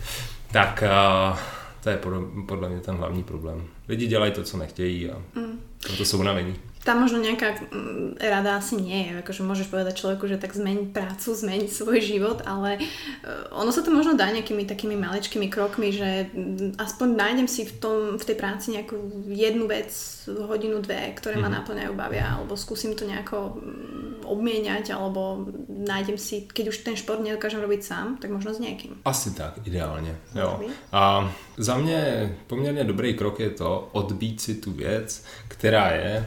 Tak 0.53 0.85
uh, 1.31 1.39
to 1.85 1.91
je 1.91 2.01
podle 2.47 2.69
mě 2.69 2.81
ten 2.81 2.97
hlavní 2.97 3.23
problém. 3.23 3.65
Lidi 3.89 4.07
dělají 4.07 4.33
to, 4.33 4.43
co 4.43 4.57
nechtějí 4.57 5.11
a 5.11 5.23
mm. 5.35 5.61
proto 5.87 6.05
jsou 6.05 6.19
unavení. 6.19 6.57
Tam 6.85 7.01
možno 7.01 7.17
nejaká 7.25 7.65
mm, 7.73 8.21
rada 8.21 8.61
asi 8.61 8.77
nie 8.77 9.09
je, 9.09 9.25
akože 9.25 9.41
môžeš 9.41 9.73
povedať 9.73 10.05
človeku, 10.05 10.29
že 10.29 10.37
tak 10.37 10.53
zmeň 10.53 10.93
prácu, 10.93 11.33
zmeň 11.33 11.73
svoj 11.73 11.97
život, 12.05 12.45
ale 12.45 12.77
eh, 12.77 13.57
ono 13.57 13.73
sa 13.73 13.81
to 13.81 13.89
možno 13.89 14.21
dá 14.21 14.29
nejakými 14.29 14.69
takými 14.69 14.93
maličkými 14.93 15.49
krokmi, 15.49 15.97
že 15.97 16.29
mm, 16.29 16.77
aspoň 16.77 17.09
nájdem 17.17 17.49
si 17.49 17.65
v, 17.65 17.73
tom, 17.81 17.97
v 18.21 18.25
tej 18.29 18.37
práci 18.37 18.77
nejakú 18.77 19.01
jednu 19.33 19.65
vec, 19.65 19.89
hodinu, 20.29 20.85
dve, 20.85 21.17
ktoré 21.17 21.41
ma 21.41 21.49
mm-hmm. 21.49 21.57
naplňajú, 21.65 21.93
bavia, 21.97 22.37
alebo 22.37 22.53
skúsim 22.53 22.93
to 22.93 23.09
nejako 23.09 23.57
mm, 23.57 24.29
obmieniať, 24.29 24.93
alebo 24.93 25.49
nájdem 25.73 26.21
si, 26.21 26.45
keď 26.45 26.69
už 26.69 26.85
ten 26.85 27.01
šport 27.01 27.25
nedokážem 27.25 27.65
robiť 27.65 27.81
sám, 27.81 28.07
tak 28.21 28.29
možno 28.29 28.53
s 28.53 28.61
niekým. 28.61 29.01
Asi 29.09 29.33
tak, 29.33 29.57
ideálně. 29.65 30.21
Jo. 30.37 30.61
A 30.93 31.33
za 31.57 31.77
mě 31.77 32.33
poměrně 32.47 32.85
dobrý 32.85 33.15
krok 33.15 33.41
je 33.41 33.51
to 33.51 33.89
odbít 33.93 34.41
si 34.41 34.55
tu 34.55 34.73
věc, 34.73 35.25
která 35.49 35.89
je 35.91 36.27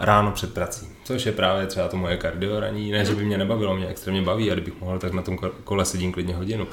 ráno 0.00 0.32
před 0.32 0.54
prací. 0.54 0.99
Což 1.10 1.26
je 1.26 1.32
právě 1.32 1.66
třeba 1.66 1.88
to 1.88 1.96
moje 1.96 2.16
kardioraní. 2.16 2.90
Ne, 2.90 3.04
že 3.04 3.14
by 3.14 3.24
mě 3.24 3.38
nebavilo, 3.38 3.76
mě 3.76 3.86
extrémně 3.86 4.22
baví 4.22 4.50
a 4.50 4.54
kdybych 4.54 4.80
mohl, 4.80 4.98
tak 4.98 5.12
na 5.12 5.22
tom 5.22 5.38
kole 5.64 5.84
sedím 5.84 6.12
klidně 6.12 6.34
hodinu. 6.34 6.66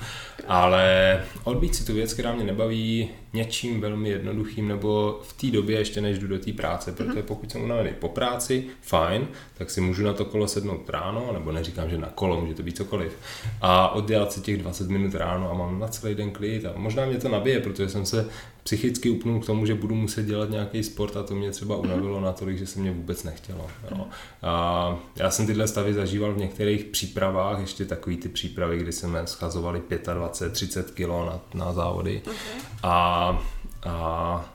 Ale 0.47 1.19
odbít 1.43 1.76
si 1.76 1.86
tu 1.86 1.93
věc, 1.93 2.13
která 2.13 2.34
mě 2.34 2.43
nebaví 2.43 3.10
něčím 3.34 3.82
velmi 3.82 4.10
jednoduchým, 4.10 4.67
nebo 4.67 5.19
v 5.23 5.34
té 5.34 5.47
době 5.47 5.80
ještě 5.80 6.02
než 6.02 6.20
jdu 6.20 6.28
do 6.28 6.39
té 6.39 6.53
práce, 6.53 6.91
protože 6.91 7.20
mhm. 7.20 7.24
pokud 7.24 7.51
jsem 7.51 7.64
unavený 7.64 7.89
po 7.99 8.09
práci, 8.09 8.66
fajn, 8.82 9.28
tak 9.57 9.70
si 9.70 9.82
můžu 9.82 10.03
na 10.03 10.14
to 10.14 10.26
kolo 10.26 10.47
sednout 10.47 10.89
ráno, 10.89 11.30
nebo 11.34 11.51
neříkám, 11.51 11.89
že 11.89 11.97
na 11.97 12.09
kolo, 12.16 12.41
může 12.41 12.53
to 12.53 12.64
být 12.64 12.78
cokoliv, 12.78 13.18
a 13.62 13.89
oddělat 13.89 14.32
si 14.32 14.41
těch 14.41 14.57
20 14.57 14.89
minut 14.89 15.16
ráno 15.16 15.51
a 15.51 15.53
mám 15.53 15.80
na 15.80 15.88
celý 15.88 16.16
den 16.16 16.32
klid 16.32 16.66
a 16.66 16.74
možná 16.76 17.05
mě 17.05 17.18
to 17.18 17.30
nabije, 17.30 17.59
protože 17.59 17.89
jsem 17.89 18.05
se 18.05 18.30
psychicky 18.68 19.09
upnul 19.09 19.39
k 19.39 19.45
tomu, 19.45 19.65
že 19.65 19.76
budu 19.76 19.95
muset 19.95 20.26
dělat 20.26 20.49
nějaký 20.49 20.84
sport 20.84 21.18
a 21.18 21.24
to 21.24 21.36
mě 21.36 21.51
třeba 21.51 21.76
unavilo 21.76 22.22
natolik, 22.22 22.57
že 22.57 22.68
se 22.68 22.80
mě 22.80 22.91
vůbec 22.91 23.24
nechtělo. 23.24 23.68
Jo. 23.91 24.05
A 24.41 24.97
já 25.15 25.32
jsem 25.32 25.45
tyhle 25.45 25.68
stavy 25.68 25.93
zažíval 25.93 26.34
v 26.34 26.38
některých 26.38 26.86
přípravách, 26.86 27.59
ještě 27.59 27.86
takový 27.86 28.18
ty 28.18 28.30
přípravy, 28.30 28.78
kdy 28.78 28.91
jsme 28.91 29.28
schazovali 29.28 29.82
25-30 29.89 30.84
kg 30.84 31.09
na, 31.09 31.39
na 31.65 31.74
závody. 31.74 32.22
Okay. 32.22 32.36
A, 32.84 33.43
a 33.84 34.53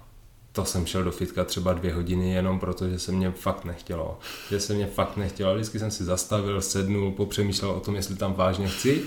to 0.53 0.65
jsem 0.65 0.87
šel 0.87 1.05
do 1.05 1.11
fitka 1.11 1.45
třeba 1.45 1.73
dvě 1.73 1.95
hodiny 1.95 2.33
jenom 2.33 2.61
proto, 2.61 2.89
že 2.89 2.99
se 2.99 3.13
mě 3.13 3.31
fakt 3.31 3.65
nechtělo. 3.65 4.19
Že 4.51 4.61
se 4.61 4.75
mě 4.75 4.87
fakt 4.87 5.17
nechtělo. 5.17 5.55
Vždycky 5.55 5.79
jsem 5.79 5.91
si 5.91 6.05
zastavil, 6.05 6.61
sednul, 6.61 7.13
popřemýšlel 7.13 7.71
o 7.71 7.81
tom, 7.81 7.95
jestli 7.95 8.17
tam 8.17 8.35
vážně 8.35 8.69
chci. 8.69 9.03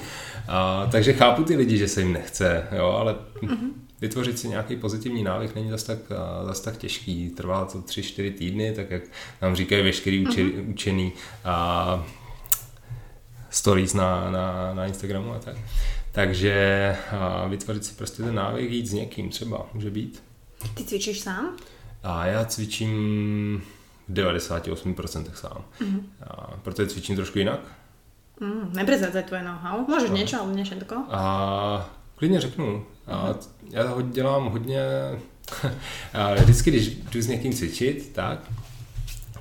A, 0.48 0.88
takže 0.92 1.14
chápu 1.14 1.44
ty 1.44 1.56
lidi, 1.56 1.78
že 1.78 1.88
se 1.88 2.02
jim 2.02 2.14
nechce, 2.14 2.68
jo, 2.72 2.88
ale 2.88 3.16
mm-hmm. 3.42 3.85
Vytvořit 4.02 4.40
si 4.40 4.48
nějaký 4.48 4.76
pozitivní 4.76 5.24
návyk 5.24 5.56
není 5.56 5.70
zase 5.70 5.88
tak, 5.88 6.00
zas 6.46 6.60
tak 6.60 6.78
těžký. 6.78 7.30
Trvá 7.30 7.66
to 7.66 7.80
3-4 7.80 8.34
týdny, 8.34 8.74
tak 8.76 8.92
jak 8.92 9.04
nám 9.42 9.56
říkají 9.56 9.84
veškerý 9.84 10.28
uči, 10.28 10.44
mm-hmm. 10.44 10.70
učený 10.70 11.14
a 11.44 12.06
stories 13.50 13.94
na, 13.94 14.32
na, 14.32 14.74
na 14.74 14.86
Instagramu 14.86 15.34
a 15.34 15.40
tak. 15.40 15.58
Takže 16.12 16.98
a 17.12 17.48
vytvořit 17.48 17.86
si 17.86 17.96
prostě 17.96 18.24
ten 18.24 18.36
návyk, 18.36 18.72
jít 18.72 18.88
s 18.88 18.94
někým 18.94 19.30
třeba, 19.30 19.66
může 19.74 19.90
být. 19.90 20.24
Ty 20.74 20.84
cvičíš 20.84 21.20
sám? 21.20 21.58
A 22.04 22.26
já 22.26 22.46
cvičím 22.46 23.62
v 24.08 24.14
98% 24.14 25.32
sám. 25.34 25.66
Mm-hmm. 25.82 26.02
A 26.28 26.58
protože 26.64 26.88
cvičím 26.88 27.16
trošku 27.16 27.40
jinak. 27.40 27.60
Mm, 28.40 28.72
neprezradzaj 28.74 29.24
tvoje 29.24 29.44
know-how. 29.44 29.86
Můžeš 29.88 30.10
no. 30.10 30.16
něco, 30.16 30.42
ale 30.42 30.54
ne 30.54 30.64
všetko. 30.64 30.96
A 31.10 31.90
klidně 32.16 32.42
řeknu. 32.42 32.86
A 33.08 33.32
mm-hmm. 33.32 33.48
já 33.72 33.88
ho 33.88 34.02
dělám 34.02 34.50
hodně... 34.50 34.82
vždycky, 36.42 36.72
když 36.72 36.88
jdu 36.88 37.22
s 37.22 37.28
někým 37.28 37.54
cvičit, 37.54 38.12
tak, 38.14 38.52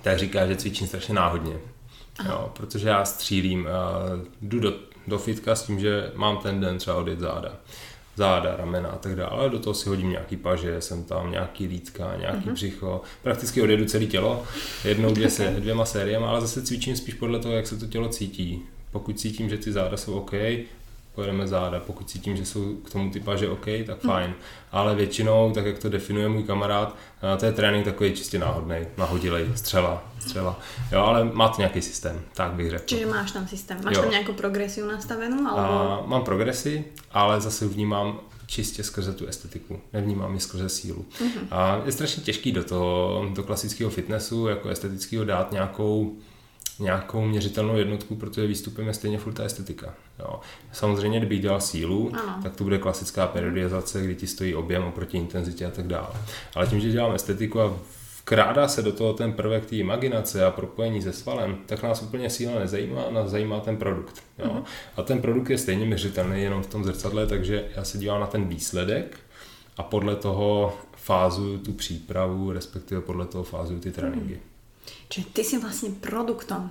tak 0.03 0.19
říká, 0.19 0.47
že 0.47 0.57
cvičím 0.57 0.87
strašně 0.87 1.15
náhodně. 1.15 1.55
Jo, 2.27 2.51
protože 2.57 2.89
já 2.89 3.05
střílím, 3.05 3.69
jdu 4.43 4.61
do, 4.61 4.73
do 5.07 5.19
fitka 5.19 5.55
s 5.55 5.63
tím, 5.63 5.81
že 5.81 6.13
mám 6.15 6.39
ten 6.39 6.61
den 6.61 6.79
třeba 6.79 6.97
odjet 6.97 7.21
záda 7.21 7.53
záda, 8.17 8.57
ramena 8.57 8.89
a 8.89 8.99
tak 8.99 9.17
dále. 9.17 9.51
Do 9.51 9.59
toho 9.59 9.75
si 9.75 9.89
hodím 9.89 10.11
nějaký 10.11 10.37
paže, 10.37 10.81
jsem 10.81 11.05
tam 11.05 11.31
nějaký 11.31 11.67
lítka, 11.67 12.17
nějaký 12.17 12.49
mm-hmm. 12.49 12.53
břicho. 12.53 13.03
Prakticky 13.23 13.63
odjedu 13.63 13.85
celé 13.85 14.07
tělo, 14.07 14.45
jednou, 14.85 15.15
dvě 15.15 15.31
se, 15.31 15.57
dvěma 15.59 15.85
sériemi, 15.85 16.27
ale 16.27 16.41
zase 16.41 16.63
cvičím 16.63 16.97
spíš 16.97 17.15
podle 17.15 17.39
toho, 17.39 17.55
jak 17.55 17.67
se 17.67 17.77
to 17.77 17.87
tělo 17.87 18.09
cítí. 18.09 18.63
Pokud 18.91 19.21
cítím, 19.21 19.49
že 19.49 19.59
ty 19.59 19.73
záda 19.73 19.97
jsou 19.97 20.15
OK, 20.15 20.33
pojedeme 21.15 21.49
záda. 21.49 21.81
Pokud 21.81 22.11
cítím, 22.11 22.37
že 22.37 22.47
jsou 22.47 22.75
k 22.77 22.91
tomu 22.91 23.11
ty 23.11 23.21
paže 23.21 23.49
OK, 23.49 23.65
tak 23.87 24.03
mhm. 24.03 24.13
fajn. 24.13 24.29
Mm. 24.29 24.35
Ale 24.73 24.95
většinou, 24.95 25.53
tak 25.53 25.67
jak 25.67 25.79
to 25.79 25.89
definuje 25.89 26.29
můj 26.29 26.43
kamarád, 26.43 26.97
to 27.39 27.47
je 27.47 27.53
trénink 27.53 27.85
takový 27.85 28.13
čistě 28.13 28.39
náhodný, 28.39 28.77
nahodilej, 28.99 29.47
střela, 29.55 30.05
střela. 30.21 30.61
Jo, 30.93 31.01
ale 31.01 31.25
má 31.25 31.49
to 31.49 31.55
nějaký 31.59 31.83
systém, 31.83 32.23
tak 32.35 32.53
bych 32.53 32.71
řekl. 32.71 32.85
Čiže 32.87 33.07
máš 33.07 33.33
tam 33.33 33.49
systém, 33.49 33.79
máš 33.85 33.95
jo. 33.97 34.03
tam 34.03 34.11
nějakou 34.11 34.33
progresiu 34.33 34.87
nastavenou? 34.87 35.47
Alebo... 35.47 35.63
A, 35.63 36.07
mám 36.07 36.25
progresi, 36.25 36.85
ale 37.13 37.41
zase 37.41 37.67
vnímám 37.69 38.21
čistě 38.47 38.83
skrze 38.83 39.13
tu 39.13 39.27
estetiku, 39.27 39.81
nevnímám 39.93 40.35
ji 40.35 40.41
skrze 40.41 40.69
sílu. 40.69 41.05
Mm-hmm. 41.21 41.47
A 41.51 41.81
je 41.85 41.93
strašně 41.93 42.23
těžký 42.23 42.53
do 42.53 42.65
toho, 42.65 43.27
do 43.35 43.43
klasického 43.43 43.91
fitnessu, 43.91 44.47
jako 44.47 44.69
estetického 44.69 45.25
dát 45.25 45.53
nějakou 45.53 46.17
nějakou 46.79 47.25
měřitelnou 47.25 47.77
jednotku, 47.77 48.17
protože 48.17 48.47
výstupem 48.47 48.87
je 48.87 48.95
stejně 48.95 49.19
furt 49.19 49.33
ta 49.33 49.45
estetika. 49.45 49.95
Jo. 50.19 50.41
Samozřejmě, 50.73 51.19
kdybych 51.19 51.41
dělal 51.41 51.61
sílu, 51.61 52.11
ano. 52.15 52.41
tak 52.43 52.57
to 52.57 52.65
bude 52.65 52.79
klasická 52.79 53.27
periodizace, 53.27 54.03
kdy 54.03 54.15
ti 54.15 54.27
stojí 54.27 54.55
objem 54.55 54.85
oproti 54.85 55.17
intenzitě 55.17 55.67
a 55.67 55.71
tak 55.71 55.87
dále. 55.87 56.11
Ale 56.55 56.67
tím, 56.67 56.81
že 56.81 56.91
dělám 56.91 57.15
estetiku 57.15 57.61
a 57.61 57.77
vkrádá 58.21 58.69
se 58.69 58.83
do 58.83 58.93
toho 58.93 59.13
ten 59.13 59.33
prvek 59.33 59.67
té 59.67 59.77
imaginace 59.77 60.45
a 60.45 60.51
propojení 60.51 61.03
se 61.03 61.13
svalem, 61.13 61.59
tak 61.67 61.83
nás 61.83 62.03
úplně 62.03 62.31
síla 62.31 62.59
nezajímá, 62.59 63.11
nás 63.11 63.31
zajímá 63.31 63.61
ten 63.61 63.77
produkt. 63.77 64.23
Jo. 64.39 64.47
Uh-huh. 64.47 64.65
A 64.97 65.03
ten 65.03 65.21
produkt 65.21 65.51
je 65.51 65.59
stejně 65.59 65.87
měřitelný 65.87 66.43
jenom 66.43 66.63
v 66.63 66.67
tom 66.67 66.85
zrcadle, 66.85 67.27
takže 67.27 67.65
já 67.77 67.85
se 67.85 67.99
dívám 67.99 68.21
na 68.21 68.27
ten 68.27 68.49
výsledek 68.49 69.17
a 69.77 69.83
podle 69.83 70.17
toho 70.17 70.77
fázuju 70.97 71.59
tu 71.59 71.73
přípravu, 71.73 72.53
respektive 72.53 73.01
podle 73.01 73.27
toho 73.27 73.45
fázuju 73.45 73.81
ty 73.81 73.93
tréninky. 73.93 74.35
Uh-huh. 74.35 74.54
Čiže 75.09 75.27
ty 75.33 75.45
si 75.45 75.59
vlastně 75.59 75.91
produktom. 76.01 76.71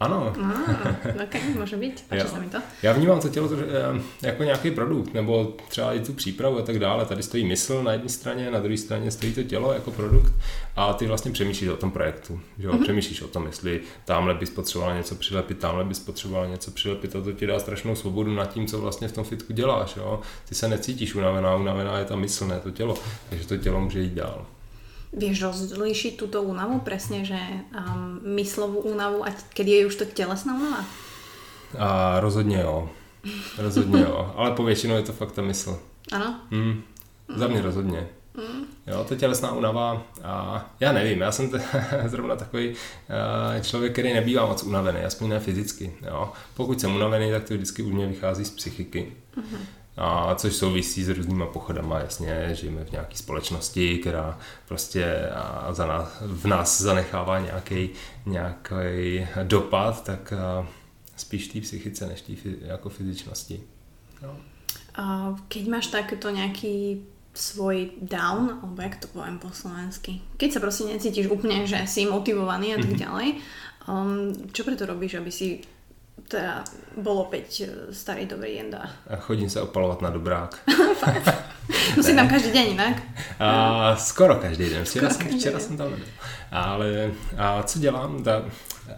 Ano. 0.00 0.32
Ah, 0.42 1.22
ok, 1.22 1.56
může 1.58 1.76
být. 1.76 2.04
Páči 2.08 2.28
se 2.28 2.40
mi 2.40 2.46
to. 2.46 2.58
Já 2.82 2.92
vnímám 2.92 3.20
to 3.20 3.28
tělo 3.28 3.50
eh, 3.52 4.02
jako 4.22 4.42
nějaký 4.42 4.70
produkt, 4.70 5.14
nebo 5.14 5.54
třeba 5.68 5.92
i 5.92 6.00
tu 6.00 6.12
přípravu 6.12 6.58
a 6.58 6.62
tak 6.62 6.78
dále. 6.78 7.04
Tady 7.04 7.22
stojí 7.22 7.44
mysl 7.44 7.82
na 7.82 7.92
jedné 7.92 8.08
straně, 8.08 8.50
na 8.50 8.60
druhé 8.60 8.76
straně 8.76 9.10
stojí 9.10 9.32
to 9.32 9.42
tělo 9.42 9.72
jako 9.72 9.90
produkt 9.90 10.32
a 10.76 10.92
ty 10.92 11.06
vlastně 11.06 11.30
přemýšlíš 11.30 11.68
o 11.68 11.76
tom 11.76 11.90
projektu. 11.90 12.40
Že 12.58 12.68
Mm-hmm. 12.68 12.82
Přemýšlíš 12.82 13.22
o 13.22 13.28
tom, 13.28 13.46
jestli 13.46 13.80
tamhle 14.04 14.34
bys 14.34 14.50
potřebovala 14.50 14.96
něco 14.96 15.14
přilepit, 15.14 15.58
tamhle 15.58 15.84
bys 15.84 15.98
potřebovala 15.98 16.46
něco 16.46 16.70
přilepit 16.70 17.16
a 17.16 17.20
to 17.20 17.32
ti 17.32 17.46
dá 17.46 17.58
strašnou 17.58 17.94
svobodu 17.94 18.34
nad 18.34 18.52
tím, 18.52 18.66
co 18.66 18.80
vlastně 18.80 19.08
v 19.08 19.12
tom 19.12 19.24
fitku 19.24 19.52
děláš. 19.52 19.96
Jo? 19.96 20.20
Ty 20.48 20.54
se 20.54 20.68
necítíš 20.68 21.14
unavená, 21.14 21.56
unavená 21.56 21.98
je 21.98 22.04
ta 22.04 22.16
mysl, 22.16 22.46
ne 22.46 22.60
to 22.60 22.70
tělo. 22.70 22.98
Takže 23.30 23.46
to 23.46 23.56
tělo 23.56 23.80
může 23.80 24.00
jít 24.00 24.12
dál. 24.12 24.46
Vieš 25.12 25.42
rozlíšiť 25.42 26.20
túto 26.20 26.44
únavu 26.44 26.84
presne, 26.84 27.24
že 27.24 27.38
um, 27.72 28.20
myslovú 28.36 28.84
únavu 28.84 29.24
a 29.24 29.32
kedy 29.56 29.70
je 29.70 29.86
už 29.86 29.96
to 29.96 30.04
tělesná 30.04 30.52
únava? 30.56 30.84
A 31.78 32.20
rozhodně 32.20 32.60
jo. 32.60 32.90
Rozhodně 33.58 34.00
jo. 34.00 34.32
Ale 34.36 34.50
po 34.50 34.64
většinou 34.64 34.96
je 34.96 35.02
to 35.02 35.12
fakt 35.12 35.32
ta 35.32 35.42
mysl. 35.42 35.80
Ano? 36.12 36.40
Mm. 36.50 36.82
Za 37.36 37.48
mě 37.48 37.62
rozhodně. 37.62 38.08
Mm. 38.36 38.64
Jo, 38.86 39.04
to 39.08 39.16
tělesná 39.16 39.52
únava, 39.52 40.02
a 40.24 40.64
já 40.80 40.92
nevím, 40.92 41.20
já 41.20 41.32
jsem 41.32 41.50
t- 41.50 41.62
zrovna 42.06 42.36
takový 42.36 42.68
uh, 42.68 43.62
člověk, 43.62 43.92
který 43.92 44.14
nebývá 44.14 44.46
moc 44.46 44.62
unavený, 44.62 45.00
aspoň 45.00 45.28
ne 45.28 45.40
fyzicky. 45.40 45.92
Jo. 46.06 46.32
Pokud 46.54 46.80
jsem 46.80 46.96
unavený, 46.96 47.30
tak 47.30 47.44
to 47.44 47.54
vždycky 47.54 47.82
u 47.82 47.90
mě 47.90 48.06
vychází 48.06 48.44
z 48.44 48.50
psychiky. 48.50 49.12
Mm-hmm 49.36 49.77
a 49.98 50.34
což 50.34 50.56
souvisí 50.56 51.04
s 51.04 51.08
různýma 51.08 51.46
pochodama, 51.46 51.98
jasně, 51.98 52.50
žijeme 52.52 52.84
v 52.84 52.92
nějaké 52.92 53.16
společnosti, 53.16 53.98
která 53.98 54.38
prostě 54.68 55.30
za 55.70 55.86
nás, 55.86 56.08
v 56.20 56.46
nás 56.46 56.80
zanechává 56.80 57.38
nějaký, 57.40 57.90
nějaký 58.26 59.26
dopad, 59.42 60.04
tak 60.04 60.32
spíš 61.16 61.48
té 61.48 61.60
psychice 61.60 62.06
než 62.06 62.20
té 62.20 62.32
jako 62.60 62.88
fyzičnosti. 62.88 63.60
No. 64.22 64.36
A 64.94 65.36
keď 65.48 65.68
máš 65.68 65.86
takto 65.86 66.30
nějaký 66.30 67.06
svoj 67.34 67.90
down, 68.02 68.58
alebo 68.62 68.82
jak 68.82 68.96
to 68.96 69.06
poviem 69.08 69.38
po 69.38 69.50
slovensky, 69.50 70.20
keď 70.36 70.52
sa 70.52 70.60
prostě 70.60 70.84
necítiš 70.84 71.30
úplne, 71.30 71.66
že 71.66 71.86
si 71.86 72.06
motivovaný 72.06 72.74
a 72.74 72.76
tak 72.76 72.90
mm-hmm. 72.90 72.98
ďalej, 72.98 73.28
um, 73.88 74.34
čo 74.52 74.64
preto 74.64 74.86
robíš, 74.86 75.14
aby 75.14 75.30
si 75.30 75.62
teda 76.28 76.64
bol 76.96 77.18
opäť 77.18 77.60
e, 77.60 77.94
starý 77.94 78.26
dobrý 78.26 78.54
jenda. 78.56 78.90
A 79.10 79.16
chodím 79.16 79.50
se 79.50 79.60
opalovat 79.60 80.02
na 80.02 80.10
dobrák. 80.10 80.58
Musím 81.96 82.16
tam 82.16 82.28
každý 82.28 82.52
den 82.52 82.66
jinak? 82.66 83.02
A, 83.40 83.96
skoro 83.96 84.34
každý 84.36 84.70
den. 84.70 84.84
Včera, 84.84 85.10
skoro 85.10 85.30
jsem, 85.30 85.38
včera 85.38 85.58
jsem 85.58 85.76
tam 85.76 85.90
nebyl. 85.90 86.06
Ale 86.50 87.10
a 87.36 87.62
co 87.62 87.78
dělám? 87.78 88.22
Ta, 88.22 88.42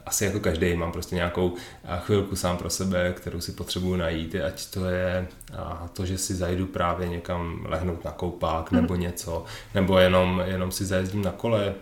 asi 0.06 0.24
jako 0.24 0.40
každý 0.40 0.76
mám 0.76 0.92
prostě 0.92 1.14
nějakou 1.14 1.54
chvilku 1.98 2.36
sám 2.36 2.56
pro 2.56 2.70
sebe, 2.70 3.12
kterou 3.12 3.40
si 3.40 3.52
potřebuju 3.52 3.96
najít, 3.96 4.34
ať 4.34 4.66
to 4.70 4.84
je 4.84 5.26
a 5.58 5.88
to, 5.92 6.06
že 6.06 6.18
si 6.18 6.34
zajdu 6.34 6.66
právě 6.66 7.08
někam 7.08 7.66
lehnout 7.68 8.04
na 8.04 8.10
koupák 8.10 8.70
nebo 8.70 8.94
mm. 8.94 9.00
něco, 9.00 9.44
nebo 9.74 9.98
jenom, 9.98 10.42
jenom 10.44 10.72
si 10.72 10.84
zajezdím 10.84 11.22
na 11.22 11.32
kole. 11.32 11.74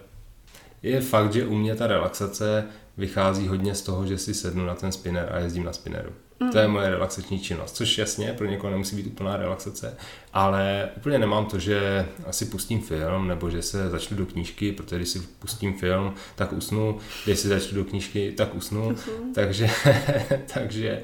Je 0.83 1.01
fakt, 1.01 1.33
že 1.33 1.47
u 1.47 1.55
mě 1.55 1.75
ta 1.75 1.87
relaxace 1.87 2.65
vychází 2.99 3.49
hodně 3.49 3.75
z 3.75 3.83
toho, 3.83 4.07
že 4.07 4.19
si 4.19 4.35
sednu 4.35 4.67
na 4.67 4.75
ten 4.75 4.93
spinner 4.93 5.29
a 5.33 5.39
jezdím 5.39 5.65
na 5.65 5.73
spinneru. 5.73 6.11
Mm. 6.41 6.51
To 6.51 6.59
je 6.59 6.69
moje 6.69 6.91
relaxační 6.91 7.41
činnost, 7.41 7.77
což 7.77 7.99
jasně 7.99 8.33
pro 8.33 8.47
někoho 8.47 8.71
nemusí 8.71 8.97
být 8.97 9.07
úplná 9.07 9.37
relaxace, 9.37 9.97
ale 10.33 10.89
úplně 10.97 11.19
nemám 11.19 11.47
to, 11.47 11.59
že 11.59 12.09
asi 12.27 12.45
pustím 12.45 12.81
film 12.81 13.29
nebo 13.29 13.51
že 13.51 13.63
se 13.63 13.91
začnu 13.91 14.17
do 14.17 14.27
knížky, 14.27 14.73
protože 14.73 14.97
když 14.97 15.09
si 15.09 15.19
pustím 15.39 15.75
film, 15.75 16.15
tak 16.35 16.53
usnu, 16.53 16.99
když 17.25 17.39
si 17.39 17.49
začnu 17.49 17.79
do 17.79 17.85
knížky, 17.85 18.33
tak 18.33 18.55
usnu, 18.55 18.91
mm-hmm. 18.91 19.35
takže, 19.35 19.71
takže 20.55 21.03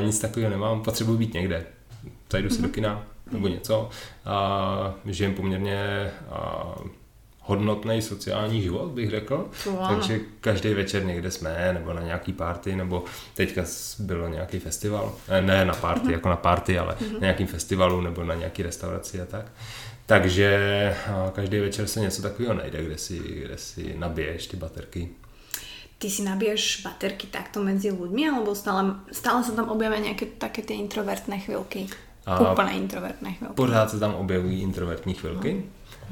nic 0.00 0.18
takového 0.18 0.50
nemám, 0.50 0.82
potřebuji 0.82 1.16
být 1.16 1.34
někde. 1.34 1.66
Zajdu 2.32 2.50
si 2.50 2.58
mm-hmm. 2.58 2.62
do 2.62 2.68
kina 2.68 3.06
nebo 3.32 3.48
něco 3.48 3.90
a 4.24 4.94
žijem 5.06 5.34
poměrně 5.34 6.10
a, 6.30 6.74
hodnotný 7.46 8.02
sociální 8.02 8.62
život, 8.62 8.90
bych 8.90 9.10
řekl. 9.10 9.50
Wow. 9.66 9.88
Takže 9.88 10.20
každý 10.40 10.74
večer 10.74 11.04
někde 11.04 11.30
jsme, 11.30 11.70
nebo 11.72 11.92
na 11.92 12.02
nějaký 12.02 12.32
party, 12.32 12.76
nebo 12.76 13.04
teďka 13.34 13.62
bylo 13.98 14.28
nějaký 14.28 14.58
festival. 14.58 15.14
Ne 15.40 15.64
na 15.64 15.74
party, 15.74 16.06
mm-hmm. 16.06 16.12
jako 16.12 16.28
na 16.28 16.36
party, 16.36 16.78
ale 16.78 16.94
mm-hmm. 16.94 17.12
na 17.12 17.18
nějakým 17.18 17.46
festivalu, 17.46 18.00
nebo 18.00 18.24
na 18.24 18.34
nějaký 18.34 18.62
restauraci 18.62 19.20
a 19.20 19.26
tak. 19.26 19.46
Takže 20.06 20.96
každý 21.32 21.58
večer 21.58 21.86
se 21.86 22.00
něco 22.00 22.22
takového 22.22 22.54
najde, 22.54 22.84
kde 22.84 22.98
si, 22.98 23.18
kde 23.18 23.58
si 23.58 23.94
nabiješ 23.98 24.46
ty 24.46 24.56
baterky. 24.56 25.08
Ty 25.98 26.10
si 26.10 26.22
nabiješ 26.22 26.80
baterky 26.84 27.26
takto 27.26 27.62
mezi 27.62 27.90
lidmi, 27.90 28.28
alebo 28.28 28.54
stále, 28.54 28.94
stále 29.12 29.44
se 29.44 29.52
tam 29.52 29.68
objeví 29.68 30.00
nějaké 30.00 30.26
také 30.26 30.62
ty 30.62 30.74
introvertné 30.74 31.38
chvilky? 31.38 31.86
A 32.26 32.52
Úplně 32.52 32.72
introvertné 32.72 33.32
chvilky. 33.32 33.54
Pořád 33.54 33.90
se 33.90 33.98
tam 33.98 34.14
objevují 34.14 34.62
introvertní 34.62 35.14
chvilky. 35.14 35.54
No. 35.54 35.62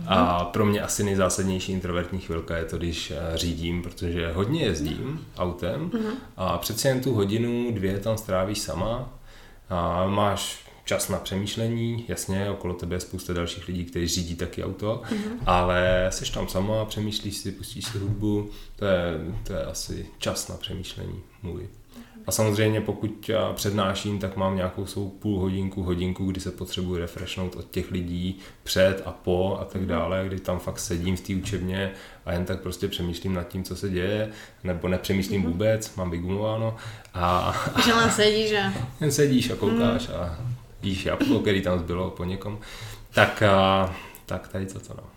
A 0.06 0.44
pro 0.44 0.66
mě 0.66 0.82
asi 0.82 1.04
nejzásadnější 1.04 1.72
introvertní 1.72 2.20
chvilka 2.20 2.56
je 2.56 2.64
to, 2.64 2.76
když 2.76 3.10
eh, 3.10 3.36
řídím, 3.36 3.82
protože 3.82 4.32
hodně 4.32 4.62
jezdím 4.62 5.26
autem 5.36 5.90
a 6.36 6.58
přeci 6.58 6.88
jen 6.88 7.00
tu 7.00 7.14
hodinu, 7.14 7.70
dvě 7.72 7.98
tam 7.98 8.18
strávíš 8.18 8.58
sama 8.58 9.08
a 9.70 10.06
máš 10.06 10.64
čas 10.84 11.08
na 11.08 11.18
přemýšlení, 11.18 12.04
jasně, 12.08 12.50
okolo 12.50 12.74
tebe 12.74 12.96
je 12.96 13.00
spousta 13.00 13.32
dalších 13.32 13.68
lidí, 13.68 13.84
kteří 13.84 14.06
řídí 14.06 14.36
taky 14.36 14.64
auto, 14.64 15.02
mm-hmm. 15.10 15.38
ale 15.46 16.06
jsi 16.10 16.32
tam 16.32 16.48
sama, 16.48 16.84
přemýšlíš 16.84 17.36
si, 17.36 17.52
pustíš 17.52 17.84
si 17.84 17.98
hudbu, 17.98 18.50
to 18.76 18.84
je, 18.84 19.18
to 19.46 19.52
je 19.52 19.64
asi 19.64 20.06
čas 20.18 20.48
na 20.48 20.56
přemýšlení 20.56 21.22
můj. 21.42 21.68
A 22.26 22.32
samozřejmě 22.32 22.80
pokud 22.80 23.28
já 23.28 23.52
přednáším, 23.52 24.18
tak 24.18 24.36
mám 24.36 24.56
nějakou 24.56 24.86
svou 24.86 25.08
půl 25.08 25.38
hodinku, 25.38 25.82
hodinku, 25.82 26.24
kdy 26.26 26.40
se 26.40 26.50
potřebuji 26.50 26.96
refreshnout 26.96 27.56
od 27.56 27.70
těch 27.70 27.90
lidí 27.90 28.38
před 28.62 29.02
a 29.04 29.10
po 29.10 29.58
a 29.60 29.64
tak 29.64 29.86
dále, 29.86 30.24
kdy 30.26 30.40
tam 30.40 30.58
fakt 30.58 30.78
sedím 30.78 31.16
v 31.16 31.20
té 31.20 31.34
učebně 31.34 31.92
a 32.26 32.32
jen 32.32 32.44
tak 32.44 32.60
prostě 32.60 32.88
přemýšlím 32.88 33.34
nad 33.34 33.48
tím, 33.48 33.64
co 33.64 33.76
se 33.76 33.90
děje, 33.90 34.30
nebo 34.64 34.88
nepřemýšlím 34.88 35.42
mm-hmm. 35.42 35.48
vůbec, 35.48 35.96
mám 35.96 36.10
vygumováno. 36.10 36.76
A, 37.14 37.54
Že 37.84 37.92
len 37.92 38.10
sedíš 38.10 38.52
a... 38.52 38.72
Jen 39.00 39.12
sedíš 39.12 39.50
a 39.50 39.56
koukáš 39.56 40.08
mm. 40.08 40.14
a 40.14 40.38
jíš 40.82 41.06
jabko, 41.06 41.38
který 41.38 41.62
tam 41.62 41.78
zbylo 41.78 42.10
po 42.10 42.24
někom. 42.24 42.58
Tak, 43.14 43.42
a, 43.42 43.94
tak 44.26 44.48
tady 44.48 44.66
toto 44.66 44.94
no. 44.96 45.13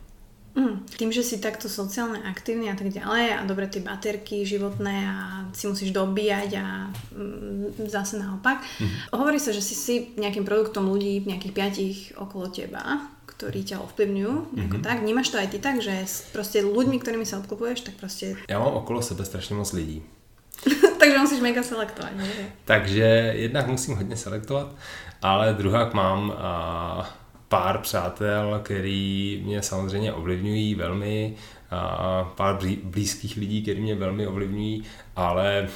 Mm, 0.58 0.90
tým, 0.90 1.14
že 1.14 1.22
si 1.22 1.38
takto 1.38 1.70
sociálne 1.70 2.18
aktívny 2.26 2.74
a 2.74 2.76
tak 2.76 2.90
ďalej 2.90 3.38
a 3.38 3.46
dobre 3.46 3.70
tie 3.70 3.78
baterky 3.78 4.42
životné 4.42 4.96
a 5.06 5.16
si 5.54 5.70
musíš 5.70 5.94
dobíjať 5.94 6.50
a 6.58 6.90
mm, 7.14 7.86
zase 7.86 8.18
naopak. 8.18 8.66
Mm. 8.82 8.90
Hovorí 9.14 9.38
sa, 9.38 9.54
že 9.54 9.62
si 9.62 9.78
si 9.78 9.96
nejakým 10.18 10.50
produktom 10.50 10.90
ľudí, 10.90 11.22
nejakých 11.30 11.54
piatich 11.54 11.98
okolo 12.18 12.50
teba, 12.50 13.06
ktorí 13.38 13.70
ťa 13.70 13.86
ovplyvňujú, 13.86 14.34
mm-hmm. 14.34 14.82
tak. 14.82 15.06
Vnímaš 15.06 15.30
to 15.30 15.38
aj 15.38 15.54
ty 15.54 15.62
tak, 15.62 15.78
že 15.78 15.94
s 15.94 16.26
proste 16.34 16.66
ľuďmi, 16.66 16.98
ktorými 17.06 17.22
sa 17.22 17.38
obklopuješ, 17.38 17.86
tak 17.86 18.02
proste... 18.02 18.34
Já 18.50 18.58
mám 18.58 18.74
okolo 18.74 19.02
sebe 19.02 19.26
strašně 19.26 19.56
moc 19.56 19.74
lidí. 19.74 20.04
Takže 21.00 21.18
musíš 21.18 21.40
mega 21.40 21.64
selektovat. 21.64 22.18
Ne? 22.18 22.26
Takže 22.66 23.34
jednak 23.36 23.68
musím 23.68 23.96
hodně 23.96 24.18
selektovat, 24.18 24.76
ale 25.22 25.54
druhá 25.54 25.90
mám 25.94 26.34
a, 26.38 27.10
pár 27.48 27.78
přátel, 27.78 28.60
který 28.64 29.42
mě 29.46 29.62
samozřejmě 29.62 30.14
ovlivňují 30.14 30.76
velmi, 30.76 31.36
a 31.72 32.24
pár 32.36 32.60
blízkých 32.84 33.38
lidí, 33.38 33.62
který 33.62 33.82
mě 33.82 33.96
velmi 33.96 34.28
ovlivňují, 34.28 34.84
ale 35.16 35.68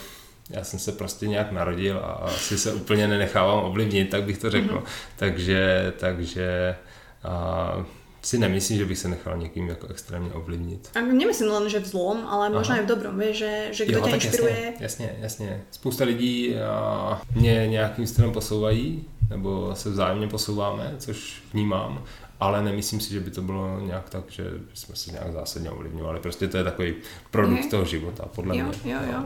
já 0.50 0.64
jsem 0.64 0.80
se 0.80 0.92
prostě 0.92 1.28
nějak 1.28 1.52
narodil 1.52 1.98
a 1.98 2.12
asi 2.12 2.58
se 2.58 2.74
úplně 2.74 3.08
nenechávám 3.08 3.66
ovlivnit, 3.66 4.10
tak 4.10 4.24
bych 4.24 4.38
to 4.38 4.50
řekl. 4.50 4.76
Mm-hmm. 4.76 4.84
Takže, 5.16 5.94
takže 6.00 6.76
a, 7.24 7.86
si 8.22 8.38
nemyslím, 8.38 8.78
že 8.78 8.86
bych 8.86 8.98
se 8.98 9.08
nechal 9.08 9.38
někým 9.38 9.68
jako 9.68 9.88
extrémně 9.88 10.34
ovlivnit. 10.34 10.90
A 10.96 11.02
nemyslím 11.02 11.50
len, 11.50 11.70
že 11.70 11.80
v 11.80 11.86
zlom, 11.86 12.28
ale 12.28 12.50
možná 12.50 12.78
i 12.78 12.84
v 12.84 12.86
dobrom, 12.86 13.20
víš, 13.20 13.38
že, 13.38 13.68
že 13.72 13.86
kdo 13.86 14.00
tě 14.00 14.10
inspiruje. 14.10 14.74
Jasně, 14.80 15.06
jasně, 15.06 15.16
jasně. 15.20 15.64
Spousta 15.72 16.04
lidí 16.04 16.56
a, 16.56 17.22
mě 17.36 17.68
nějakým 17.68 18.08
stylem 18.08 18.32
posouvají, 18.32 19.06
nebo 19.30 19.76
se 19.76 19.90
vzájemně 19.90 20.28
posouváme, 20.28 20.96
což 20.98 21.44
vnímám, 21.54 22.04
ale 22.40 22.64
nemyslím 22.64 23.00
si, 23.00 23.14
že 23.14 23.20
by 23.20 23.32
to 23.32 23.42
bylo 23.42 23.80
nějak 23.80 24.10
tak, 24.10 24.24
že 24.28 24.44
jsme 24.74 24.96
se 24.96 25.12
nějak 25.12 25.34
zásadně 25.34 25.72
ovlivňovali. 25.72 26.20
Prostě 26.20 26.48
to 26.48 26.58
je 26.58 26.64
takový 26.64 26.94
produkt 27.32 27.64
mm. 27.64 27.70
toho 27.70 27.86
života, 27.86 28.26
podle 28.36 28.58
jo, 28.58 28.66
mě. 28.66 28.94
Jo, 28.94 29.00
jo. 29.14 29.24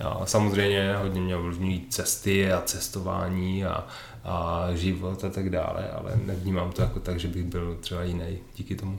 Já, 0.00 0.26
samozřejmě 0.26 0.94
hodně 1.02 1.20
mě 1.20 1.36
ovlivňují 1.36 1.86
cesty 1.90 2.52
a 2.52 2.62
cestování 2.62 3.64
a, 3.64 3.86
a 4.24 4.68
život 4.74 5.24
a 5.24 5.30
tak 5.30 5.50
dále, 5.50 5.90
ale 5.90 6.20
nevnímám 6.24 6.72
to 6.72 6.82
jako 6.82 7.00
tak, 7.00 7.20
že 7.20 7.28
bych 7.28 7.44
byl 7.44 7.78
třeba 7.80 8.02
jiný 8.02 8.38
díky 8.56 8.76
tomu. 8.76 8.98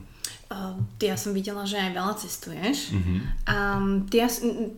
Uh, 0.50 0.82
ty 0.98 1.06
ja 1.06 1.18
som 1.18 1.38
videla, 1.38 1.62
že 1.70 1.78
aj 1.78 1.94
veľa 1.94 2.14
cestuješ. 2.26 2.90
Mm-hmm. 2.90 3.20
A 3.54 3.56
ty, 4.10 4.18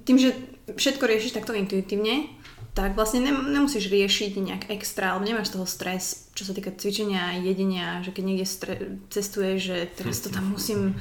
tým, 0.04 0.18
že 0.20 0.36
všetko 0.76 1.08
riešiš 1.08 1.32
takto 1.32 1.56
intuitívne, 1.56 2.28
tak 2.76 2.92
vlastne 2.92 3.24
nemusíš 3.24 3.88
riešiť 3.88 4.36
nejak 4.36 4.64
extra, 4.68 5.16
alebo 5.16 5.32
nemáš 5.32 5.56
toho 5.56 5.64
stres, 5.64 6.28
čo 6.36 6.44
sa 6.44 6.52
týka 6.52 6.76
cvičenia 6.76 7.32
a 7.32 7.40
jedenia, 7.40 8.04
že 8.04 8.12
keď 8.12 8.24
niekde 8.28 8.48
stre- 8.48 9.00
cestuješ, 9.12 9.60
že 9.64 9.78
teraz 9.96 10.20
to 10.20 10.28
tam 10.28 10.52
musím, 10.52 11.00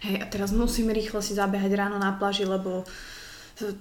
hej, 0.00 0.16
a 0.20 0.26
teraz 0.32 0.48
musím 0.48 0.92
rýchlo 0.96 1.20
si 1.20 1.36
zabehať 1.36 1.76
ráno 1.76 2.00
na 2.00 2.16
pláži, 2.16 2.48
lebo 2.48 2.88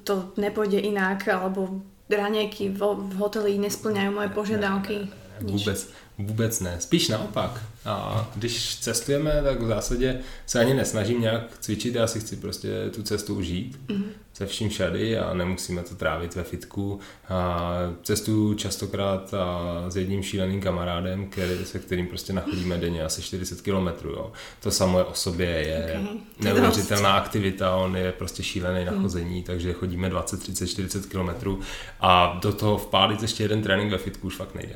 to 0.03 0.31
nepôjde 0.37 0.79
inak, 0.79 1.27
alebo 1.27 1.83
raňajky 2.09 2.69
v, 2.69 2.79
v 2.79 3.13
hoteli 3.19 3.57
nesplňajú 3.59 4.11
moje 4.13 4.29
požiadavky. 4.29 5.09
Vůbec, 5.41 5.89
vůbec 6.17 6.59
ne. 6.59 6.75
Spíš 6.79 7.07
naopak. 7.07 7.61
A 7.85 8.27
když 8.35 8.75
cestujeme, 8.75 9.41
tak 9.43 9.61
v 9.61 9.67
zásadě 9.67 10.19
se 10.45 10.59
ani 10.59 10.73
nesnažím 10.73 11.21
nějak 11.21 11.43
cvičit, 11.59 11.95
já 11.95 12.07
si 12.07 12.19
chci 12.19 12.35
prostě 12.35 12.89
tu 12.95 13.03
cestu 13.03 13.35
užít 13.35 13.79
mm-hmm. 13.87 14.03
se 14.33 14.45
vším 14.45 14.69
všady 14.69 15.17
a 15.17 15.33
nemusíme 15.33 15.83
to 15.83 15.95
trávit 15.95 16.35
ve 16.35 16.43
fitku. 16.43 16.99
A 17.29 17.69
cestuju 18.03 18.53
častokrát 18.53 19.33
a 19.33 19.85
s 19.89 19.95
jedním 19.95 20.23
šíleným 20.23 20.61
kamarádem, 20.61 21.29
který, 21.29 21.65
se 21.65 21.79
kterým 21.79 22.07
prostě 22.07 22.33
nachodíme 22.33 22.77
denně 22.77 23.03
asi 23.03 23.21
40 23.21 23.61
km. 23.61 24.07
Jo. 24.07 24.31
To 24.59 24.71
samo 24.71 25.05
o 25.05 25.13
sobě 25.13 25.49
je 25.49 25.99
okay. 26.01 26.17
neuvěřitelná 26.39 27.13
aktivita, 27.13 27.75
on 27.75 27.97
je 27.97 28.11
prostě 28.11 28.43
šílený 28.43 28.85
na 28.85 28.91
mhm. 28.91 29.01
chození, 29.01 29.37
mm. 29.37 29.43
takže 29.43 29.73
chodíme 29.73 30.09
20, 30.09 30.39
30, 30.39 30.67
40 30.67 31.05
km 31.05 31.57
a 31.99 32.39
do 32.41 32.53
toho 32.53 32.77
vpálit 32.77 33.21
ještě 33.21 33.43
jeden 33.43 33.61
trénink 33.61 33.91
ve 33.91 33.97
fitku 33.97 34.27
už 34.27 34.35
fakt 34.35 34.55
nejde. 34.55 34.75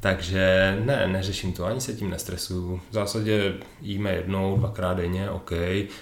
Takže 0.00 0.76
ne, 0.84 1.08
neřeším 1.08 1.52
to, 1.52 1.64
ani 1.64 1.80
se 1.80 1.92
tím 1.92 2.10
nestresuju. 2.10 2.80
V 2.90 2.94
zásadě 2.94 3.54
jíme 3.80 4.12
jednou, 4.12 4.56
dvakrát 4.56 4.94
denně, 4.94 5.30
OK, 5.30 5.52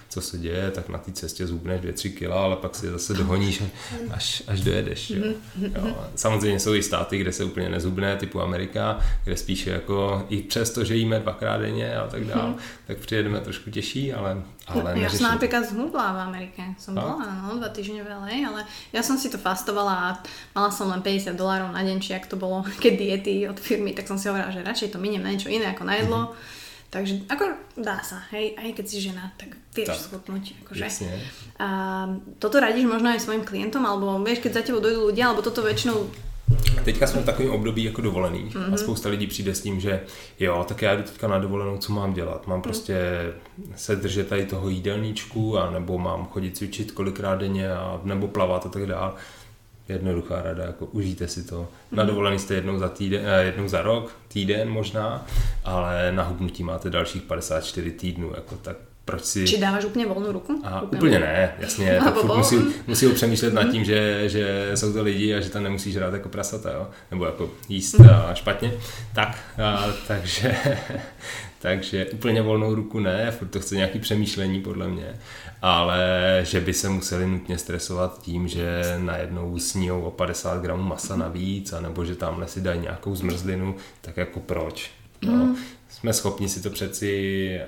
co 0.09 0.21
se 0.21 0.39
děje, 0.39 0.71
tak 0.71 0.89
na 0.89 0.99
té 0.99 1.13
cestě 1.13 1.47
zhubneš 1.47 1.81
2-3 1.81 2.13
kg, 2.13 2.23
ale 2.33 2.57
pak 2.57 2.75
si 2.75 2.91
zase 2.91 3.15
dohoníš, 3.15 3.63
až, 4.11 4.43
až 4.47 4.61
dojedeš. 4.61 5.11
Jo. 5.11 5.33
Jo. 5.61 5.97
Samozřejmě 6.15 6.61
jsou 6.61 6.75
i 6.75 6.83
státy, 6.83 7.19
kde 7.19 7.33
se 7.33 7.45
úplně 7.45 7.69
nezhubne, 7.69 8.17
typu 8.17 8.41
Amerika, 8.41 8.99
kde 9.25 9.37
spíše 9.37 9.71
jako 9.71 10.27
i 10.29 10.43
přesto, 10.43 10.85
že 10.85 10.97
jíme 10.97 11.21
dvakrát 11.21 11.57
denně 11.57 11.97
a 11.97 12.07
tak 12.07 12.25
dále, 12.25 12.55
tak 12.87 12.99
přijedeme 12.99 13.41
trošku 13.41 13.71
těžší, 13.71 14.13
ale 14.13 14.43
ale 14.69 15.01
ja 15.01 15.09
som 15.09 15.33
napríklad 15.33 15.65
zhubla 15.65 16.13
v 16.13 16.19
Amerike. 16.29 16.63
Som 16.77 16.97
no? 16.97 17.03
bola, 17.03 17.25
no, 17.25 17.57
dva 17.57 17.73
týždne 17.73 18.05
v 18.05 18.09
LA, 18.13 18.45
ale 18.45 18.61
ja 18.93 19.01
som 19.01 19.17
si 19.17 19.33
to 19.33 19.41
fastovala 19.41 19.93
a 19.93 20.09
mala 20.53 20.69
som 20.69 20.93
len 20.93 21.01
50 21.01 21.33
dolárov 21.33 21.73
na 21.73 21.81
deň, 21.81 21.99
či 22.05 22.13
ak 22.13 22.29
to 22.29 22.37
bolo, 22.37 22.63
keď 22.85 22.93
diety 22.95 23.35
od 23.49 23.57
firmy, 23.57 23.97
tak 23.97 24.05
som 24.05 24.21
si 24.21 24.29
hovorila, 24.29 24.53
že 24.53 24.61
radšej 24.65 24.93
to 24.93 24.99
miniem 25.01 25.25
na 25.25 25.33
niečo 25.33 25.49
iné 25.49 25.73
ako 25.73 25.83
na 25.89 25.95
jedlo. 25.97 26.21
Mm-hmm. 26.29 26.57
Takže 26.89 27.29
ako 27.29 27.45
dá 27.77 28.01
sa, 28.01 28.25
hej, 28.33 28.57
aj 28.57 28.73
keď 28.73 28.85
si 28.89 28.97
žena, 29.05 29.29
tak 29.37 29.61
vieš 29.77 29.93
tak, 29.93 30.01
schudnúť. 30.09 30.57
Akože. 30.65 30.81
Jasne. 30.81 31.21
A 31.61 31.69
toto 32.41 32.57
radíš 32.57 32.89
možno 32.89 33.13
aj 33.13 33.21
svojim 33.21 33.45
klientom, 33.45 33.85
alebo 33.85 34.17
vieš, 34.25 34.41
keď 34.41 34.53
za 34.57 34.63
tebou 34.65 34.81
dojdú 34.81 35.13
ľudia, 35.13 35.29
alebo 35.29 35.45
toto 35.45 35.61
väčšinou 35.61 36.09
Teďka 36.85 37.07
jsme 37.07 37.23
v 37.23 37.25
takovém 37.25 37.51
období 37.51 37.85
jako 37.85 38.01
dovolených 38.01 38.57
mm-hmm. 38.57 38.65
a 38.65 38.69
mhm. 38.69 38.79
spousta 38.79 39.09
lidí 39.09 39.27
přijde 39.27 39.55
s 39.55 39.61
tím, 39.63 39.81
že 39.81 40.01
jo, 40.41 40.65
tak 40.69 40.83
já 40.83 40.97
jdu 40.97 41.03
teďka 41.03 41.29
na 41.29 41.39
dovolenou, 41.39 41.79
co 41.79 41.93
mám 41.93 42.13
dělat? 42.13 42.47
Mám 42.47 42.59
mm. 42.59 42.63
prostě 42.63 42.99
se 43.77 43.97
držet 43.97 44.29
tady 44.29 44.47
toho 44.47 44.69
jídelníčku 44.69 45.59
a 45.59 45.71
nebo 45.71 45.99
mám 45.99 46.27
chodit 46.27 46.57
cvičit 46.57 46.93
kolikrát 46.93 47.35
denně 47.35 47.73
a 47.73 48.01
nebo 48.05 48.29
plavat 48.29 48.67
a 48.67 48.69
tak 48.69 48.87
dále. 48.87 49.13
Jednoduchá 49.89 50.43
rada, 50.43 50.65
jako 50.65 50.87
užijte 50.87 51.29
si 51.29 51.43
to. 51.43 51.69
Na 51.93 52.03
mhm. 52.03 52.11
dovolený 52.11 52.39
jste 52.39 52.55
jednou 52.55 52.79
za, 52.79 52.89
týden, 52.89 53.23
eh, 53.27 53.45
jednou 53.45 53.69
za 53.69 53.83
rok, 53.83 54.17
týden 54.29 54.71
možná, 54.71 55.27
ale 55.65 56.13
na 56.13 56.23
hubnutí 56.23 56.63
máte 56.63 56.91
dalších 56.91 57.23
54 57.23 57.91
týdnů, 57.91 58.33
jako 58.35 58.55
tak 58.57 58.77
proč 59.09 59.25
si... 59.25 59.47
Či 59.47 59.59
dáváš 59.59 59.85
úplně 59.85 60.07
volnou 60.07 60.33
ruku? 60.33 60.63
A, 60.65 60.81
úplně, 60.81 60.99
úplně 60.99 61.19
ne, 61.19 61.55
jasně, 61.59 62.01
tak 62.05 62.25
musí, 62.25 62.57
musí 62.87 63.09
přemýšlet 63.15 63.55
nad 63.55 63.65
tím, 63.65 63.85
že, 63.85 64.29
že 64.29 64.71
jsou 64.75 64.93
to 64.93 65.03
lidi 65.03 65.35
a 65.35 65.41
že 65.41 65.51
tam 65.51 65.63
nemusíš 65.63 65.97
hrát 65.97 66.13
jako 66.13 66.29
prasata, 66.29 66.73
jo? 66.73 66.89
nebo 67.11 67.25
jako 67.25 67.51
jíst 67.69 68.01
a 68.01 68.35
špatně. 68.35 68.73
Tak, 69.15 69.39
a, 69.65 69.85
takže, 70.09 70.57
takže 71.59 72.07
úplně 72.07 72.43
volnou 72.43 72.75
ruku 72.75 73.01
ne, 73.01 73.31
furt 73.31 73.49
to 73.49 73.61
chce 73.61 73.77
nějaký 73.77 73.99
přemýšlení 73.99 74.61
podle 74.61 74.89
mě, 74.89 75.19
ale 75.63 75.99
že 76.43 76.61
by 76.61 76.75
se 76.75 76.89
museli 76.89 77.27
nutně 77.27 77.59
stresovat 77.59 78.23
tím, 78.23 78.49
že 78.49 78.83
najednou 78.99 79.59
sníjou 79.59 80.03
o 80.03 80.11
50 80.11 80.63
gramů 80.63 80.83
masa 80.83 81.17
navíc, 81.17 81.73
anebo 81.73 82.05
že 82.05 82.15
tamhle 82.15 82.49
si 82.49 82.61
dají 82.61 82.81
nějakou 82.81 83.15
zmrzlinu, 83.15 83.77
tak 84.01 84.17
jako 84.17 84.41
proč? 84.41 84.91
No, 85.23 85.33
mm 85.33 85.57
jsme 85.89 86.13
schopni 86.13 86.49
si 86.49 86.63
to 86.63 86.71
přeci 86.71 87.61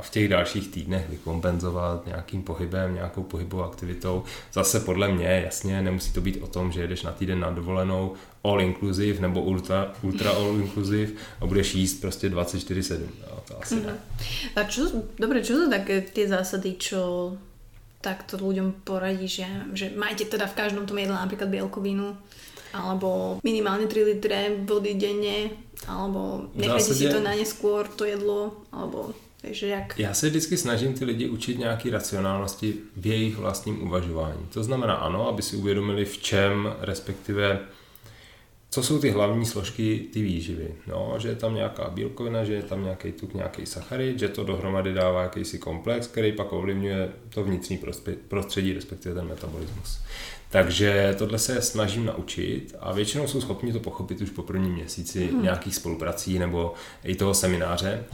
v 0.00 0.10
těch 0.10 0.28
dalších 0.28 0.68
týdnech 0.68 1.08
vykompenzovat 1.08 2.06
nějakým 2.06 2.42
pohybem, 2.42 2.94
nějakou 2.94 3.22
pohybovou 3.22 3.62
aktivitou. 3.62 4.24
Zase 4.52 4.80
podle 4.80 5.08
mě, 5.08 5.42
jasně, 5.44 5.82
nemusí 5.82 6.12
to 6.12 6.20
být 6.20 6.42
o 6.42 6.46
tom, 6.46 6.72
že 6.72 6.80
jedeš 6.80 7.02
na 7.02 7.12
týden 7.12 7.40
na 7.40 7.50
dovolenou 7.50 8.14
all 8.44 8.60
inclusive 8.60 9.20
nebo 9.20 9.42
ultra, 9.42 9.92
ultra 10.02 10.30
all 10.30 10.56
inclusive 10.60 11.12
a 11.40 11.46
budeš 11.46 11.74
jíst 11.74 12.00
prostě 12.00 12.28
24-7. 12.28 13.00
Jo, 13.00 13.42
to 13.48 13.62
asi 13.62 13.74
mm-hmm. 13.74 13.86
ne. 13.86 13.94
A 14.56 14.64
čo, 14.64 14.82
dobre, 15.18 15.42
čo 15.42 15.58
sú 15.58 15.70
také 15.70 16.00
tie 16.00 16.28
zásady, 16.28 16.78
čo 16.78 17.34
takto 18.00 18.38
ľuďom 18.38 18.86
poradíš, 18.86 19.42
že, 19.42 19.48
že 19.74 19.86
majte 19.98 20.24
teda 20.24 20.46
v 20.46 20.54
každom 20.54 20.86
tom 20.86 20.98
jedle 20.98 21.18
napríklad 21.18 21.50
bielkovinu, 21.50 22.14
alebo 22.72 23.40
minimálne 23.42 23.90
3 23.90 24.10
litre 24.14 24.38
vody 24.62 24.94
denne, 24.94 25.50
alebo 25.86 26.42
nechajte 26.54 26.84
zásadě... 26.84 27.08
si 27.08 27.14
to 27.14 27.20
na 27.20 27.34
neskôr, 27.34 27.88
to 27.88 28.04
jedlo, 28.04 28.52
alebo 28.72 29.14
takže 29.40 29.66
jak... 29.66 29.98
Já 29.98 30.14
se 30.14 30.28
vždycky 30.28 30.56
snažím 30.56 30.94
ty 30.94 31.04
lidi 31.04 31.28
učit 31.28 31.58
nějaký 31.58 31.90
racionálnosti 31.90 32.74
v 32.96 33.06
jejich 33.06 33.36
vlastním 33.36 33.82
uvažování. 33.82 34.46
To 34.52 34.64
znamená 34.64 34.94
ano, 34.94 35.28
aby 35.28 35.42
si 35.42 35.56
uvědomili 35.56 36.04
v 36.04 36.18
čem, 36.18 36.74
respektive 36.80 37.60
co 38.70 38.82
jsou 38.82 38.98
ty 38.98 39.10
hlavní 39.10 39.46
složky 39.46 40.08
ty 40.12 40.22
výživy? 40.22 40.74
No, 40.86 41.14
že 41.18 41.28
je 41.28 41.36
tam 41.36 41.54
nějaká 41.54 41.90
bílkovina, 41.90 42.44
že 42.44 42.54
je 42.54 42.62
tam 42.62 42.82
nějaký 42.82 43.12
tuk, 43.12 43.34
nějaký 43.34 43.66
sacharid, 43.66 44.18
že 44.18 44.28
to 44.28 44.44
dohromady 44.44 44.92
dává 44.92 45.22
jakýsi 45.22 45.58
komplex, 45.58 46.06
který 46.06 46.32
pak 46.32 46.52
ovlivňuje 46.52 47.12
to 47.28 47.44
vnitřní 47.44 47.80
prostředí, 48.28 48.72
respektive 48.72 49.14
ten 49.14 49.28
metabolismus. 49.28 49.98
Takže 50.50 51.14
tohle 51.18 51.38
se 51.38 51.62
snažím 51.62 52.06
naučit 52.06 52.74
a 52.80 52.92
většinou 52.92 53.26
jsou 53.26 53.40
schopni 53.40 53.72
to 53.72 53.80
pochopit 53.80 54.20
už 54.20 54.30
po 54.30 54.42
prvním 54.42 54.72
měsíci 54.72 55.26
hmm. 55.26 55.42
nějakých 55.42 55.74
spoluprací 55.74 56.38
nebo 56.38 56.74
i 57.04 57.14
toho 57.14 57.34
semináře. 57.34 58.04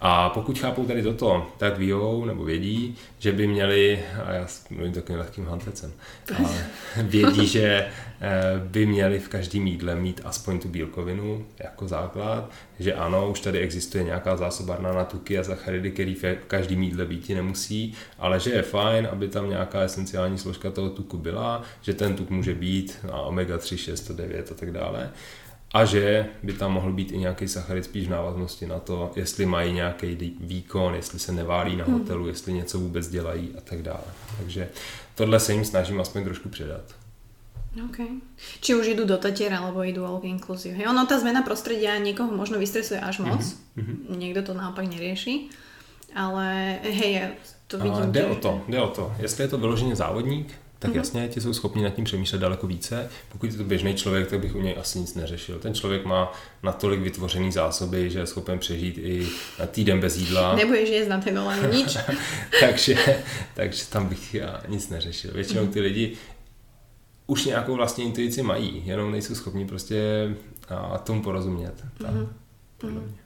A 0.00 0.28
pokud 0.28 0.58
chápou 0.58 0.86
tady 0.86 1.02
toto, 1.02 1.46
tak 1.58 1.78
víjou 1.78 2.24
nebo 2.24 2.44
vědí, 2.44 2.96
že 3.18 3.32
by 3.32 3.46
měli, 3.46 4.02
a 4.24 4.32
já 4.32 4.46
mluvím 4.70 4.92
takovým 4.92 5.18
lehkým 5.18 5.46
hantecem, 5.46 5.92
ale 6.38 6.66
vědí, 7.02 7.46
že 7.46 7.64
eh, 7.64 8.42
by 8.58 8.86
měli 8.86 9.18
v 9.18 9.28
každém 9.28 9.66
jídle 9.66 9.94
mít 9.94 10.20
aspoň 10.24 10.58
tu 10.58 10.68
bílkovinu 10.68 11.46
jako 11.58 11.88
základ, 11.88 12.50
že 12.78 12.94
ano, 12.94 13.30
už 13.30 13.40
tady 13.40 13.58
existuje 13.58 14.04
nějaká 14.04 14.36
zásobárna 14.36 14.92
na 14.92 15.04
tuky 15.04 15.38
a 15.38 15.44
sacharidy, 15.44 15.90
který 15.90 16.14
v 16.14 16.36
každém 16.46 16.82
jídle 16.82 17.04
být 17.04 17.28
nemusí, 17.28 17.94
ale 18.18 18.40
že 18.40 18.50
je 18.50 18.62
fajn, 18.62 19.08
aby 19.12 19.28
tam 19.28 19.50
nějaká 19.50 19.80
esenciální 19.80 20.38
složka 20.38 20.70
toho 20.70 20.90
tuku 20.90 21.18
byla, 21.18 21.62
že 21.82 21.94
ten 21.94 22.14
tuk 22.14 22.30
může 22.30 22.54
být 22.54 22.98
na 23.06 23.20
omega 23.20 23.58
3, 23.58 23.78
6, 23.78 24.10
9 24.10 24.52
a 24.52 24.54
tak 24.54 24.72
dále 24.72 25.10
a 25.74 25.84
že 25.84 26.26
by 26.42 26.52
tam 26.52 26.72
mohl 26.72 26.92
být 26.92 27.12
i 27.12 27.18
nějaký 27.18 27.48
sacharid 27.48 27.84
spíš 27.84 28.06
v 28.06 28.10
návaznosti 28.10 28.66
na 28.66 28.78
to, 28.78 29.10
jestli 29.16 29.46
mají 29.46 29.72
nějaký 29.72 30.38
výkon, 30.40 30.94
jestli 30.94 31.18
se 31.18 31.32
neválí 31.32 31.76
na 31.76 31.84
hmm. 31.84 31.98
hotelu, 31.98 32.28
jestli 32.28 32.52
něco 32.52 32.78
vůbec 32.78 33.08
dělají 33.08 33.50
a 33.58 33.60
tak 33.60 33.82
dále. 33.82 34.06
Takže 34.38 34.68
tohle 35.14 35.40
se 35.40 35.52
jim 35.52 35.64
snažím 35.64 36.00
aspoň 36.00 36.24
trošku 36.24 36.48
předat. 36.48 36.94
OK. 37.74 38.06
Či 38.62 38.74
už 38.78 38.94
idú 38.94 39.02
do 39.02 39.18
Tatier, 39.18 39.50
alebo 39.50 39.82
idú 39.82 40.06
all 40.06 40.22
inclusive. 40.22 40.78
Hej, 40.78 40.86
ono 40.86 41.10
tá 41.10 41.18
zmena 41.18 41.42
prostredia 41.42 41.98
niekoho 41.98 42.30
možno 42.30 42.54
vystresuje 42.62 43.02
až 43.02 43.18
moc. 43.18 43.42
Mm-hmm. 43.74 44.14
Niekto 44.14 44.46
to 44.46 44.52
naopak 44.54 44.86
nerieši. 44.86 45.50
Ale 46.14 46.78
hej, 46.86 47.34
to 47.66 47.82
vidím. 47.82 48.06
A 48.06 48.14
jde 48.14 48.24
o 48.30 48.34
to, 48.38 48.62
jde 48.70 48.78
o 48.78 48.90
to. 48.94 49.04
Jestli 49.18 49.44
je 49.44 49.48
to 49.48 49.58
vyloženě 49.58 49.96
závodník, 49.98 50.54
tak 50.84 50.92
mm-hmm. 50.92 50.96
jasně 50.96 51.28
ti 51.28 51.40
jsou 51.40 51.52
schopni 51.52 51.82
nad 51.82 51.90
tím 51.90 52.04
přemýšlet 52.04 52.38
daleko 52.38 52.66
více. 52.66 53.08
Pokud 53.32 53.46
je 53.46 53.56
to 53.56 53.64
běžný 53.64 53.94
člověk, 53.94 54.30
tak 54.30 54.40
bych 54.40 54.54
u 54.54 54.60
něj 54.60 54.76
asi 54.80 54.98
nic 54.98 55.14
neřešil. 55.14 55.58
Ten 55.58 55.74
člověk 55.74 56.04
má 56.04 56.32
natolik 56.62 57.00
vytvořený 57.00 57.52
zásoby, 57.52 58.10
že 58.10 58.18
je 58.18 58.26
schopen 58.26 58.58
přežít 58.58 58.98
i 58.98 59.26
na 59.58 59.66
týden 59.66 60.00
bez 60.00 60.16
jídla. 60.16 60.58
Jíst 60.60 61.08
na 61.08 61.20
ten 61.20 61.38
ale 61.38 61.70
nič. 61.72 61.98
takže, 62.60 62.96
takže 63.54 63.86
tam 63.86 64.06
bych 64.06 64.34
já 64.34 64.62
nic 64.68 64.88
neřešil. 64.88 65.30
Většinou 65.34 65.66
ty 65.66 65.80
lidi 65.80 66.12
už 67.26 67.44
nějakou 67.44 67.74
vlastní 67.74 68.04
intuici 68.04 68.42
mají, 68.42 68.82
jenom 68.84 69.12
nejsou 69.12 69.34
schopni 69.34 69.66
prostě 69.66 70.30
a 70.68 70.98
tomu 70.98 71.22
porozumět. 71.22 71.84
Tak, 71.98 72.10
mm-hmm. 72.10 73.23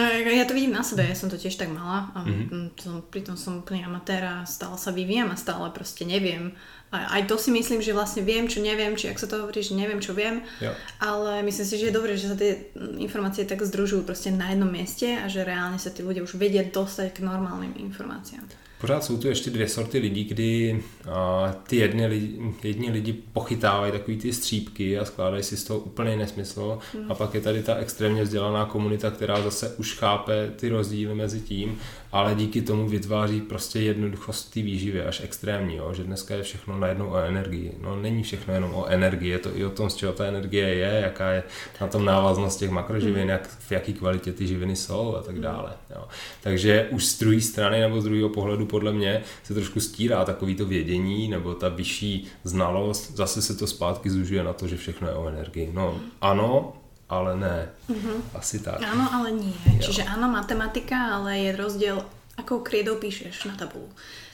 Ja 0.00 0.48
to 0.48 0.56
vidím 0.56 0.72
na 0.72 0.80
sebe, 0.80 1.04
ja 1.04 1.12
som 1.12 1.28
to 1.28 1.36
tiež 1.36 1.60
tak 1.60 1.68
mala 1.68 2.08
a 2.16 2.24
mm-hmm. 2.24 2.80
som, 2.80 3.04
pritom 3.12 3.36
som 3.36 3.60
úplný 3.60 3.84
amatér 3.84 4.24
a 4.24 4.36
stále 4.48 4.80
sa 4.80 4.88
vyvíjam 4.88 5.28
a 5.28 5.36
stále 5.36 5.68
proste 5.68 6.08
neviem. 6.08 6.56
A 6.92 7.20
aj 7.20 7.28
to 7.28 7.36
si 7.36 7.52
myslím, 7.52 7.84
že 7.84 7.92
vlastne 7.92 8.24
viem, 8.24 8.48
čo 8.48 8.64
neviem, 8.64 8.96
či 8.96 9.12
ak 9.12 9.20
sa 9.20 9.28
to 9.28 9.44
hovorí, 9.44 9.60
že 9.60 9.76
neviem, 9.76 10.00
čo 10.00 10.16
viem, 10.16 10.44
jo. 10.60 10.72
ale 11.00 11.44
myslím 11.44 11.66
si, 11.68 11.76
že 11.76 11.88
je 11.88 11.96
dobré, 11.96 12.16
že 12.16 12.28
sa 12.28 12.36
tie 12.36 12.72
informácie 13.00 13.44
tak 13.44 13.64
združujú 13.64 14.04
proste 14.04 14.32
na 14.32 14.52
jednom 14.52 14.68
mieste 14.68 15.12
a 15.16 15.28
že 15.28 15.44
reálne 15.44 15.76
sa 15.76 15.92
tí 15.92 16.00
ľudia 16.00 16.24
už 16.24 16.40
vedia 16.40 16.64
dostať 16.64 17.20
k 17.20 17.24
normálnym 17.24 17.76
informáciám. 17.76 18.44
Pořád 18.82 19.04
jsou 19.04 19.16
tu 19.16 19.28
ještě 19.28 19.50
dvě 19.50 19.68
sorty 19.68 19.98
lidí, 19.98 20.24
kdy 20.24 20.82
a, 21.10 21.54
ty 21.68 21.76
jedni 21.76 22.06
lidi, 22.06 22.38
jedni 22.62 22.90
lidi 22.90 23.12
pochytávají 23.32 23.92
takový 23.92 24.16
ty 24.16 24.32
střípky 24.32 24.98
a 24.98 25.04
skládají 25.04 25.42
si 25.42 25.56
z 25.56 25.64
toho 25.64 25.78
úplný 25.78 26.16
nesmysl. 26.16 26.78
Mm. 26.94 27.12
A 27.12 27.14
pak 27.14 27.34
je 27.34 27.40
tady 27.40 27.62
ta 27.62 27.74
extrémně 27.74 28.22
vzdělaná 28.22 28.64
komunita, 28.64 29.10
která 29.10 29.42
zase 29.42 29.74
už 29.76 29.94
chápe 29.94 30.50
ty 30.56 30.68
rozdíly 30.68 31.14
mezi 31.14 31.40
tím, 31.40 31.78
ale 32.12 32.34
díky 32.34 32.62
tomu 32.62 32.88
vytváří 32.88 33.40
prostě 33.40 33.80
jednoduchost 33.80 34.54
té 34.54 34.62
výživy 34.62 35.02
až 35.02 35.20
extrémní, 35.24 35.76
jo? 35.76 35.94
že 35.94 36.04
dneska 36.04 36.34
je 36.34 36.42
všechno 36.42 36.78
najednou 36.78 37.06
o 37.06 37.16
energii. 37.16 37.72
No 37.80 37.96
není 37.96 38.22
všechno 38.22 38.54
jenom 38.54 38.74
o 38.74 38.86
energii, 38.86 39.30
je 39.30 39.38
to 39.38 39.56
i 39.56 39.64
o 39.64 39.70
tom, 39.70 39.90
z 39.90 39.94
čeho 39.94 40.12
ta 40.12 40.24
energie 40.24 40.68
je, 40.68 41.00
jaká 41.02 41.30
je 41.30 41.42
na 41.80 41.86
tom 41.86 42.04
návaznost 42.04 42.56
těch 42.56 42.70
makroživin, 42.70 43.22
mm. 43.22 43.28
jak, 43.28 43.48
v 43.48 43.72
jaký 43.72 43.94
kvalitě 43.94 44.32
ty 44.32 44.46
živiny 44.46 44.76
jsou 44.76 45.16
a 45.16 45.22
tak 45.22 45.34
mm. 45.34 45.42
dále. 45.42 45.72
Jo? 45.90 46.04
Takže 46.42 46.88
už 46.90 47.04
z 47.06 47.18
druhé 47.18 47.40
strany 47.40 47.80
nebo 47.80 48.00
z 48.00 48.04
druhého 48.04 48.28
pohledu 48.28 48.66
podle 48.66 48.92
mě 48.92 49.22
se 49.42 49.54
trošku 49.54 49.80
stírá 49.80 50.24
takový 50.24 50.54
to 50.54 50.66
vědění 50.66 51.28
nebo 51.28 51.54
ta 51.54 51.68
vyšší 51.68 52.26
znalost, 52.44 53.16
zase 53.16 53.42
se 53.42 53.54
to 53.56 53.66
zpátky 53.66 54.10
zužuje 54.10 54.44
na 54.44 54.52
to, 54.52 54.66
že 54.66 54.76
všechno 54.76 55.08
je 55.08 55.14
o 55.14 55.28
energii. 55.28 55.70
No 55.72 56.00
ano, 56.20 56.72
ale 57.12 57.36
ne. 57.36 57.56
Mm-hmm. 57.92 58.16
Asi 58.32 58.64
tak. 58.64 58.80
Áno, 58.80 59.04
ale 59.12 59.36
nie. 59.36 59.52
Jo. 59.76 59.92
Čiže 59.92 60.08
áno, 60.08 60.32
matematika, 60.32 61.20
ale 61.20 61.44
je 61.44 61.50
rozdiel, 61.52 62.00
akou 62.40 62.64
kriedou 62.64 62.96
píšeš 62.96 63.52
na 63.52 63.54
tabulu. 63.60 63.92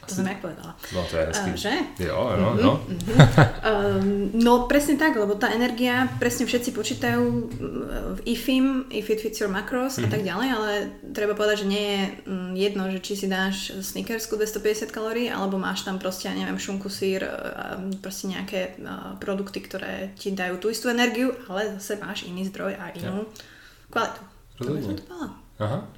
To 0.09 0.15
som 0.17 0.25
jak 0.25 0.41
povedala. 0.41 0.73
No 0.97 1.05
to 1.05 1.15
je 1.21 1.25
hezký. 1.29 1.51
Uh, 1.53 1.59
že? 1.61 1.73
Jo, 2.01 2.19
no, 2.41 2.49
mm-hmm, 2.57 2.65
no. 2.65 2.73
Mm-hmm. 2.81 3.17
uh, 3.61 4.01
no 4.33 4.53
presne 4.65 4.97
tak, 4.97 5.21
lebo 5.21 5.37
tá 5.37 5.53
energia, 5.53 6.09
presne 6.17 6.49
všetci 6.49 6.71
počítajú 6.73 7.23
v 8.17 8.21
IFIM, 8.25 8.89
if 8.89 9.13
it 9.13 9.21
fits 9.21 9.39
your 9.39 9.53
macros 9.53 10.01
mm-hmm. 10.01 10.09
a 10.09 10.13
tak 10.13 10.21
mhm. 10.25 10.29
ďalej, 10.33 10.49
ale 10.49 10.71
treba 11.13 11.37
povedať, 11.37 11.63
že 11.63 11.71
nie 11.71 11.85
je 11.85 12.03
mm, 12.25 12.53
jedno, 12.57 12.83
že 12.89 12.99
či 13.05 13.13
si 13.21 13.27
dáš 13.29 13.77
snickersku 13.85 14.41
250 14.41 14.89
kalórií, 14.89 15.29
alebo 15.29 15.61
máš 15.61 15.85
tam 15.85 16.01
proste, 16.01 16.33
ja 16.33 16.35
neviem, 16.35 16.57
šunku, 16.57 16.89
sír, 16.89 17.23
proste 18.01 18.33
nejaké 18.33 18.81
produkty, 19.21 19.61
ktoré 19.61 20.17
ti 20.17 20.33
dajú 20.33 20.57
tú 20.57 20.73
istú 20.73 20.89
energiu, 20.89 21.37
ale 21.53 21.77
zase 21.77 22.01
máš 22.01 22.25
iný 22.25 22.49
zdroj 22.49 22.75
a 22.81 22.97
inú 22.97 23.29
ja. 23.29 23.45
kvalitu. 23.93 24.23
Rozhodně. 24.61 24.95
To 24.95 25.15
Aha. 25.15 25.27
Dobre, 25.27 25.35
jo, 25.35 25.39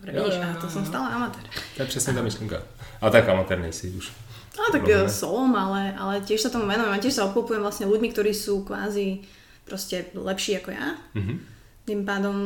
vidíš, 0.03 0.35
jo, 0.35 0.43
jo, 0.43 0.49
jo. 0.55 0.61
to 0.61 0.67
som 0.71 0.85
stále 0.87 1.13
amatér. 1.13 1.45
To 1.77 1.83
je 1.83 1.89
přesně 1.89 2.13
ta 2.15 2.23
myšlenka. 2.23 2.63
A 3.01 3.11
tak 3.11 3.29
amatér 3.29 3.59
nejsi 3.59 3.91
už. 3.91 4.13
No 4.59 4.65
tak 4.73 4.83
Rozumiem. 4.83 5.11
som, 5.11 5.57
ale, 5.57 5.95
ale 5.95 6.21
tiež 6.21 6.43
sa 6.43 6.51
tomu 6.51 6.67
venujem 6.67 6.93
a 6.93 6.99
tiež 6.99 7.15
sa 7.15 7.25
obklopujem 7.31 7.63
vlastne 7.63 7.87
ľuďmi, 7.87 8.11
ktorí 8.13 8.35
sú 8.35 8.67
kvázi 8.67 9.23
proste 9.65 10.11
lepší 10.13 10.59
ako 10.59 10.71
ja. 10.75 10.99
Mm-hmm. 11.15 11.37
Tým 11.87 12.01
pádom, 12.03 12.37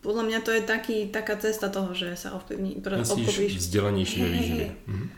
podľa 0.00 0.24
mňa 0.24 0.38
to 0.46 0.50
je 0.54 0.62
taký, 0.62 1.10
taká 1.10 1.36
cesta 1.36 1.68
toho, 1.68 1.92
že 1.92 2.14
sa 2.14 2.32
ovplyvní. 2.38 2.78
Myslíš 2.78 3.56
vzdelanejší 3.56 4.22
ve 4.22 4.28
výživě. 4.28 4.68
Mm-hmm. 4.88 5.08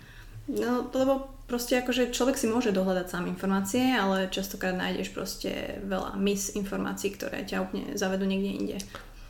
No, 0.51 0.91
lebo 0.91 1.31
proste 1.47 1.79
akože 1.79 2.11
človek 2.11 2.35
si 2.35 2.51
môže 2.51 2.75
dohľadať 2.75 3.07
sám 3.07 3.31
informácie, 3.31 3.95
ale 3.95 4.27
častokrát 4.31 4.75
nájdeš 4.75 5.15
proste 5.15 5.79
veľa 5.87 6.19
misinformácií, 6.19 7.15
ktoré 7.15 7.47
ťa 7.47 7.63
úplne 7.63 7.95
zavedú 7.95 8.27
niekde 8.27 8.51
inde. 8.59 8.77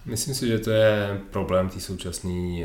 Myslím 0.05 0.35
si, 0.35 0.49
že 0.49 0.59
to 0.59 0.71
je 0.71 1.21
problém 1.31 1.69
té 1.69 1.81
současné 1.81 2.65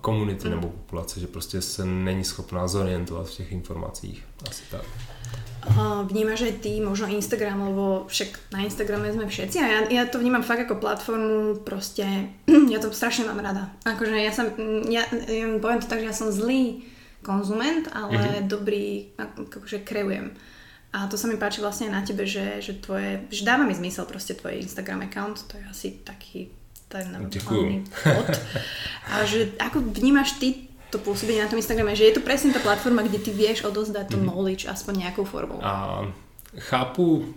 komunity 0.00 0.48
mm. 0.48 0.54
nebo 0.54 0.68
populace, 0.68 1.20
že 1.20 1.26
prostě 1.26 1.62
se 1.62 1.84
není 1.84 2.24
schopná 2.24 2.68
zorientovat 2.68 3.26
v 3.28 3.36
těch 3.36 3.52
informacích. 3.52 4.24
Asi 4.50 4.62
tak. 4.70 4.84
Vnímaš 6.06 6.46
aj 6.46 6.52
ty 6.62 6.78
možno 6.78 7.10
Instagram, 7.10 7.58
lebo 7.68 8.06
však 8.06 8.54
na 8.54 8.62
Instagrame 8.62 9.10
sme 9.10 9.26
všetci 9.26 9.58
a 9.58 9.66
ja, 9.66 9.80
ja 9.90 10.02
to 10.06 10.22
vnímam 10.22 10.46
fakt 10.46 10.62
ako 10.62 10.78
platformu, 10.78 11.58
proste 11.68 12.30
ja 12.46 12.78
to 12.78 12.94
strašne 12.94 13.26
mám 13.26 13.42
rada. 13.42 13.74
Akože 13.82 14.14
ja 14.14 14.30
som, 14.30 14.46
ja, 14.86 15.02
ja 15.26 15.46
poviem 15.58 15.82
to 15.82 15.90
tak, 15.90 16.06
že 16.06 16.10
ja 16.12 16.14
som 16.14 16.30
zlý 16.30 16.86
konzument, 17.26 17.90
ale 17.90 18.14
mm-hmm. 18.14 18.46
dobrý, 18.46 19.10
akože 19.18 19.82
kreujem. 19.82 20.38
A 20.94 21.10
to 21.10 21.18
sa 21.18 21.26
mi 21.26 21.34
páči 21.34 21.58
vlastne 21.58 21.90
na 21.90 22.06
tebe, 22.06 22.22
že, 22.30 22.62
že 22.62 22.78
tvoje, 22.78 23.26
že 23.34 23.42
dáva 23.42 23.66
mi 23.66 23.74
zmysel 23.74 24.06
proste 24.06 24.38
tvoj 24.38 24.62
Instagram 24.62 25.10
account, 25.10 25.50
to 25.50 25.58
je 25.58 25.64
asi 25.66 25.88
taký 26.06 26.46
ten 26.88 27.06
hlavný 27.10 27.84
pod. 28.02 28.26
A 29.10 29.24
že 29.24 29.54
ako 29.58 29.80
vnímaš 29.80 30.38
ty 30.38 30.66
to 30.90 31.02
pôsobenie 31.02 31.42
na 31.42 31.50
tom 31.50 31.58
Instagrame, 31.58 31.98
že 31.98 32.06
je 32.06 32.14
to 32.14 32.22
presne 32.22 32.54
tá 32.54 32.62
platforma, 32.62 33.02
kde 33.02 33.18
ty 33.18 33.34
vieš 33.34 33.66
odozdať 33.66 34.14
to 34.14 34.18
mm. 34.18 34.24
knowledge 34.26 34.70
aspoň 34.70 34.94
nejakou 35.06 35.26
formou. 35.26 35.58
A 35.62 36.06
chápu 36.70 37.34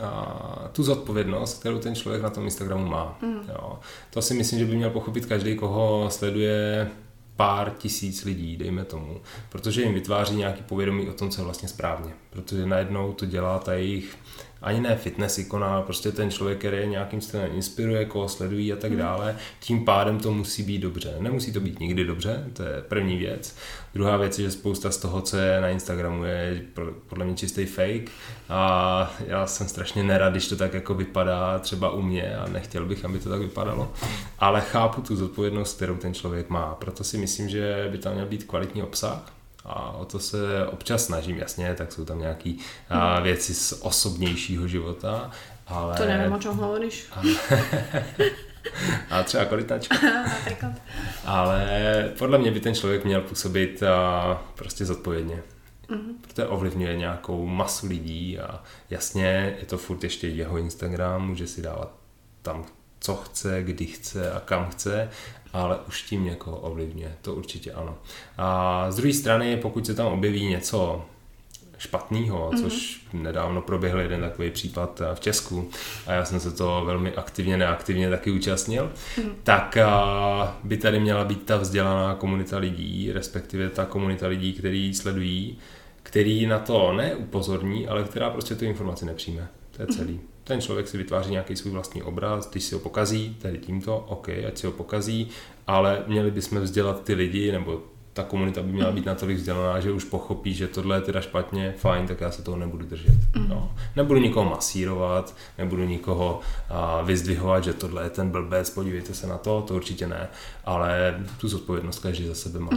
a 0.00 0.68
tu 0.72 0.82
zodpovědnost, 0.82 1.60
kterou 1.60 1.78
ten 1.78 1.94
člověk 1.94 2.22
na 2.22 2.30
tom 2.30 2.44
Instagramu 2.44 2.86
má. 2.86 3.18
Mm. 3.22 3.40
Jo. 3.48 3.78
To 4.10 4.22
si 4.22 4.34
myslím, 4.34 4.58
že 4.58 4.64
by 4.64 4.76
měl 4.76 4.90
pochopit 4.90 5.26
každý, 5.26 5.56
koho 5.56 6.10
sleduje 6.10 6.90
pár 7.36 7.72
tisíc 7.78 8.24
lidí, 8.24 8.56
dejme 8.56 8.84
tomu, 8.84 9.20
protože 9.48 9.82
jim 9.82 9.94
vytváří 9.94 10.36
nějaký 10.36 10.62
povědomí 10.62 11.08
o 11.08 11.12
tom, 11.12 11.30
co 11.30 11.40
je 11.40 11.44
vlastně 11.44 11.68
správně. 11.68 12.12
Protože 12.30 12.66
najednou 12.66 13.12
to 13.12 13.26
dělá 13.26 13.58
ta 13.58 13.72
jejich 13.72 14.16
ani 14.62 14.80
ne 14.80 14.96
fitness 14.96 15.38
ikona, 15.38 15.66
ale 15.66 15.82
prostě 15.82 16.12
ten 16.12 16.30
člověk, 16.30 16.58
který 16.58 16.76
je 16.76 16.86
nějakým 16.86 17.20
stylem 17.20 17.50
inspiruje, 17.54 18.04
koho 18.04 18.28
sledují 18.28 18.72
a 18.72 18.76
tak 18.76 18.90
hmm. 18.90 19.00
dále, 19.00 19.36
tím 19.60 19.84
pádem 19.84 20.18
to 20.18 20.32
musí 20.32 20.62
být 20.62 20.78
dobře. 20.78 21.16
Nemusí 21.18 21.52
to 21.52 21.60
být 21.60 21.80
nikdy 21.80 22.04
dobře, 22.04 22.44
to 22.52 22.62
je 22.62 22.82
první 22.88 23.16
věc. 23.16 23.56
Druhá 23.94 24.16
věc 24.16 24.38
je, 24.38 24.44
že 24.44 24.50
spousta 24.50 24.90
z 24.90 24.96
toho, 24.96 25.20
co 25.20 25.36
je 25.36 25.60
na 25.60 25.68
Instagramu, 25.68 26.24
je 26.24 26.62
podle 27.08 27.24
mě 27.24 27.34
čistý 27.34 27.66
fake 27.66 28.10
a 28.48 29.14
já 29.26 29.46
jsem 29.46 29.68
strašně 29.68 30.02
nerad, 30.02 30.30
když 30.30 30.48
to 30.48 30.56
tak 30.56 30.74
jako 30.74 30.94
vypadá 30.94 31.58
třeba 31.58 31.90
u 31.90 32.02
mě 32.02 32.36
a 32.36 32.48
nechtěl 32.48 32.86
bych, 32.86 33.04
aby 33.04 33.18
to 33.18 33.28
tak 33.28 33.40
vypadalo, 33.40 33.92
ale 34.38 34.60
chápu 34.60 35.00
tu 35.00 35.16
zodpovědnost, 35.16 35.76
kterou 35.76 35.96
ten 35.96 36.14
člověk 36.14 36.50
má. 36.50 36.74
Proto 36.74 37.04
si 37.04 37.18
myslím, 37.18 37.48
že 37.48 37.88
by 37.92 37.98
tam 37.98 38.14
měl 38.14 38.26
být 38.26 38.44
kvalitní 38.44 38.82
obsah, 38.82 39.35
a 39.66 39.92
o 39.92 40.04
to 40.04 40.18
se 40.18 40.66
občas 40.66 41.04
snažím, 41.04 41.38
jasně, 41.38 41.74
tak 41.74 41.92
jsou 41.92 42.04
tam 42.04 42.18
nějaké 42.18 42.52
věci 43.22 43.54
z 43.54 43.72
osobnějšího 43.80 44.68
života, 44.68 45.30
Ale... 45.66 45.96
To 45.96 46.04
neviem, 46.04 46.32
o 46.32 46.38
čom 46.38 46.56
hovoríš. 46.56 47.06
A 49.10 49.22
třeba 49.22 49.44
korytačka. 49.44 49.96
Ale 51.24 51.68
podle 52.18 52.38
mě 52.38 52.50
by 52.50 52.60
ten 52.60 52.74
člověk 52.74 53.04
měl 53.04 53.20
působit 53.20 53.82
a, 53.82 54.42
prostě 54.54 54.84
zodpovědně. 54.84 55.42
Mm-hmm. 55.88 56.14
Protože 56.20 56.46
ovlivňuje 56.46 56.96
nějakou 56.96 57.46
masu 57.46 57.86
lidí 57.86 58.38
a 58.38 58.62
jasně 58.90 59.56
je 59.58 59.66
to 59.66 59.78
furt 59.78 60.04
ještě 60.04 60.28
jeho 60.28 60.58
Instagram, 60.58 61.28
může 61.28 61.46
si 61.46 61.62
dávat 61.62 61.92
tam 62.42 62.64
co 63.00 63.16
chce, 63.16 63.62
kdy 63.62 63.86
chce 63.86 64.32
a 64.32 64.40
kam 64.40 64.70
chce, 64.70 65.10
ale 65.52 65.78
už 65.88 66.02
tím 66.02 66.24
někoho 66.24 66.56
ovlivňuje, 66.56 67.16
to 67.22 67.34
určitě 67.34 67.72
ano. 67.72 67.94
A 68.38 68.86
z 68.90 68.96
druhé 68.96 69.12
strany, 69.12 69.56
pokud 69.56 69.86
se 69.86 69.94
tam 69.94 70.06
objeví 70.06 70.46
něco 70.46 71.04
špatného, 71.78 72.50
mm-hmm. 72.50 72.62
což 72.62 73.06
nedávno 73.12 73.60
proběhl 73.60 74.00
jeden 74.00 74.20
takový 74.20 74.50
případ 74.50 75.00
eh, 75.00 75.14
v 75.14 75.20
Česku 75.20 75.70
a 76.06 76.12
já 76.12 76.24
jsem 76.24 76.40
se 76.40 76.50
to 76.52 76.82
velmi 76.86 77.14
aktivně, 77.14 77.56
neaktivně 77.56 78.10
taky 78.10 78.30
účastnil, 78.30 78.92
mm-hmm. 79.16 79.32
tak 79.42 79.76
a, 79.76 80.58
by 80.64 80.76
tady 80.76 81.00
měla 81.00 81.24
být 81.24 81.42
ta 81.42 81.56
vzdělaná 81.56 82.14
komunita 82.14 82.58
lidí, 82.58 83.12
respektive 83.12 83.68
ta 83.68 83.84
komunita 83.84 84.26
lidí, 84.26 84.52
který 84.52 84.94
sledují, 84.94 85.58
který 86.02 86.46
na 86.46 86.58
to 86.58 86.92
neupozorní, 86.92 87.88
ale 87.88 88.04
která 88.04 88.30
prostě 88.30 88.54
tu 88.54 88.64
informaci 88.64 89.04
nepřijme. 89.04 89.48
To 89.76 89.82
je 89.82 89.86
celý. 89.86 90.14
Mm-hmm. 90.14 90.35
Ten 90.46 90.60
člověk 90.60 90.88
si 90.88 90.98
vytváří 90.98 91.30
nějaký 91.30 91.56
svůj 91.56 91.72
vlastní 91.72 92.02
obraz, 92.02 92.50
když 92.50 92.64
si 92.64 92.74
ho 92.74 92.80
pokazí, 92.80 93.36
tady 93.42 93.58
tímto, 93.58 93.98
OK, 93.98 94.28
ať 94.28 94.58
si 94.58 94.66
ho 94.66 94.72
pokazí, 94.72 95.28
ale 95.66 96.02
měli 96.06 96.30
bychom 96.30 96.60
vzdělat 96.60 97.04
ty 97.04 97.14
lidi, 97.14 97.52
nebo 97.52 97.82
ta 98.12 98.22
komunita 98.22 98.62
by 98.62 98.72
měla 98.72 98.92
být 98.92 99.06
natolik 99.06 99.36
vzdělaná, 99.36 99.80
že 99.80 99.92
už 99.92 100.04
pochopí, 100.04 100.54
že 100.54 100.68
tohle 100.68 100.96
je 100.96 101.00
teda 101.00 101.20
špatně, 101.20 101.74
fajn, 101.78 102.06
tak 102.06 102.20
já 102.20 102.30
se 102.30 102.42
toho 102.42 102.56
nebudu 102.56 102.86
držet. 102.86 103.14
No. 103.48 103.74
Nebudu 103.96 104.20
nikoho 104.20 104.50
masírovat, 104.50 105.36
nebudu 105.58 105.84
nikoho 105.84 106.40
a, 106.68 107.02
vyzdvihovat, 107.02 107.64
že 107.64 107.72
tohle 107.72 108.04
je 108.04 108.10
ten 108.10 108.30
blbec, 108.30 108.70
podívejte 108.70 109.14
se 109.14 109.26
na 109.26 109.38
to, 109.38 109.62
to 109.62 109.74
určitě 109.74 110.06
ne, 110.06 110.28
ale 110.64 111.24
tu 111.40 111.48
zodpovědnost 111.48 111.98
každý 111.98 112.26
za 112.26 112.34
sebe 112.34 112.58
má. 112.58 112.70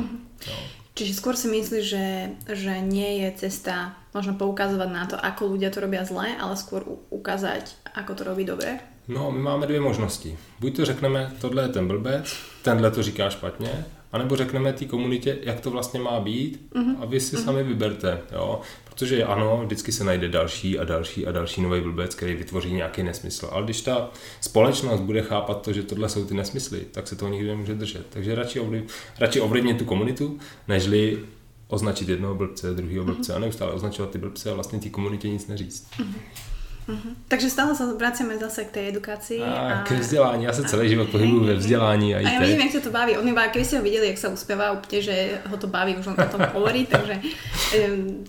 No. 0.48 0.54
Čiže 1.00 1.16
skôr 1.16 1.40
si 1.40 1.48
myslíš, 1.48 1.86
že, 1.88 2.36
že 2.44 2.84
nie 2.84 3.24
je 3.24 3.48
cesta 3.48 3.96
možno 4.12 4.36
poukazovať 4.36 4.90
na 4.92 5.08
to, 5.08 5.16
ako 5.16 5.56
ľudia 5.56 5.72
to 5.72 5.80
robia 5.80 6.04
zle, 6.04 6.28
ale 6.36 6.60
skôr 6.60 6.84
ukázať, 7.08 7.72
ako 7.96 8.12
to 8.20 8.28
robí 8.28 8.44
dobre? 8.44 8.84
No, 9.08 9.32
my 9.32 9.40
máme 9.40 9.68
dvě 9.68 9.80
možnosti. 9.80 10.38
Buď 10.60 10.76
to 10.76 10.86
řekneme, 10.86 11.32
tohle 11.42 11.64
je 11.64 11.68
ten 11.68 11.88
blbec, 11.88 12.36
tenhle 12.62 12.92
to 12.92 13.04
říká 13.04 13.30
špatně, 13.30 13.86
anebo 14.12 14.36
řekneme 14.36 14.74
té 14.74 14.86
komunitě, 14.86 15.40
jak 15.44 15.60
to 15.60 15.72
vlastně 15.72 16.00
má 16.00 16.20
být 16.20 16.70
mm-hmm. 16.76 16.96
a 17.00 17.06
vy 17.06 17.20
si 17.20 17.36
mm-hmm. 17.36 17.44
sami 17.44 17.64
vyberte, 17.64 18.22
jo. 18.32 18.62
Protože 19.00 19.24
ano, 19.24 19.62
vždycky 19.66 19.92
se 19.92 20.04
najde 20.04 20.30
další 20.30 20.80
a 20.80 20.84
další 20.84 21.28
a 21.28 21.32
další 21.32 21.62
nový 21.62 21.82
blbec, 21.82 22.16
který 22.16 22.36
vytvoří 22.36 22.74
nějaký 22.74 23.04
nesmysl. 23.04 23.50
Ale 23.52 23.64
když 23.64 23.82
ta 23.82 24.12
společnost 24.42 25.00
bude 25.00 25.22
chápat 25.22 25.62
to, 25.62 25.74
že 25.74 25.84
tohle 25.84 26.10
jsou 26.10 26.26
ty 26.26 26.34
nesmysly, 26.34 26.80
tak 26.92 27.08
se 27.08 27.16
toho 27.16 27.32
nikdy 27.32 27.48
nemůže 27.48 27.76
držet. 27.76 28.06
Takže 28.10 28.36
radši, 28.36 28.60
ovliv, 28.60 28.84
radši 29.20 29.42
ovlivnit 29.42 29.78
tu 29.78 29.86
komunitu, 29.86 30.40
nežli 30.68 31.20
označit 31.68 32.10
jednoho 32.10 32.36
blbce, 32.36 32.74
druhého 32.74 33.06
blbce 33.06 33.34
a 33.34 33.40
neustále 33.40 33.72
označovat 33.72 34.12
ty 34.12 34.18
blbce 34.18 34.52
a 34.52 34.54
vlastně 34.54 34.80
té 34.80 34.90
komunitě 34.90 35.30
nic 35.30 35.48
neříct. 35.48 35.92
Mm-hmm. 36.00 36.49
Uh-huh. 36.90 37.14
Takže 37.30 37.54
stále 37.54 37.78
sa 37.78 37.86
vraciame 37.94 38.34
zase 38.42 38.66
k 38.66 38.74
tej 38.74 38.84
edukácii. 38.90 39.46
A, 39.46 39.54
a 39.54 39.84
k 39.86 39.92
vzdelání. 39.92 40.44
Já 40.50 40.54
se 40.54 40.64
celý 40.64 40.90
život 40.90 41.10
pohybuju 41.10 41.44
ve 41.44 41.54
vzdělání. 41.54 42.16
A, 42.16 42.18
a 42.18 42.22
já 42.22 42.40
vidím, 42.42 42.60
jak 42.60 42.72
se 42.72 42.82
to 42.82 42.92
baví. 42.92 43.18
On 43.18 43.28
iba, 43.28 43.48
keby 43.48 43.66
ste 43.66 43.78
ho 43.78 43.84
videli, 43.86 44.10
jak 44.10 44.18
sa 44.18 44.34
uspieva, 44.34 44.74
úplne, 44.74 45.00
že 45.06 45.38
ho 45.46 45.58
to 45.58 45.70
baví 45.70 45.94
už 45.96 46.08
on 46.08 46.18
o 46.18 46.26
tom 46.26 46.42
hovorí, 46.54 46.90
takže 46.94 47.22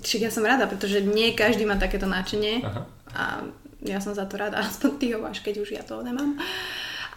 však 0.04 0.20
ja 0.20 0.30
som 0.30 0.44
rada, 0.44 0.68
pretože 0.68 1.00
nie 1.00 1.32
každý 1.32 1.64
má 1.64 1.80
takéto 1.80 2.04
náčenie 2.04 2.61
Aha. 2.61 2.82
a 3.16 3.24
ja 3.80 3.96
som 3.96 4.12
za 4.12 4.28
to 4.28 4.36
rada, 4.36 4.61
aspoň 4.68 4.90
ty 5.00 5.06
ho 5.16 5.18
máš, 5.24 5.40
keď 5.40 5.64
už 5.64 5.72
ja 5.72 5.82
toho 5.82 6.04
nemám. 6.04 6.36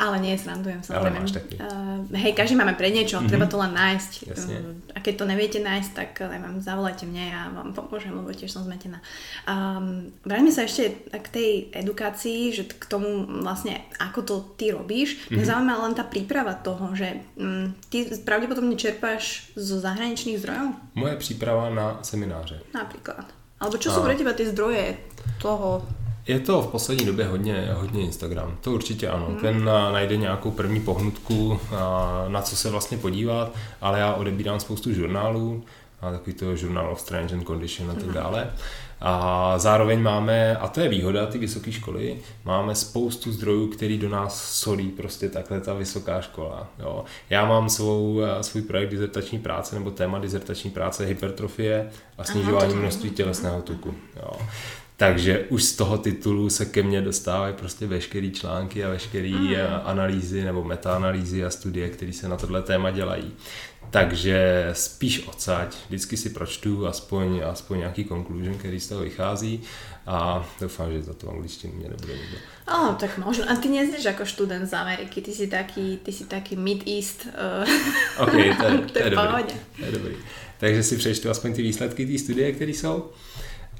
Ale 0.01 0.17
nie, 0.17 0.33
srandujem 0.33 0.81
samozrejme. 0.81 1.17
Ale 1.17 1.21
máš 1.21 1.33
taký. 1.37 1.55
Uh, 1.61 2.01
hej, 2.17 2.33
každý 2.33 2.57
máme 2.57 2.73
pre 2.73 2.89
niečo, 2.89 3.21
mm-hmm. 3.21 3.29
treba 3.29 3.45
to 3.45 3.57
len 3.61 3.73
nájsť. 3.77 4.11
Jasne. 4.25 4.55
Uh, 4.57 4.95
a 4.95 4.97
keď 5.01 5.13
to 5.21 5.25
neviete 5.29 5.59
nájsť, 5.61 5.91
tak 5.93 6.11
neviem, 6.25 6.57
zavolajte 6.61 7.05
mne 7.05 7.25
a 7.29 7.41
vám 7.53 7.69
pomôžem, 7.77 8.13
lebo 8.13 8.33
tiež 8.33 8.49
som 8.49 8.65
zmetená. 8.65 8.99
Um, 9.45 10.09
vráťme 10.25 10.51
sa 10.51 10.65
ešte 10.65 11.05
k 11.09 11.27
tej 11.29 11.51
edukácii, 11.73 12.53
že 12.53 12.63
k 12.69 12.83
tomu 12.89 13.25
vlastne, 13.45 13.85
ako 14.01 14.19
to 14.25 14.35
ty 14.57 14.73
robíš. 14.73 15.29
Mm-hmm. 15.29 15.35
Mňa 15.37 15.45
zaujíma 15.45 15.73
len 15.85 15.93
tá 15.93 16.03
príprava 16.05 16.57
toho, 16.57 16.93
že 16.97 17.21
um, 17.37 17.73
ty 17.93 18.09
pravdepodobne 18.25 18.73
čerpáš 18.79 19.53
zo 19.53 19.77
zahraničných 19.77 20.41
zdrojov? 20.41 20.67
Moje 20.97 21.15
příprava 21.21 21.69
na 21.69 21.99
semináře. 22.01 22.59
Napríklad. 22.73 23.25
Alebo 23.61 23.79
čo 23.79 23.91
a... 23.91 23.93
sú 23.95 23.99
pre 24.03 24.19
teba 24.19 24.35
tie 24.35 24.51
zdroje 24.51 24.99
toho 25.39 25.87
je 26.27 26.39
to 26.39 26.61
v 26.61 26.67
poslední 26.67 27.05
době 27.05 27.25
hodně, 27.25 27.69
hodně 27.73 28.01
Instagram, 28.01 28.57
to 28.61 28.71
určitě 28.71 29.07
ano. 29.09 29.25
Hmm. 29.25 29.37
Ten 29.37 29.65
najde 29.65 30.17
nějakou 30.17 30.51
první 30.51 30.79
pohnutku, 30.79 31.59
na 32.27 32.41
co 32.41 32.55
se 32.55 32.69
vlastně 32.69 32.97
podívat, 32.97 33.55
ale 33.81 33.99
já 33.99 34.13
odebírám 34.13 34.59
spoustu 34.59 34.93
žurnálů, 34.93 35.63
a 36.03 36.11
takový 36.11 36.33
to 36.33 36.51
Journal 36.51 36.91
of 36.91 37.01
Strange 37.01 37.35
and 37.35 37.47
Condition 37.47 37.91
a 37.91 37.93
tak 37.93 38.03
mhm. 38.03 38.13
dále. 38.13 38.51
A 39.05 39.53
zároveň 39.57 40.01
máme, 40.01 40.57
a 40.57 40.67
to 40.67 40.79
je 40.79 40.89
výhoda 40.89 41.25
ty 41.25 41.37
vysoké 41.37 41.71
školy, 41.71 42.17
máme 42.45 42.75
spoustu 42.75 43.31
zdrojů, 43.31 43.67
který 43.67 43.97
do 43.97 44.09
nás 44.09 44.51
solí 44.51 44.89
prostě 44.89 45.29
takhle 45.29 45.61
ta 45.61 45.73
vysoká 45.73 46.21
škola. 46.21 46.67
Jo. 46.79 47.03
Já 47.29 47.45
mám 47.45 47.69
svou, 47.69 48.21
svůj 48.41 48.61
projekt 48.61 48.89
dizertační 48.89 49.39
práce 49.39 49.75
nebo 49.75 49.91
téma 49.91 50.19
dizertační 50.19 50.71
práce 50.71 51.05
hypertrofie 51.05 51.89
a 52.17 52.23
snižování 52.23 52.75
množství 52.75 53.09
tělesného 53.09 53.61
tuku. 53.61 53.93
Jo. 54.15 54.31
Takže 54.97 55.39
už 55.49 55.63
z 55.63 55.75
toho 55.75 55.97
titulu 55.97 56.49
se 56.49 56.65
ke 56.65 56.83
mně 56.83 57.01
dostávají 57.01 57.53
prostě 57.53 57.87
veškeré 57.87 58.29
články 58.29 58.85
a 58.85 58.89
veškeré 58.89 59.29
mm. 59.29 59.55
analýzy 59.83 60.43
nebo 60.43 60.63
metaanalýzy 60.63 61.45
a 61.45 61.49
studie, 61.49 61.89
které 61.89 62.13
se 62.13 62.27
na 62.29 62.37
tohle 62.37 62.61
téma 62.61 62.91
dělají. 62.91 63.33
Takže 63.89 64.69
spíš 64.73 65.27
odsaď, 65.27 65.75
vždycky 65.87 66.17
si 66.17 66.29
pročtu 66.29 66.87
aspoň, 66.87 67.41
aspoň 67.45 67.77
nějaký 67.77 68.05
conclusion, 68.05 68.57
který 68.57 68.79
z 68.79 68.89
toho 68.89 69.01
vychází 69.01 69.61
a 70.07 70.49
doufám, 70.61 70.91
že 70.91 71.03
za 71.03 71.13
to 71.13 71.29
angličtinu 71.29 71.73
mě 71.73 71.89
nebude 71.89 72.13
nikdo. 72.13 72.37
Oh, 72.73 72.95
tak 72.95 73.17
možno. 73.17 73.51
A 73.51 73.55
ty 73.55 73.69
nezdeš 73.69 74.03
jako 74.03 74.25
student 74.25 74.69
z 74.69 74.73
Ameriky, 74.73 75.21
ty 75.21 75.31
si 75.31 75.47
taký, 75.47 75.97
ty 76.03 76.11
si 76.11 76.25
taký 76.25 76.55
Mid-East. 76.55 77.27
Uh... 77.27 78.23
OK, 78.23 78.31
to 78.31 78.37
je, 78.37 78.55
to 78.93 78.99
je, 78.99 79.09
dobrý. 79.09 79.43
to 79.79 79.85
je 79.85 79.91
dobrý. 79.91 80.15
Takže 80.57 80.83
si 80.83 80.97
přečtu 80.97 81.29
aspoň 81.29 81.53
ty 81.53 81.61
výsledky 81.61 82.05
té 82.05 82.19
studie, 82.19 82.51
které 82.51 82.71
jsou 82.71 83.09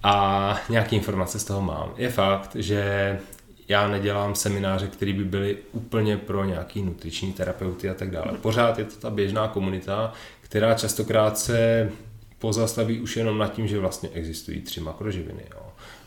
a 0.04 0.58
nějaké 0.70 0.96
informace 0.96 1.40
z 1.40 1.44
toho 1.44 1.62
mám. 1.62 1.94
Je 1.98 2.10
fakt, 2.10 2.56
že 2.56 3.20
já 3.68 3.88
nedělám 3.88 4.36
semináře, 4.36 4.88
které 4.88 5.14
by 5.14 5.24
byly 5.24 5.58
úplně 5.72 6.18
pro 6.18 6.44
nějaký 6.44 6.82
nutriční 6.82 7.34
terapeuty 7.34 7.90
a 7.90 7.94
tak 7.94 8.12
dále. 8.12 8.38
Pořád 8.42 8.80
je 8.80 8.86
to 8.86 8.96
ta 8.96 9.10
běžná 9.10 9.48
komunita, 9.48 10.14
která 10.42 10.74
častokrát 10.74 11.38
se 11.38 11.92
pozastaví 12.40 13.00
už 13.00 13.18
jenom 13.18 13.38
nad 13.38 13.54
tím, 13.54 13.68
že 13.68 13.80
vlastně 13.80 14.10
existují 14.14 14.62
tři 14.62 14.82
makroživiny. 14.82 15.44
Jo. 15.52 15.62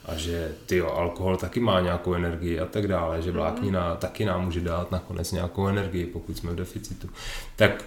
A 0.05 0.17
že 0.17 0.53
ty 0.67 0.81
alkohol 0.81 1.37
taky 1.37 1.61
má 1.61 1.81
nějakou 1.81 2.15
energii 2.15 2.61
a 2.61 2.67
tak 2.67 2.89
dále, 2.89 3.23
že 3.23 3.31
vláknina 3.31 3.95
taky 3.95 4.25
nám 4.25 4.45
může 4.45 4.61
dát 4.61 4.91
nakonec 4.91 5.33
nějakou 5.33 5.69
energii, 5.69 6.07
pokud 6.07 6.37
jsme 6.37 6.53
v 6.53 6.57
deficitu. 6.57 7.09
Tak 7.57 7.85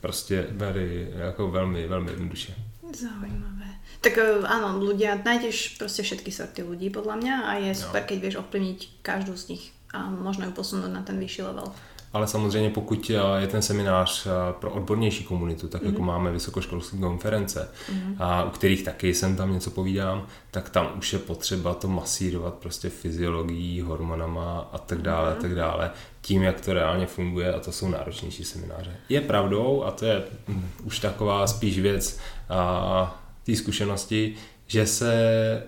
prostě 0.00 0.46
very, 0.50 1.08
jako 1.16 1.50
velmi, 1.50 1.86
velmi 1.86 2.10
jednoduše. 2.10 2.54
Zaujímavé. 2.92 3.63
Tak 4.04 4.20
e, 4.20 4.44
áno, 4.44 4.84
ľudia, 4.84 5.16
nájdeš 5.24 5.80
proste 5.80 6.04
všetky 6.04 6.28
sorty 6.28 6.60
ľudí 6.60 6.92
podľa 6.92 7.16
mňa 7.16 7.34
a 7.48 7.50
je 7.64 7.72
super, 7.72 8.04
no. 8.04 8.08
keď 8.12 8.16
vieš 8.20 8.36
ovplyvniť 8.44 9.00
každú 9.00 9.32
z 9.32 9.56
nich 9.56 9.64
a 9.96 10.12
možno 10.12 10.44
ju 10.44 10.52
posunúť 10.52 10.92
na 10.92 11.00
ten 11.00 11.16
vyšší 11.16 11.42
level. 11.42 11.72
Ale 12.12 12.26
samozřejmě 12.26 12.70
pokud 12.70 13.10
e, 13.10 13.14
je 13.40 13.46
ten 13.46 13.62
seminář 13.62 14.26
e, 14.26 14.30
pro 14.60 14.70
odbornější 14.70 15.24
komunitu, 15.24 15.68
tak 15.68 15.82
mm-hmm. 15.82 15.86
jako 15.86 15.98
mhm. 15.98 16.06
máme 16.06 16.32
vysokoškolské 16.32 16.96
konference, 16.96 17.68
mm-hmm. 17.92 18.16
a 18.18 18.44
u 18.44 18.50
kterých 18.50 18.84
taky 18.84 19.14
jsem 19.14 19.36
tam 19.36 19.52
něco 19.52 19.70
povídám, 19.70 20.26
tak 20.50 20.70
tam 20.70 20.92
už 20.98 21.12
je 21.12 21.18
potřeba 21.18 21.74
to 21.74 21.88
masírovat 21.88 22.54
prostě 22.54 22.88
fyziologií, 22.90 23.80
hormonama 23.80 24.68
a 24.72 24.78
tak 24.78 25.02
dále, 25.02 25.30
mm-hmm. 25.30 25.38
a 25.38 25.42
tak 25.42 25.54
dále, 25.54 25.90
tím, 26.20 26.42
jak 26.42 26.60
to 26.60 26.72
reálně 26.72 27.06
funguje 27.06 27.54
a 27.54 27.60
to 27.60 27.72
jsou 27.72 27.88
náročnější 27.88 28.44
semináře. 28.44 28.96
Je 29.08 29.20
pravdou 29.20 29.84
a 29.84 29.90
to 29.90 30.04
je 30.06 30.22
mm, 30.48 30.68
už 30.84 30.98
taková 30.98 31.46
spíš 31.46 31.78
věc 31.78 32.18
a, 32.48 33.23
té 33.46 33.56
zkušenosti, 33.56 34.34
že 34.66 34.86
se 34.86 35.12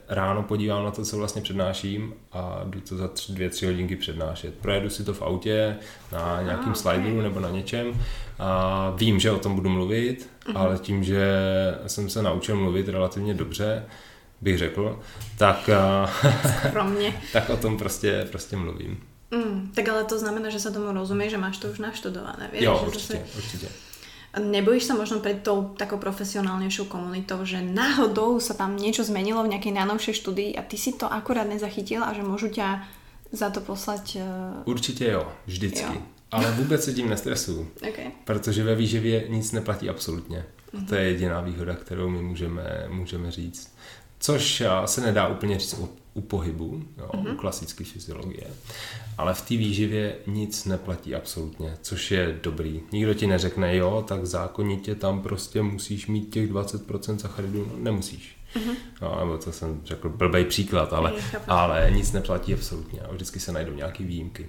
ráno 0.09 0.43
podívám 0.43 0.85
na 0.85 0.91
to, 0.91 1.05
co 1.05 1.17
vlastně 1.17 1.43
přednáším 1.43 2.15
a 2.33 2.61
jdu 2.65 2.81
to 2.81 2.97
za 2.97 3.09
tři, 3.09 3.33
dvě, 3.33 3.51
tři 3.51 3.67
hodinky 3.67 3.97
přednášet. 3.97 4.55
Projedu 4.55 4.91
si 4.91 5.05
to 5.05 5.15
v 5.15 5.23
autě 5.23 5.77
na 6.13 6.43
nějakým 6.43 6.69
ah, 6.69 6.71
okay. 6.71 6.83
slideru 6.83 7.21
nebo 7.21 7.41
na 7.41 7.51
něčem 7.51 8.01
a 8.39 8.91
vím, 8.97 9.21
že 9.21 9.31
o 9.31 9.39
tom 9.39 9.55
budu 9.55 9.71
mluvit, 9.71 10.31
uh-huh. 10.47 10.59
ale 10.59 10.79
tím, 10.79 11.05
že 11.05 11.29
jsem 11.87 12.11
se 12.11 12.23
naučil 12.23 12.57
mluvit 12.57 12.89
relativně 12.89 13.35
dobře, 13.35 13.85
bych 14.41 14.59
řekl, 14.59 15.01
tak, 15.39 15.71
mě. 16.85 17.21
tak 17.33 17.51
o 17.51 17.57
tom 17.57 17.79
prostě, 17.79 18.27
prostě 18.31 18.57
mluvím. 18.57 19.01
Mm, 19.31 19.73
tak 19.75 19.89
ale 19.89 20.05
to 20.05 20.19
znamená, 20.19 20.55
že 20.55 20.63
sa 20.63 20.71
tomu 20.71 20.95
rozumie, 20.95 21.27
že 21.27 21.35
máš 21.35 21.59
to 21.59 21.67
už 21.67 21.83
naštudované, 21.83 22.47
vieš? 22.55 22.63
Jo, 22.63 22.79
že 22.79 22.87
určite, 22.87 23.15
zase... 23.19 23.39
určite. 23.39 23.67
Nebojíš 24.37 24.93
sa 24.93 24.95
možno 24.95 25.25
pred 25.25 25.41
tou 25.41 25.73
takou 25.81 25.97
profesionálnejšou 25.97 26.93
komunitou, 26.93 27.41
že 27.49 27.65
náhodou 27.65 28.37
sa 28.37 28.53
tam 28.53 28.77
niečo 28.77 29.01
zmenilo 29.01 29.41
v 29.43 29.57
nejakej 29.57 29.73
najnovšej 29.73 30.15
štúdii 30.21 30.51
a 30.57 30.63
ty 30.63 30.77
si 30.77 30.93
to 30.93 31.09
akurát 31.09 31.49
nezachytil 31.49 32.05
a 32.05 32.13
že 32.13 32.21
môžu 32.21 32.53
ťa 32.53 32.85
Za 33.33 33.51
to 33.51 33.61
poslať... 33.61 34.17
Uh... 34.17 34.23
Určitě 34.65 35.05
jo, 35.05 35.33
vždycky. 35.47 35.95
Jo. 35.95 36.03
Ale 36.31 36.53
vůbec 36.53 36.85
se 36.85 36.95
tím 36.95 37.09
nestresuju, 37.09 37.69
Okay. 37.89 38.11
protože 38.25 38.65
ve 38.65 38.75
výživě 38.75 39.29
nic 39.29 39.53
neplatí 39.53 39.89
absolutně. 39.91 40.45
A 40.79 40.85
to 40.89 40.95
je 40.95 41.05
jediná 41.05 41.41
výhoda, 41.41 41.75
kterou 41.75 42.09
my 42.09 42.23
můžeme, 42.23 42.87
můžeme 42.89 43.31
říct. 43.31 43.77
Což 44.21 44.61
a, 44.61 44.87
se 44.87 45.01
nedá 45.01 45.29
úplně 45.29 45.59
říct 45.59 45.75
u, 45.79 45.89
u 46.17 46.21
pohybu, 46.21 46.83
jo, 46.99 47.11
u 47.33 47.37
klasické 47.37 47.85
fyziologie. 47.85 48.47
Ale 49.19 49.35
v 49.35 49.41
té 49.41 49.57
výživě 49.57 50.17
nic 50.27 50.65
neplatí 50.65 51.15
absolutně, 51.15 51.77
což 51.83 52.11
je 52.11 52.39
dobrý. 52.43 52.83
Nikdo 52.93 53.15
ti 53.15 53.27
neřekne, 53.27 53.77
jo, 53.77 54.05
tak 54.09 54.27
zákonitě 54.27 54.95
tam 54.95 55.23
prostě 55.23 55.63
musíš 55.63 56.07
mít 56.07 56.31
těch 56.31 56.51
20% 56.53 57.17
sacharidů. 57.17 57.69
No, 57.73 57.85
nemusíš. 57.85 58.37
No, 59.03 59.17
nebo 59.21 59.39
to 59.39 59.53
jsem 59.53 59.81
řekl 59.85 60.09
blbej 60.09 60.45
příklad, 60.45 60.93
ale, 60.93 61.13
ale 61.47 61.91
nic 61.95 62.13
neplatí 62.13 62.55
absolutně. 62.55 63.01
A 63.01 63.13
vždycky 63.13 63.41
se 63.41 63.53
najdou 63.53 63.75
nějaké 63.75 64.05
výjimky. 64.05 64.49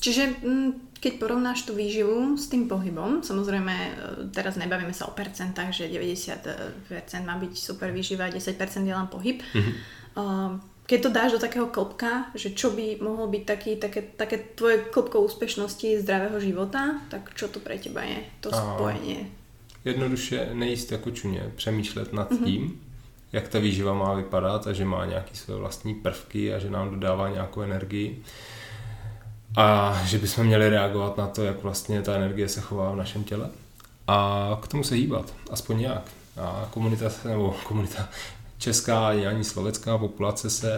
Čiže 0.00 0.32
mm, 0.40 0.96
keď 0.96 1.12
porovnáš 1.20 1.68
tú 1.68 1.76
výživu 1.76 2.32
s 2.40 2.48
tým 2.48 2.64
pohybom, 2.64 3.20
samozrejme 3.20 3.74
e, 3.76 3.92
teraz 4.32 4.56
nebavíme 4.56 4.96
sa 4.96 5.04
o 5.08 5.12
percentách, 5.12 5.76
že 5.76 5.92
90% 5.92 7.28
má 7.28 7.36
byť 7.36 7.52
super 7.52 7.92
výživa, 7.92 8.32
10% 8.32 8.56
je 8.88 8.94
len 8.96 9.08
pohyb. 9.12 9.44
Mhm. 9.52 9.72
Uh, 10.16 10.58
keď 10.86 11.02
to 11.02 11.10
dáš 11.10 11.32
do 11.32 11.38
takého 11.38 11.66
klopka, 11.66 12.34
že 12.34 12.50
čo 12.50 12.74
by 12.74 12.98
mohol 12.98 13.30
byť 13.30 13.44
taký, 13.46 13.76
také, 13.76 14.02
také 14.02 14.42
tvoje 14.58 14.78
klopko 14.90 15.22
úspešnosti 15.22 16.02
zdravého 16.02 16.40
života, 16.42 16.98
tak 17.06 17.30
čo 17.38 17.46
to 17.46 17.62
pre 17.62 17.78
teba 17.78 18.02
je, 18.02 18.26
to 18.42 18.50
spojenie? 18.50 19.30
Jednoduše 19.84 20.50
nejíst 20.52 20.92
jako 20.92 21.10
čuně, 21.10 21.52
přemýšlet 21.56 22.12
nad 22.12 22.28
tím, 22.44 22.80
jak 23.32 23.48
ta 23.48 23.58
výživa 23.58 23.94
má 23.94 24.14
vypadat 24.14 24.66
a 24.66 24.72
že 24.72 24.84
má 24.84 25.06
nějaké 25.06 25.34
své 25.34 25.54
vlastní 25.54 25.94
prvky 25.94 26.54
a 26.54 26.58
že 26.58 26.70
nám 26.70 26.90
dodává 26.90 27.28
nějakou 27.28 27.62
energii. 27.62 28.22
A 29.56 29.98
že 30.04 30.18
bychom 30.18 30.46
měli 30.46 30.68
reagovat 30.68 31.16
na 31.16 31.26
to, 31.26 31.44
jak 31.44 31.62
vlastně 31.62 32.02
ta 32.02 32.14
energie 32.14 32.48
se 32.48 32.60
chová 32.60 32.90
v 32.90 32.96
našem 32.96 33.24
těle. 33.24 33.50
A 34.06 34.58
k 34.62 34.68
tomu 34.68 34.84
se 34.84 34.94
hýbat, 34.94 35.34
aspoň 35.50 35.78
nějak. 35.78 36.02
A 36.40 36.68
komunita, 36.70 37.10
nebo 37.24 37.56
komunita, 37.64 38.08
česká 38.60 39.08
ani 39.08 39.26
ani 39.26 39.44
slovenská 39.44 39.98
populace 39.98 40.50
se 40.50 40.72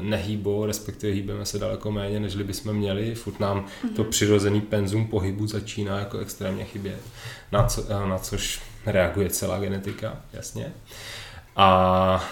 nehýbou, 0.00 0.66
respektive 0.66 1.12
hýbeme 1.12 1.46
se 1.46 1.58
daleko 1.58 1.92
méně, 1.92 2.20
než 2.20 2.36
bychom 2.36 2.72
měli. 2.72 3.14
Furt 3.14 3.40
nám 3.40 3.66
to 3.96 4.04
přirozený 4.04 4.60
penzum 4.60 5.06
pohybu 5.06 5.46
začíná 5.46 5.98
jako 5.98 6.18
extrémně 6.18 6.64
chybět, 6.64 7.00
na, 7.52 7.66
co, 7.66 7.86
na 7.88 8.18
což 8.18 8.62
reaguje 8.86 9.30
celá 9.30 9.58
genetika, 9.58 10.20
jasně. 10.32 10.72
A, 11.56 12.24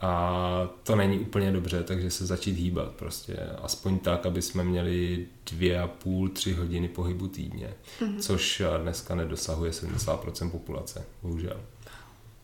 a 0.00 0.68
to 0.82 0.96
není 0.96 1.18
úplně 1.18 1.52
dobře, 1.52 1.82
takže 1.82 2.10
se 2.10 2.26
začít 2.26 2.56
hýbat 2.56 2.88
prostě. 2.88 3.36
Aspoň 3.62 3.98
tak, 3.98 4.26
aby 4.26 4.42
jsme 4.42 4.64
měli 4.64 5.26
dvě 5.50 5.80
a 5.80 5.86
půl, 5.86 6.28
tři 6.28 6.52
hodiny 6.52 6.88
pohybu 6.88 7.28
týdně, 7.28 7.74
což 8.20 8.62
dneska 8.82 9.14
nedosahuje 9.14 9.70
70% 9.70 10.50
populace, 10.50 11.04
bohužel. 11.22 11.56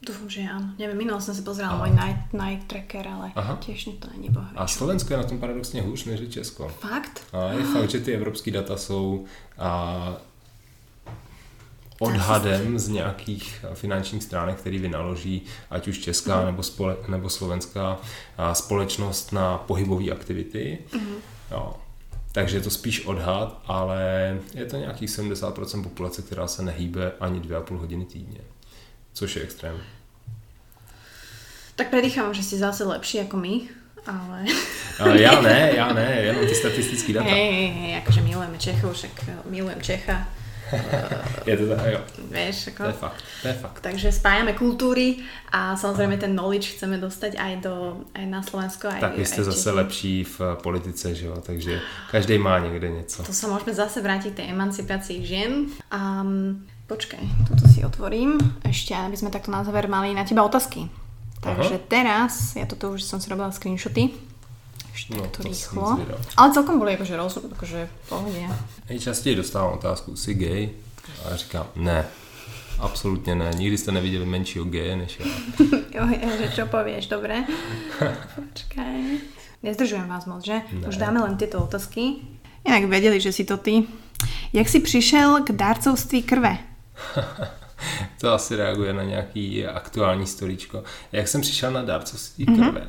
Dúfam, 0.04 0.28
že 0.28 0.44
áno. 0.44 0.76
Neviem, 0.76 1.00
minulo 1.00 1.16
som 1.16 1.32
si 1.32 1.40
pozerala 1.40 1.80
môj 1.80 1.96
night, 1.96 2.28
night 2.36 2.68
tracker, 2.68 3.08
ale 3.08 3.32
Aha. 3.32 3.56
tiež 3.56 3.88
to 3.96 4.06
není 4.12 4.28
bohvie. 4.28 4.52
A 4.56 4.66
Slovensko 4.68 5.12
je 5.12 5.16
na 5.16 5.24
tom 5.24 5.38
paradoxně 5.38 5.82
hůř 5.82 6.04
než 6.04 6.20
je 6.20 6.26
Česko. 6.26 6.68
Fakt? 6.68 7.24
A 7.32 7.52
je 7.52 7.64
fakt, 7.72 7.90
že 7.90 8.00
ty 8.00 8.12
evropské 8.12 8.50
data 8.50 8.76
jsou 8.76 9.24
a, 9.58 10.16
odhadem 11.98 12.78
z 12.78 12.88
nějakých 12.88 13.64
finančních 13.74 14.22
stránek, 14.22 14.56
který 14.56 14.78
vynaloží 14.78 15.42
ať 15.70 15.88
už 15.88 15.98
česká 15.98 16.44
nebo, 16.44 16.62
spole, 16.62 16.96
nebo 17.08 17.30
slovenská 17.30 17.98
společnost 18.52 19.32
na 19.32 19.58
pohybové 19.58 20.10
aktivity. 20.10 20.78
Jo. 21.50 21.74
Takže 22.32 22.56
je 22.56 22.60
to 22.60 22.70
spíš 22.70 23.06
odhad, 23.06 23.62
ale 23.66 24.00
je 24.54 24.66
to 24.66 24.76
nějakých 24.76 25.10
70% 25.10 25.82
populace, 25.82 26.22
která 26.22 26.46
se 26.46 26.62
nehýbe 26.62 27.12
ani 27.20 27.40
2,5 27.40 27.76
hodiny 27.76 28.04
týdně. 28.04 28.40
Což 29.14 29.36
je 29.36 29.42
extrém. 29.42 29.80
Tak 31.76 31.90
predýcham, 31.90 32.34
že 32.34 32.42
si 32.42 32.58
zase 32.58 32.84
lepší 32.84 33.20
ako 33.20 33.36
my, 33.36 33.60
ale... 34.06 34.44
A 35.00 35.08
já 35.08 35.40
ne, 35.40 35.70
já 35.74 35.92
ne, 35.92 36.16
jenom 36.20 36.46
ty 36.46 36.54
statistické 36.54 37.12
data. 37.12 37.30
Hej, 37.30 37.52
hej, 37.52 37.70
hej, 37.70 37.96
akože 37.96 38.20
milujeme 38.22 38.58
Čechov, 38.58 38.92
však 38.92 39.10
eh, 39.28 39.36
milujem 39.50 39.80
Čecha, 39.82 40.26
Je 41.46 41.56
to 41.56 41.76
tak, 41.76 41.86
jo. 41.92 42.00
vieš, 42.30 42.68
To 42.76 42.84
je 42.84 42.92
fakt, 42.92 43.24
to 43.42 43.48
je 43.48 43.54
fakt. 43.54 43.80
Takže 43.80 44.12
spájame 44.12 44.52
kultúry 44.52 45.20
a 45.52 45.76
samozrejme 45.76 46.16
ten 46.16 46.32
knowledge 46.32 46.74
chceme 46.76 46.98
dostať 46.98 47.36
aj, 47.36 47.52
do, 47.60 48.04
aj 48.14 48.24
na 48.26 48.40
Slovensko. 48.42 48.88
Aj, 48.88 49.00
Tak 49.00 49.16
vy 49.16 49.26
jste 49.26 49.44
zase 49.44 49.64
Čechy. 49.64 49.76
lepší 49.76 50.14
v 50.24 50.40
politice, 50.62 51.14
že 51.14 51.26
jo, 51.26 51.36
takže 51.40 51.80
každý 52.10 52.38
má 52.38 52.58
někde 52.58 52.88
něco. 52.88 53.22
To 53.22 53.32
sa 53.32 53.46
môžeme 53.48 53.74
zase 53.74 54.00
vrátiť 54.00 54.32
k 54.32 54.36
tej 54.36 54.46
emancipácii 54.50 55.18
žien. 55.26 55.68
Um, 55.92 56.64
počkaj, 56.86 57.24
toto 57.48 57.64
si 57.68 57.84
otvorím. 57.84 58.38
Ešte, 58.64 58.94
aby 58.94 59.16
sme 59.16 59.32
takto 59.32 59.50
na 59.50 59.64
záver 59.64 59.88
mali 59.88 60.12
na 60.14 60.24
teba 60.24 60.44
otázky. 60.44 60.88
Takže 61.40 61.76
Aha. 61.76 61.86
teraz, 61.88 62.56
ja 62.56 62.64
toto 62.64 62.96
už 62.96 63.04
som 63.04 63.20
si 63.20 63.28
robila 63.28 63.52
screenshoty. 63.52 64.12
Ešte 64.94 65.18
No, 65.18 65.26
to 65.28 65.42
rýchlo. 65.42 65.98
Ale 66.38 66.48
celkom 66.54 66.78
boli 66.78 66.94
akože 66.94 67.14
roz, 67.18 67.36
akože 67.42 67.80
v 67.84 68.08
pohode. 68.08 68.42
Nejčastěji 68.88 69.36
dostávám 69.36 69.72
otázku, 69.74 70.16
jsi 70.16 70.34
gay? 70.34 70.70
A 71.24 71.30
já 71.30 71.36
říkám, 71.36 71.66
ne, 71.76 72.06
absolutně 72.78 73.34
ne, 73.34 73.50
nikdy 73.56 73.78
jste 73.78 73.92
neviděli 73.92 74.26
menšího 74.26 74.64
geje 74.64 74.96
než 74.96 75.20
já. 75.20 75.26
Jo, 75.94 76.08
že 76.38 76.48
čo 76.54 76.66
povieš, 76.66 77.06
dobre? 77.06 77.46
Počkaj. 78.34 78.98
Nezdržujem 79.62 80.08
vás 80.08 80.26
moc, 80.26 80.44
že? 80.44 80.58
Ne. 80.72 80.88
Už 80.88 80.96
dáme 80.96 81.22
len 81.22 81.36
tieto 81.38 81.62
otázky. 81.62 82.18
Inak 82.66 82.90
vedeli, 82.90 83.20
že 83.20 83.32
si 83.32 83.44
to 83.44 83.56
ty. 83.56 83.86
Jak 84.52 84.68
si 84.68 84.80
přišel 84.80 85.42
k 85.46 85.52
dárcovství 85.52 86.22
krve? 86.22 86.58
To 88.20 88.32
asi 88.32 88.56
reaguje 88.56 88.92
na 88.92 89.02
nějaký 89.02 89.66
aktuální 89.66 90.26
storíčko. 90.26 90.82
Jak 91.12 91.28
jsem 91.28 91.40
přišel 91.40 91.70
na 91.70 91.82
dárcovství 91.82 92.46
krve? 92.46 92.88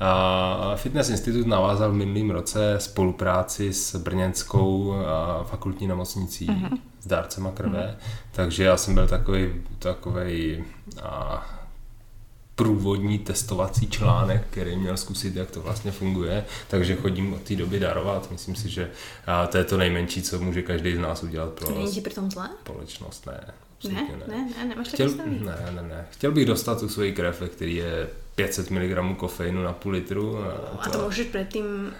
A 0.00 0.72
Fitness 0.76 1.08
Institut 1.08 1.46
navázal 1.46 1.90
v 1.90 1.94
minulém 1.94 2.30
roce 2.30 2.74
spolupráci 2.78 3.72
s 3.72 3.96
brněnskou 3.96 4.94
fakultní 5.44 5.86
nemocnicí 5.86 6.68
s 7.00 7.06
dárcema 7.06 7.50
krve, 7.50 7.96
takže 8.32 8.64
já 8.64 8.76
jsem 8.76 8.94
byl 8.94 9.08
takový, 9.08 9.62
takový 9.78 10.64
a, 11.02 11.44
průvodní 12.64 13.18
testovací 13.18 13.88
článek, 13.90 14.42
který 14.50 14.76
měl 14.76 14.96
zkusit, 14.96 15.36
jak 15.36 15.50
to 15.50 15.60
vlastně 15.60 15.90
funguje, 15.90 16.44
takže 16.68 16.96
chodím 16.96 17.32
od 17.34 17.42
té 17.42 17.56
doby 17.56 17.80
darovat. 17.80 18.30
Myslím 18.30 18.56
si, 18.56 18.68
že 18.68 18.90
a, 19.26 19.46
to 19.46 19.58
je 19.58 19.64
to 19.64 19.76
nejmenší, 19.76 20.22
co 20.22 20.38
může 20.38 20.62
každý 20.62 20.96
z 20.96 20.98
nás 20.98 21.22
udělat 21.22 21.52
pro 21.52 21.70
Není 21.70 21.90
ti 21.92 22.00
pri 22.00 22.14
tom 22.14 22.30
zle? 22.30 22.48
společnost. 22.64 23.26
Ne, 23.26 23.40
Ne, 23.84 23.92
ne. 23.92 24.24
ne, 24.28 24.48
ne, 24.58 24.64
nemáš 24.68 24.88
Chtěl, 24.88 25.08
ne, 25.08 25.56
ne, 25.72 25.82
ne. 25.82 26.06
Chtěl 26.10 26.32
bych 26.32 26.46
dostat 26.46 26.80
tu 26.80 26.88
svoji 26.88 27.12
krev, 27.12 27.40
ve 27.40 27.48
který 27.48 27.76
je 27.76 28.08
500 28.34 28.70
mg 28.70 29.16
kofeinu 29.16 29.62
na 29.62 29.72
půl 29.72 29.92
litru. 29.92 30.38
A 30.80 30.88
to 30.88 30.98
můžeš 31.04 31.26
předtím 31.26 31.92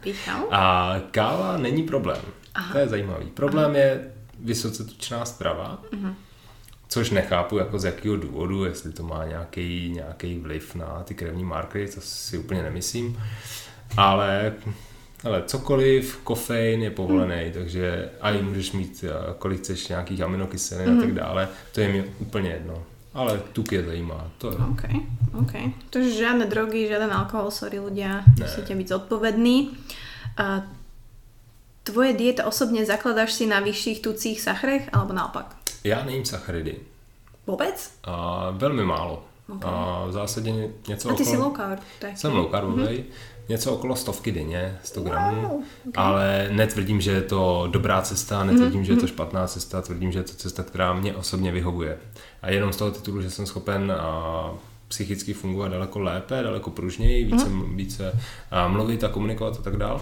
píchal? 0.00 0.46
a 0.50 0.94
káva 1.10 1.56
není 1.56 1.82
problém. 1.82 2.20
Aha. 2.54 2.72
To 2.72 2.78
je 2.78 2.88
zajímavý. 2.88 3.26
Problém 3.26 3.70
Aha. 3.70 3.78
je 3.78 4.12
vysoce 4.40 4.84
tučná 4.84 5.24
strava, 5.24 5.82
Mhm. 5.92 6.14
Což 6.88 7.10
nechápu 7.10 7.58
jako 7.58 7.78
z 7.78 7.84
jakého 7.84 8.16
důvodu, 8.16 8.64
jestli 8.64 8.92
to 8.92 9.02
má 9.02 9.24
nějaký, 9.24 9.90
nějaký 9.94 10.38
vliv 10.38 10.74
na 10.74 11.02
ty 11.04 11.14
krevní 11.14 11.44
markery, 11.44 11.88
to 11.88 12.00
si 12.00 12.38
úplně 12.38 12.62
nemyslím. 12.62 13.20
Ale 13.96 14.52
ale 15.24 15.42
cokoliv, 15.46 16.20
kofein 16.24 16.82
je 16.82 16.90
povolený, 16.90 17.42
Mhm. 17.44 17.52
takže 17.52 18.10
a 18.20 18.30
i 18.30 18.42
můžeš 18.42 18.72
mít, 18.72 19.04
kolik 19.38 19.58
chceš 19.58 19.88
nějakých 19.88 20.20
aminokyselin 20.22 20.88
Mhm. 20.90 20.98
a 20.98 21.02
tak 21.02 21.14
dále, 21.14 21.48
to 21.72 21.80
je 21.80 21.88
mi 21.88 22.04
úplně 22.18 22.50
jedno. 22.50 22.82
Ale 23.14 23.42
tuk 23.52 23.72
je 23.72 23.84
zajímá, 23.84 24.30
to 24.38 24.46
je. 24.50 24.54
OK, 24.56 24.82
OK. 25.42 25.52
Takže 25.90 26.10
žiadne 26.22 26.46
drogy, 26.46 26.86
žiaden 26.86 27.10
alkohol, 27.10 27.50
sorry 27.50 27.82
ľudia, 27.82 28.22
Ne. 28.38 28.46
musíte 28.46 28.70
byť 28.78 28.88
zodpovední. 28.88 29.74
A 30.38 30.62
tvoje 31.82 32.12
dieta 32.14 32.46
osobne 32.46 32.86
zakladáš 32.86 33.32
si 33.34 33.46
na 33.50 33.58
vyšších 33.58 33.98
tucích 34.04 34.38
sachrech, 34.38 34.86
alebo 34.94 35.10
naopak? 35.18 35.57
Já 35.84 36.04
nejím 36.04 36.24
sacharidy. 36.24 36.74
Vôbec? 37.46 37.90
A 38.04 38.46
velmi 38.50 38.84
málo. 38.84 39.22
Okay. 39.56 39.70
A 39.72 40.04
v 40.08 40.12
zásadě 40.12 40.50
ně- 40.50 40.68
něco 40.88 41.10
A 41.10 41.14
ty 41.14 41.22
okolo... 41.22 41.36
si 41.36 41.42
low 41.42 41.56
carb, 41.56 41.80
tak. 41.98 42.18
Jsem 42.18 42.32
low 42.36 42.50
carbový, 42.50 43.04
něco 43.48 43.72
okolo 43.74 43.96
stovky 43.96 44.32
denně, 44.32 44.78
100 44.84 45.00
gramů, 45.00 45.40
Wow, 45.42 45.50
okay. 45.52 45.62
ale 45.96 46.48
netvrdím, 46.52 47.00
že 47.00 47.10
je 47.10 47.22
to 47.22 47.68
dobrá 47.70 48.02
cesta, 48.02 48.44
netvrdím, 48.44 48.84
že 48.84 48.92
je 48.92 48.96
to 48.96 49.06
špatná 49.06 49.46
cesta, 49.46 49.82
tvrdím, 49.82 50.12
že 50.12 50.18
je 50.18 50.22
to 50.22 50.32
cesta, 50.34 50.62
která 50.62 50.92
mě 50.94 51.14
osobně 51.16 51.52
vyhovuje. 51.52 51.98
A 52.42 52.50
jenom 52.50 52.72
z 52.72 52.76
toho 52.76 52.90
titulu, 52.90 53.22
že 53.22 53.30
jsem 53.30 53.46
schopen 53.46 53.92
a, 53.92 54.50
psychicky 54.88 55.32
fungovat 55.32 55.68
daleko 55.68 55.98
lépe, 55.98 56.42
daleko 56.42 56.70
pružněji, 56.70 57.24
více, 57.24 57.46
více 57.74 58.12
a, 58.50 58.68
mluvit 58.68 59.04
a 59.04 59.08
komunikovat 59.08 59.56
a 59.60 59.62
tak 59.62 59.76
dál, 59.76 60.00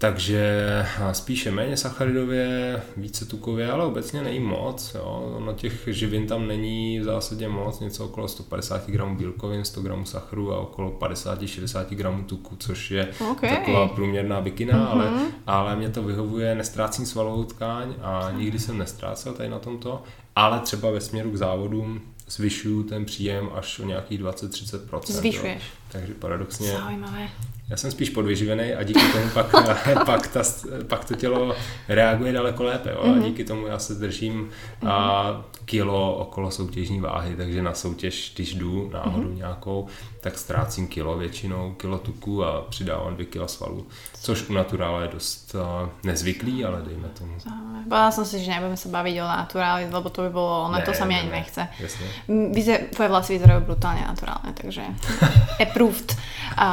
takže 0.00 0.66
spíše 1.12 1.50
méně 1.50 1.76
sacharidově, 1.76 2.82
více 2.96 3.24
tukově, 3.24 3.70
ale 3.70 3.84
obecně 3.84 4.22
není 4.22 4.40
moc. 4.40 4.94
Jo. 4.94 5.36
No 5.44 5.52
těch 5.52 5.88
živin 5.90 6.26
tam 6.26 6.46
není 6.46 7.00
v 7.00 7.04
zásadě 7.04 7.48
moc, 7.48 7.80
něco 7.80 8.04
okolo 8.04 8.28
150 8.28 8.86
gramů 8.90 9.16
bílkovin, 9.16 9.64
100 9.64 9.82
gramů 9.82 10.04
sacharu 10.04 10.52
a 10.52 10.58
okolo 10.58 10.90
50-60 10.90 11.86
gramů 11.88 12.22
tuku, 12.22 12.56
což 12.56 12.90
je 12.90 13.08
OK. 13.30 13.40
taková 13.40 13.88
průměrná 13.88 14.40
bikina, 14.40 14.74
mm-hmm. 14.74 14.90
ale, 14.90 15.10
ale 15.46 15.76
mě 15.76 15.88
to 15.88 16.02
vyhovuje, 16.02 16.54
nestrácím 16.54 17.06
svalovou 17.06 17.44
tkáň 17.44 17.94
a 18.02 18.30
nikdy 18.36 18.58
jsem 18.58 18.78
nestrácel 18.78 19.34
tady 19.34 19.48
na 19.48 19.58
tomto, 19.58 20.02
ale 20.36 20.60
třeba 20.60 20.90
ve 20.90 21.00
směru 21.00 21.30
k 21.30 21.36
závodům 21.36 22.00
zvyšuju 22.28 22.82
ten 22.82 23.04
příjem 23.04 23.50
až 23.54 23.78
o 23.78 23.86
nějakých 23.86 24.20
20-30%. 24.20 25.00
Zvyšuješ. 25.06 25.62
Jo. 25.62 25.79
Takže 25.92 26.14
paradoxně 26.14 26.68
Zaujímavé. 26.72 27.28
já 27.68 27.76
jsem 27.76 27.90
spíš 27.90 28.10
podvyživený 28.10 28.74
a 28.74 28.82
díky 28.82 29.00
tomu 29.12 29.28
pak, 29.34 29.46
pak, 30.06 30.26
ta, 30.26 30.42
pak 30.88 31.04
to 31.04 31.14
tělo 31.14 31.54
reaguje 31.88 32.32
daleko 32.32 32.62
lépe. 32.64 32.90
Jo? 32.90 33.00
Mhm. 33.06 33.22
A 33.22 33.26
díky 33.26 33.44
tomu 33.44 33.66
já 33.66 33.78
se 33.78 33.94
držím 33.94 34.50
a 34.86 35.26
kilo 35.64 36.14
okolo 36.14 36.50
soutěžní 36.50 37.00
váhy, 37.00 37.36
takže 37.36 37.62
na 37.62 37.74
soutěž, 37.74 38.32
když 38.34 38.54
jdu 38.54 38.90
náhodou 38.92 39.28
Mhm. 39.28 39.36
nějakou, 39.36 39.86
tak 40.20 40.38
ztrácím 40.38 40.86
kilo 40.86 41.18
většinou, 41.18 41.72
kilo 41.78 41.98
tuku 41.98 42.44
a 42.44 42.60
přidávám 42.62 43.14
dvě 43.14 43.26
kila 43.26 43.48
svalů. 43.48 43.86
Což 44.20 44.48
u 44.48 44.52
naturála 44.52 45.02
je 45.02 45.08
dost 45.08 45.54
a, 45.54 45.88
nezvyklý, 46.04 46.64
ale 46.64 46.82
dejme 46.82 47.08
tomu. 47.08 47.32
Povedala 47.80 48.12
som 48.12 48.22
si, 48.28 48.38
že 48.44 48.52
nebudeme 48.52 48.76
sa 48.76 48.92
baviť 48.92 49.14
o 49.18 49.26
naturáli, 49.26 49.82
lebo 49.88 50.12
to 50.12 50.22
by 50.22 50.30
bolo, 50.30 50.68
ono 50.68 50.78
to 50.84 50.92
sa 50.92 51.08
mi 51.08 51.16
ani 51.16 51.32
nechce. 51.32 51.64
Jasne. 51.80 52.06
Mm, 52.28 52.52
Vyzer, 52.52 52.78
tvoje 52.92 53.08
vlasy 53.08 53.30
vyzerajú 53.40 53.60
brutálne 53.64 54.04
naturálne, 54.04 54.52
takže 54.52 54.84
approved. 55.80 56.12
A, 56.56 56.68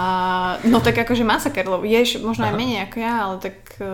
no 0.68 0.84
tak 0.84 1.00
akože 1.00 1.24
masaker, 1.24 1.64
lebo 1.64 1.88
ješ 1.88 2.20
možno 2.20 2.44
aj 2.44 2.52
Aha. 2.52 2.60
menej 2.60 2.80
ako 2.84 2.98
ja, 3.00 3.14
ale 3.24 3.36
tak 3.40 3.56
eh, 3.80 3.88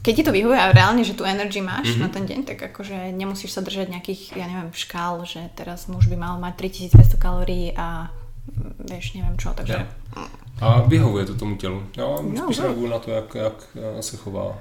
keď 0.00 0.12
ti 0.16 0.22
to 0.24 0.32
vyhovuje 0.32 0.56
a 0.56 0.72
reálne, 0.72 1.04
že 1.04 1.12
tu 1.12 1.28
energy 1.28 1.60
máš 1.60 1.92
Mhm. 1.94 2.00
na 2.00 2.08
ten 2.08 2.24
deň, 2.24 2.40
tak 2.48 2.58
akože 2.72 3.12
nemusíš 3.12 3.52
sa 3.52 3.60
držať 3.60 3.92
nejakých, 3.92 4.22
ja 4.32 4.48
neviem, 4.48 4.72
škál, 4.72 5.20
že 5.28 5.52
teraz 5.52 5.84
muž 5.86 6.08
by 6.08 6.16
mal 6.16 6.40
mať 6.40 6.56
3200 6.56 7.20
kalórií 7.20 7.76
a 7.76 8.08
mm, 8.48 8.88
vieš, 8.88 9.12
neviem 9.12 9.36
čo, 9.36 9.52
takže... 9.52 9.84
Jo. 9.84 10.24
A 10.62 10.80
vyhovuje 10.86 11.26
to 11.26 11.34
tomu 11.34 11.56
tělu. 11.58 11.82
Jo, 11.98 12.22
No, 12.22 12.46
spíš 12.46 12.58
no. 12.58 12.64
reaguju 12.64 12.88
na 12.88 12.98
to, 12.98 13.10
jak, 13.10 13.34
jak 13.34 13.56
a, 13.98 14.02
se 14.02 14.16
chová. 14.16 14.54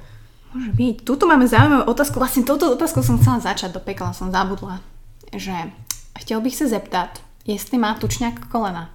Môže 0.51 0.73
byť. 0.75 0.95
Tuto 1.07 1.29
máme 1.31 1.47
zaujímavú 1.47 1.87
otázku. 1.87 2.19
Vlastne 2.19 2.43
touto 2.43 2.73
otázkou 2.75 2.99
som 3.05 3.15
chcela 3.21 3.39
začať, 3.39 3.71
do 3.71 3.79
pekla 3.79 4.11
som 4.11 4.27
zabudla. 4.33 4.83
Že 5.31 5.71
chtěl 6.19 6.41
bych 6.41 6.55
se 6.55 6.67
zeptat, 6.67 7.21
jestli 7.47 7.77
má 7.79 7.93
tučňák 7.95 8.51
kolena. 8.51 8.89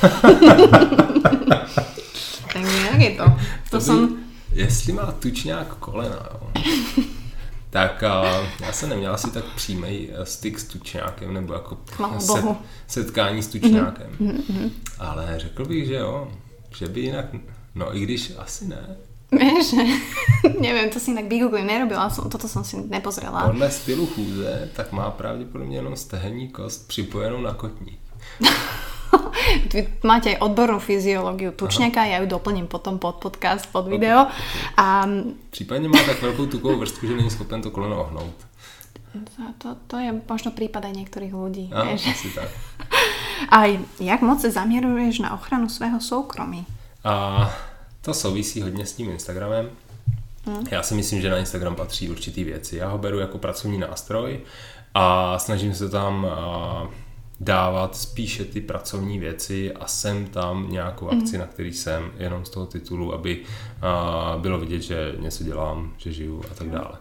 tak 2.52 2.62
jak 2.92 3.00
je 3.00 3.10
to? 3.10 3.24
To 3.70 3.76
by- 3.76 3.82
som... 3.82 4.18
Jestli 4.52 4.92
má 4.92 5.12
tučňák 5.12 5.74
kolena, 5.74 6.28
jo. 6.32 6.50
tak 7.70 8.02
a, 8.02 8.24
já 8.60 8.72
jsem 8.72 8.88
neměl 8.88 9.14
asi 9.14 9.30
tak 9.30 9.44
přímý 9.44 10.08
eh, 10.12 10.26
styk 10.26 10.58
s 10.58 10.64
tučňákem, 10.64 11.34
nebo 11.34 11.52
jako 11.52 11.78
set, 12.18 12.44
setkání 12.86 13.42
s 13.42 13.46
tučňákem. 13.46 14.10
Ale 14.98 15.34
řekl 15.36 15.64
bych, 15.64 15.86
že 15.86 15.94
jo, 15.94 16.28
že 16.76 16.88
by 16.88 17.00
jinak, 17.00 17.26
no 17.74 17.96
i 17.96 18.00
když 18.00 18.32
asi 18.38 18.68
ne. 18.68 18.96
Vieš, 19.32 19.70
že... 19.70 19.82
Neviem, 20.60 20.88
to 20.90 20.96
si 21.00 21.10
inak 21.12 21.28
vygooglím, 21.28 21.68
nerobila 21.68 22.08
som, 22.08 22.32
toto 22.32 22.48
som 22.48 22.64
si 22.64 22.80
nepozrela. 22.80 23.44
Podle 23.44 23.70
stylu 23.70 24.06
chůze, 24.06 24.68
tak 24.72 24.92
má 24.92 25.10
pravděpodobně 25.10 25.76
jenom 25.76 25.96
stehenní 25.96 26.48
kost 26.48 26.88
připojenou 26.88 27.40
na 27.40 27.54
kotník. 27.54 28.00
Vy 29.72 29.88
máte 30.04 30.36
aj 30.36 30.42
odbornú 30.44 30.78
fyziológiu 30.78 31.52
tučňaka, 31.56 32.04
ja 32.04 32.20
ju 32.20 32.26
doplním 32.28 32.66
potom 32.66 32.98
pod 32.98 33.16
podcast, 33.16 33.66
pod 33.72 33.88
video. 33.88 34.26
A 34.76 35.08
Případně 35.50 35.88
má 35.88 35.98
tak 36.06 36.22
velkou 36.22 36.46
tukovou 36.46 36.78
vrstvu, 36.78 37.08
že 37.08 37.16
není 37.16 37.30
schopen 37.30 37.62
to 37.62 37.70
koleno 37.70 38.00
ohnout. 38.00 38.34
to, 39.58 39.76
to 39.86 39.96
je 39.96 40.12
možno 40.28 40.52
prípad 40.52 40.84
aj 40.84 40.94
niektorých 40.94 41.32
ľudí. 41.32 41.72
A, 41.72 41.82
vieš. 41.82 42.06
asi 42.06 42.28
tak. 42.30 42.48
A 43.50 43.80
jak 44.00 44.20
moc 44.20 44.40
se 44.40 44.50
zaměřuješ 44.50 45.18
na 45.18 45.34
ochranu 45.34 45.68
svého 45.68 46.00
soukromí? 46.00 46.66
A 47.04 47.50
to 48.00 48.14
souvisí 48.14 48.62
hodně 48.62 48.86
s 48.86 48.92
tím 48.92 49.10
Instagramem. 49.10 49.70
Já 50.70 50.82
si 50.82 50.94
myslím, 50.94 51.20
že 51.20 51.30
na 51.30 51.38
Instagram 51.38 51.74
patří 51.74 52.10
určitý 52.10 52.44
věci. 52.44 52.76
Já 52.76 52.88
ho 52.88 52.98
beru 52.98 53.18
jako 53.18 53.38
pracovní 53.38 53.78
nástroj 53.78 54.40
a 54.94 55.38
snažím 55.38 55.74
se 55.74 55.88
tam 55.88 56.26
dávat 57.40 57.96
spíše 57.96 58.44
ty 58.44 58.60
pracovní 58.60 59.18
věci 59.18 59.72
a 59.72 59.86
sem 59.86 60.26
tam 60.26 60.70
nějakou 60.70 61.08
akci, 61.08 61.38
na 61.38 61.46
který 61.46 61.72
jsem, 61.72 62.10
jenom 62.18 62.44
z 62.44 62.50
toho 62.50 62.66
titulu, 62.66 63.14
aby 63.14 63.42
a, 63.82 64.38
bylo 64.40 64.58
vidět, 64.58 64.82
že 64.82 65.14
něco 65.18 65.44
dělám, 65.44 65.92
že 65.96 66.12
žiju 66.12 66.44
a 66.50 66.54
tak 66.54 66.70
dále. 66.70 66.92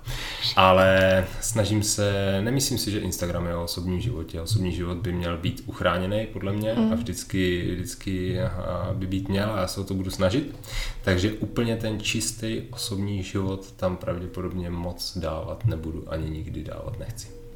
Ale 0.56 1.28
snažím 1.42 1.84
se, 1.84 2.38
nemyslím 2.42 2.78
si, 2.78 2.92
že 2.92 3.00
Instagram 3.00 3.46
je 3.48 3.56
o 3.56 3.64
osobním 3.64 4.02
životě. 4.02 4.42
Osobní 4.42 4.72
život 4.72 4.98
by 4.98 5.12
měl 5.12 5.38
být 5.38 5.64
uchráněný 5.66 6.28
podle 6.34 6.54
mě 6.54 6.72
a 6.72 6.96
vždycky, 6.96 7.72
vždycky 7.76 8.42
a, 8.42 8.90
by 8.94 9.08
být 9.08 9.30
měl 9.30 9.52
a 9.52 9.58
já 9.58 9.68
se 9.68 9.82
o 9.82 9.84
to 9.84 9.94
budu 9.94 10.12
snažit. 10.12 10.56
Takže 11.04 11.32
úplně 11.32 11.76
ten 11.76 12.00
čistý 12.00 12.62
osobní 12.72 13.24
život 13.24 13.72
tam 13.72 13.98
pravděpodobně 13.98 14.70
moc 14.70 15.18
dávat 15.18 15.66
nebudu, 15.66 16.04
ani 16.08 16.30
nikdy 16.30 16.64
dávat 16.64 17.00
nechci. 17.00 17.47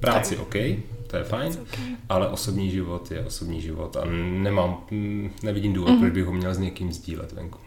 Práci 0.00 0.36
OK, 0.36 0.54
to 1.06 1.16
je 1.16 1.24
fajn, 1.24 1.52
ale 2.08 2.28
osobní 2.28 2.70
život 2.70 3.10
je 3.10 3.20
osobní 3.26 3.60
život 3.60 3.96
a 3.96 4.04
nemám, 4.42 4.80
mm, 4.90 5.30
nevidím 5.42 5.72
důvod, 5.72 5.98
proč 5.98 6.12
bych 6.12 6.24
ho 6.24 6.32
měl 6.32 6.54
s 6.54 6.58
někým 6.58 6.92
sdílet 6.92 7.32
venku. 7.32 7.58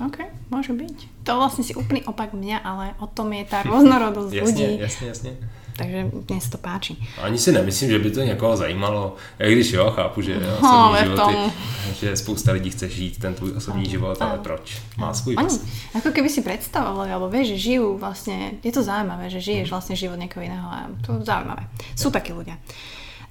OK, 0.00 0.18
môže 0.50 0.72
byť. 0.72 1.28
To 1.28 1.38
vlastne 1.38 1.62
si 1.62 1.76
úplný 1.76 2.02
opak 2.08 2.32
mňa, 2.34 2.58
ale 2.64 2.96
o 2.98 3.06
tom 3.06 3.30
je 3.30 3.44
tá 3.44 3.62
rôznorodosť 3.62 4.32
ľudí. 4.34 4.80
Jasně, 4.80 4.82
jasně, 4.82 5.06
jasně. 5.06 5.32
Takže 5.72 5.98
mne 6.12 6.36
sa 6.40 6.50
to 6.52 6.58
páči. 6.60 7.00
Ani 7.16 7.38
si 7.40 7.48
nemyslím, 7.52 7.90
že 7.90 7.98
by 7.98 8.08
to 8.10 8.20
někoho 8.20 8.56
zajímalo. 8.56 9.16
I 9.40 9.52
když 9.52 9.72
jo, 9.72 9.90
chápu, 9.90 10.20
že 10.20 10.36
No, 10.36 10.58
osobní 10.60 10.98
životy, 11.04 11.34
tom- 11.34 11.52
že 11.94 12.16
spousta 12.16 12.52
lidí 12.52 12.70
chce 12.70 12.88
žít 12.88 13.18
ten 13.18 13.34
tvůj 13.34 13.52
osobní 13.56 13.88
život, 13.90 14.22
ale 14.22 14.38
proč? 14.38 14.82
Má 14.96 15.14
svůj 15.14 15.34
Oni, 15.38 15.48
pas. 15.48 15.60
ako 15.96 16.08
keby 16.12 16.28
si 16.28 16.42
predstavovali, 16.44 17.08
alebo 17.12 17.28
vieš, 17.32 17.56
že 17.56 17.72
žijú 17.72 17.96
vlastne, 17.98 18.60
je 18.60 18.72
to 18.72 18.82
zaujímavé, 18.84 19.30
že 19.32 19.40
žiješ 19.40 19.70
vlastne 19.72 19.96
život 19.96 20.20
niekoho 20.20 20.44
iného 20.44 20.68
a 20.68 20.92
to 21.06 21.16
je 21.16 21.24
zaujímavé. 21.24 21.64
Sú 21.96 22.12
takí 22.12 22.32
ľudia. 22.36 22.60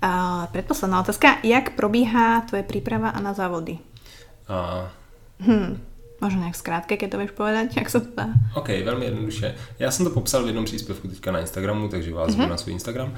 Uh, 0.02 0.50
predposledná 0.50 1.06
otázka. 1.06 1.46
Jak 1.46 1.78
probíhá 1.78 2.42
tvoje 2.50 2.66
príprava 2.66 3.14
a 3.14 3.20
na 3.22 3.38
závody? 3.38 3.78
A, 4.50 4.90
Možno 6.22 6.46
nejak 6.46 6.56
skrátke, 6.56 7.02
keď 7.02 7.10
to 7.12 7.18
vieš 7.18 7.34
povedať, 7.34 7.82
jak 7.82 7.90
sa 7.90 7.98
to 7.98 8.14
dá. 8.14 8.30
OK, 8.54 8.70
velmi 8.86 9.06
jednoduše. 9.06 9.56
Já 9.80 9.92
jsem 9.92 10.06
to 10.06 10.12
popsal 10.12 10.44
v 10.44 10.48
jednom 10.48 10.66
příspěvku 10.66 11.08
teďka 11.08 11.32
na 11.32 11.40
Instagramu, 11.40 11.88
takže 11.90 12.14
vás 12.14 12.32
zvu 12.32 12.48
na 12.48 12.58
svůj 12.58 12.74
Instagram. 12.74 13.14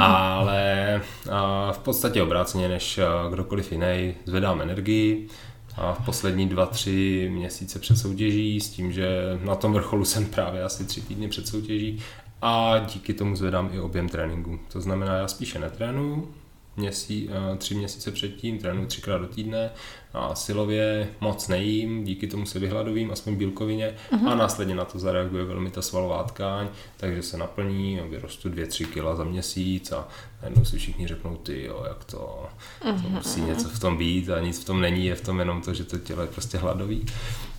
Ale 0.00 1.00
a, 1.30 1.72
v 1.72 1.78
podstatě 1.78 2.22
obráceně 2.22 2.68
než 2.68 3.00
kdokoliv 3.30 3.72
jiný 3.72 4.14
zvedám 4.26 4.60
energii 4.60 5.28
a 5.76 5.92
v 5.92 6.04
poslední 6.04 6.48
dva, 6.48 6.66
tři 6.66 7.28
měsíce 7.32 7.78
před 7.78 7.96
soutěží 7.96 8.60
s 8.60 8.70
tím, 8.70 8.92
že 8.92 9.08
na 9.44 9.54
tom 9.54 9.72
vrcholu 9.72 10.04
jsem 10.04 10.26
právě 10.26 10.62
asi 10.62 10.84
tři 10.84 11.00
týdny 11.00 11.28
před 11.28 11.46
soutěží 11.48 12.02
a 12.42 12.78
díky 12.78 13.14
tomu 13.14 13.36
zvedám 13.36 13.70
i 13.72 13.80
objem 13.80 14.08
tréninku. 14.08 14.58
To 14.72 14.80
znamená, 14.80 15.14
já 15.14 15.28
spíše 15.28 15.58
netrénuju, 15.58 16.34
měsí, 16.76 17.30
tři 17.58 17.74
měsíce 17.74 18.10
předtím, 18.10 18.58
trénuji 18.58 18.86
třikrát 18.86 19.18
do 19.18 19.26
týdne 19.26 19.70
a 20.12 20.34
silově 20.34 21.08
moc 21.20 21.48
nejím, 21.48 22.04
díky 22.04 22.26
tomu 22.26 22.46
se 22.46 22.58
vyhladovím, 22.58 23.10
aspoň 23.10 23.34
bílkovině 23.36 23.94
a 24.26 24.34
následně 24.34 24.74
na 24.74 24.84
to 24.84 24.98
zareaguje 24.98 25.44
velmi 25.44 25.70
ta 25.70 25.82
svalová 25.82 26.22
tkáň, 26.22 26.68
takže 26.96 27.22
se 27.22 27.36
naplní 27.36 28.00
vyrostu 28.08 28.48
2-3 28.48 28.86
kg 28.86 29.16
za 29.16 29.24
měsíc 29.24 29.92
a 29.92 30.08
najednou 30.42 30.64
si 30.64 30.78
všichni 30.78 31.06
řeknou, 31.06 31.36
ty 31.36 31.64
jo, 31.64 31.84
jak 31.88 32.04
to, 32.04 32.48
to 32.82 33.08
musí 33.08 33.40
něco 33.40 33.68
v 33.68 33.78
tom 33.78 33.96
být 33.96 34.30
a 34.30 34.40
nic 34.40 34.60
v 34.60 34.64
tom 34.64 34.80
není, 34.80 35.06
je 35.06 35.14
v 35.14 35.20
tom 35.20 35.38
jenom 35.38 35.62
to, 35.62 35.74
že 35.74 35.84
to 35.84 35.98
tělo 35.98 36.22
je 36.22 36.28
prostě 36.28 36.58
hladový. 36.58 37.06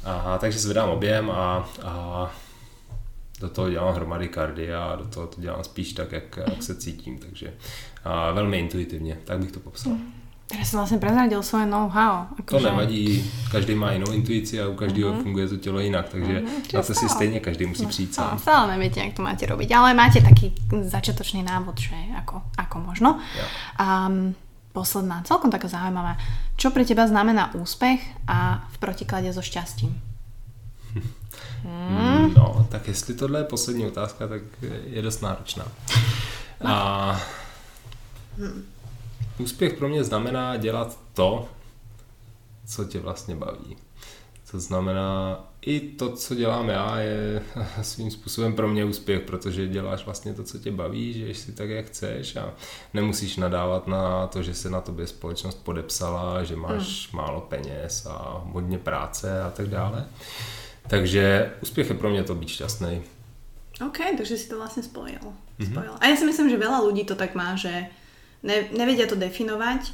A, 0.03 0.37
takže 0.37 0.59
zvedám 0.59 0.89
objem 0.89 1.31
a, 1.31 1.69
a 1.83 2.31
do 3.39 3.49
toho 3.49 3.69
dělám 3.69 3.95
hromady 3.95 4.27
kardia 4.27 4.83
a 4.83 4.95
do 4.95 5.05
toho 5.05 5.27
to 5.27 5.41
dělám 5.41 5.63
spíš 5.63 5.93
tak, 5.93 6.11
jak, 6.11 6.37
jak 6.37 6.63
se 6.63 6.75
cítím, 6.75 7.17
takže 7.17 7.53
a 8.03 8.31
velmi 8.31 8.59
intuitivně, 8.59 9.17
tak 9.23 9.39
bych 9.39 9.51
to 9.51 9.59
popsal. 9.59 9.93
Teraz 10.49 10.65
si 10.65 10.73
vlastne 10.73 10.97
prezradil 10.97 11.37
svoje 11.45 11.69
know-how. 11.69 12.25
To 12.33 12.57
Akože- 12.57 12.73
nevadí, 12.73 13.21
každý 13.53 13.77
má 13.77 13.93
jinou 13.93 14.09
intuici 14.11 14.57
a 14.57 14.65
u 14.65 14.73
každého 14.73 15.21
funguje 15.21 15.45
to 15.47 15.57
tělo 15.61 15.79
jinak, 15.79 16.09
takže 16.09 16.41
na 16.73 16.81
to 16.81 16.93
si 16.93 17.05
stejně 17.09 17.39
každý 17.39 17.65
musí 17.65 17.85
přijít 17.85 18.17
No, 18.17 18.23
sám. 18.33 18.39
stále 18.39 18.73
neviete, 18.73 18.99
jak 18.99 19.13
to 19.13 19.21
máte 19.21 19.45
robiť, 19.45 19.69
ale 19.77 19.93
máte 19.93 20.21
taký 20.25 20.49
začiatočný 20.81 21.45
návod, 21.45 21.77
že 21.77 21.93
ako, 22.17 22.41
ako 22.57 22.77
možno. 22.81 23.21
Jo. 23.37 23.45
A 23.77 24.09
mm, 24.09 24.33
posledná, 24.73 25.21
celkom 25.21 25.53
taká 25.53 25.69
zaujímavá. 25.69 26.17
Čo 26.57 26.73
pre 26.73 26.81
teba 26.81 27.05
znamená 27.05 27.53
úspech 27.53 28.01
a 28.25 28.65
v 28.73 28.77
protiklade 28.81 29.29
so 29.29 29.45
šťastím? 29.45 29.93
Mm. 31.61 32.33
No, 32.33 32.65
tak 32.73 32.87
jestli 32.87 33.13
tohle 33.13 33.39
je 33.39 33.43
poslední 33.43 33.85
otázka, 33.85 34.27
tak 34.27 34.41
je 34.89 35.01
dost 35.01 35.21
náročná. 35.21 35.65
A 36.65 36.73
úspěch 39.39 39.73
pro 39.73 39.89
mě 39.89 40.03
znamená 40.03 40.57
dělat 40.57 40.99
to, 41.13 41.47
co 42.65 42.85
tě 42.85 42.99
vlastně 42.99 43.35
baví. 43.35 43.77
To 44.51 44.59
znamená, 44.59 45.39
i 45.61 45.79
to, 45.79 46.15
co 46.15 46.35
dělám 46.35 46.69
já, 46.69 46.99
je 46.99 47.41
svým 47.81 48.11
způsobem 48.11 48.53
pro 48.53 48.67
mě 48.67 48.85
úspěch, 48.85 49.21
protože 49.21 49.67
děláš 49.67 50.05
vlastně 50.05 50.33
to, 50.33 50.43
co 50.43 50.59
tě 50.59 50.71
baví, 50.71 51.13
žiješ 51.13 51.37
si 51.37 51.51
tak, 51.51 51.69
jak 51.69 51.85
chceš 51.85 52.35
a 52.35 52.53
nemusíš 52.93 53.37
nadávat 53.37 53.87
na 53.87 54.27
to, 54.27 54.43
že 54.43 54.53
se 54.53 54.69
na 54.69 54.81
tobě 54.81 55.07
společnost 55.07 55.63
podepsala, 55.63 56.43
že 56.43 56.55
máš 56.55 57.09
hmm. 57.11 57.21
málo 57.21 57.41
peněz 57.41 58.05
a 58.05 58.43
hodně 58.45 58.77
práce 58.77 59.41
a 59.41 59.49
tak 59.49 59.67
dále. 59.67 60.05
Takže 60.87 61.53
úspěch 61.61 61.89
je 61.89 61.95
pro 61.95 62.09
mě 62.09 62.23
to 62.23 62.35
být 62.35 62.49
šťastný. 62.49 63.01
OK, 63.87 63.97
takže 64.17 64.35
si 64.35 64.49
to 64.51 64.59
vlastne 64.59 64.83
spojil. 64.83 65.23
Mm-hmm. 65.55 66.03
A 66.03 66.11
ja 66.11 66.15
si 66.19 66.27
myslím, 66.27 66.51
že 66.51 66.59
veľa 66.59 66.83
ľudí 66.83 67.07
to 67.07 67.15
tak 67.15 67.31
má, 67.31 67.55
že 67.55 67.87
ne, 68.43 68.67
nevedia 68.71 69.07
to 69.07 69.19
definovať, 69.19 69.91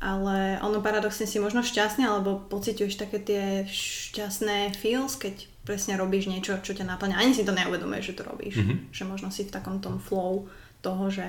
ale 0.00 0.60
ono 0.60 0.84
paradoxne 0.84 1.24
si 1.24 1.40
možno 1.40 1.64
šťastný, 1.64 2.04
alebo 2.04 2.44
pociťuješ 2.52 2.94
také 3.00 3.18
tie 3.20 3.42
šťastné 3.64 4.76
feels, 4.76 5.16
keď 5.16 5.48
presne 5.64 5.96
robíš 5.96 6.28
niečo, 6.28 6.60
čo 6.60 6.76
ťa 6.76 6.84
naplňa. 6.84 7.18
Ani 7.18 7.32
si 7.32 7.42
to 7.42 7.56
neuvedomuješ, 7.56 8.12
že 8.12 8.16
to 8.20 8.24
robíš. 8.28 8.54
Mm-hmm. 8.60 8.78
Že 8.92 9.04
možno 9.08 9.28
si 9.32 9.48
v 9.48 9.54
takom 9.56 9.80
tom 9.80 9.98
flow 9.98 10.46
toho, 10.84 11.10
že, 11.10 11.26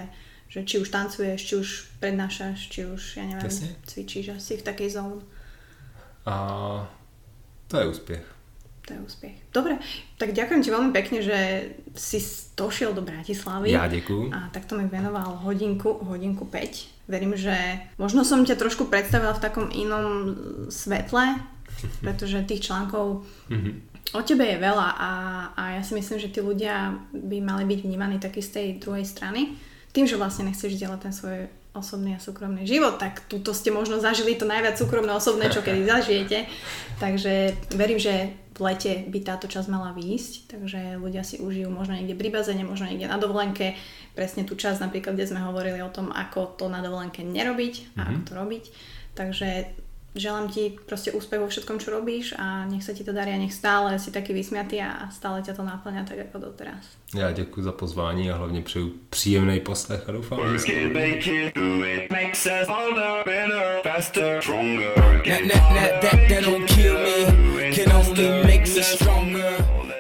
že 0.52 0.68
či 0.68 0.78
už 0.84 0.92
tancuješ, 0.94 1.40
či 1.42 1.54
už 1.58 1.70
prednášaš, 2.04 2.70
či 2.70 2.86
už, 2.86 3.02
ja 3.18 3.26
neviem, 3.26 3.48
Presne. 3.48 3.74
cvičíš 3.88 4.38
asi 4.38 4.60
v 4.60 4.68
takej 4.68 4.90
zóne. 5.00 5.24
A 6.28 6.36
to 7.72 7.80
je 7.80 7.88
úspěch 7.88 8.37
to 8.88 8.96
je 8.96 9.04
úspech. 9.04 9.36
Dobre, 9.52 9.76
tak 10.16 10.32
ďakujem 10.32 10.64
ti 10.64 10.70
veľmi 10.72 10.92
pekne, 10.96 11.20
že 11.20 11.38
si 11.92 12.24
došiel 12.56 12.96
do 12.96 13.04
Bratislavy. 13.04 13.76
Ja 13.76 13.92
ďakujem. 13.92 14.32
A 14.32 14.48
takto 14.56 14.80
mi 14.80 14.88
venoval 14.88 15.44
hodinku, 15.44 16.00
hodinku 16.08 16.48
5. 16.48 17.12
Verím, 17.12 17.36
že 17.36 17.54
možno 18.00 18.24
som 18.24 18.48
ťa 18.48 18.56
trošku 18.56 18.88
predstavila 18.88 19.36
v 19.36 19.44
takom 19.44 19.68
inom 19.76 20.36
svetle, 20.72 21.36
pretože 22.00 22.48
tých 22.48 22.72
článkov 22.72 23.28
mm-hmm. 23.52 23.74
o 24.16 24.22
tebe 24.24 24.48
je 24.48 24.58
veľa 24.58 24.88
a, 24.96 25.12
a 25.52 25.64
ja 25.78 25.82
si 25.84 25.94
myslím, 26.00 26.18
že 26.24 26.32
tí 26.32 26.40
ľudia 26.40 26.96
by 27.12 27.38
mali 27.44 27.68
byť 27.68 27.80
vnímaní 27.84 28.18
taký 28.24 28.40
z 28.40 28.50
tej 28.56 28.68
druhej 28.80 29.04
strany. 29.04 29.60
Tým, 29.92 30.08
že 30.08 30.16
vlastne 30.16 30.48
nechceš 30.48 30.80
dielať 30.80 31.00
ten 31.12 31.14
svoj 31.14 31.52
osobný 31.78 32.18
a 32.18 32.20
súkromný 32.20 32.66
život, 32.66 32.98
tak 32.98 33.22
tuto 33.30 33.54
ste 33.54 33.70
možno 33.70 34.02
zažili 34.02 34.34
to 34.34 34.50
najviac 34.50 34.74
súkromné 34.82 35.14
osobné, 35.14 35.54
čo 35.54 35.62
kedy 35.62 35.86
zažijete. 35.86 36.50
Takže 36.98 37.54
verím, 37.78 38.02
že 38.02 38.34
v 38.58 38.66
lete 38.66 39.06
by 39.06 39.20
táto 39.22 39.46
časť 39.46 39.70
mala 39.70 39.94
výjsť, 39.94 40.50
takže 40.50 40.98
ľudia 40.98 41.22
si 41.22 41.38
užijú 41.38 41.70
možno 41.70 41.94
niekde 41.94 42.18
pri 42.18 42.34
bazéne, 42.34 42.66
možno 42.66 42.90
niekde 42.90 43.06
na 43.06 43.22
dovolenke, 43.22 43.78
presne 44.18 44.50
tú 44.50 44.58
časť 44.58 44.82
napríklad, 44.82 45.14
kde 45.14 45.30
sme 45.30 45.46
hovorili 45.46 45.78
o 45.86 45.94
tom, 45.94 46.10
ako 46.10 46.58
to 46.58 46.66
na 46.66 46.82
dovolenke 46.82 47.22
nerobiť 47.22 47.74
a 47.74 47.82
mm-hmm. 47.86 48.02
ako 48.02 48.20
to 48.26 48.34
robiť. 48.34 48.64
Takže 49.14 49.50
želám 50.20 50.50
ti 50.50 50.80
proste 50.86 51.12
úspech 51.12 51.40
vo 51.40 51.48
všetkom, 51.48 51.80
čo 51.80 51.92
robíš 51.92 52.34
a 52.38 52.66
nech 52.66 52.84
sa 52.84 52.94
ti 52.94 53.04
to 53.04 53.14
darí 53.14 53.32
a 53.32 53.38
nech 53.38 53.54
stále 53.54 54.00
si 54.00 54.12
taký 54.12 54.34
vysmiatý 54.34 54.82
a 54.82 55.10
stále 55.14 55.42
ťa 55.42 55.54
to 55.54 55.64
náplňa 55.64 56.04
tak 56.04 56.20
ako 56.20 56.38
doteraz. 56.40 56.84
Já 57.16 57.32
děkuji 57.32 57.64
za 57.64 57.72
pozvání 57.72 58.32
a 58.32 58.36
hlavně 58.36 58.62
přeju 58.62 58.94
příjemný 59.10 59.60
poslech 59.60 60.10
a 60.10 60.12
doufám, 60.12 60.40
že 60.54 60.60
se 60.60 60.72
that, 65.28 66.02
that, 66.02 66.30
that 66.30 66.44
don't 66.44 66.68
kill 66.68 66.94
me, 66.94 67.72
can 67.72 67.92
only 67.92 68.44
make 68.44 68.68
me 68.68 68.84
stronger. 68.84 69.97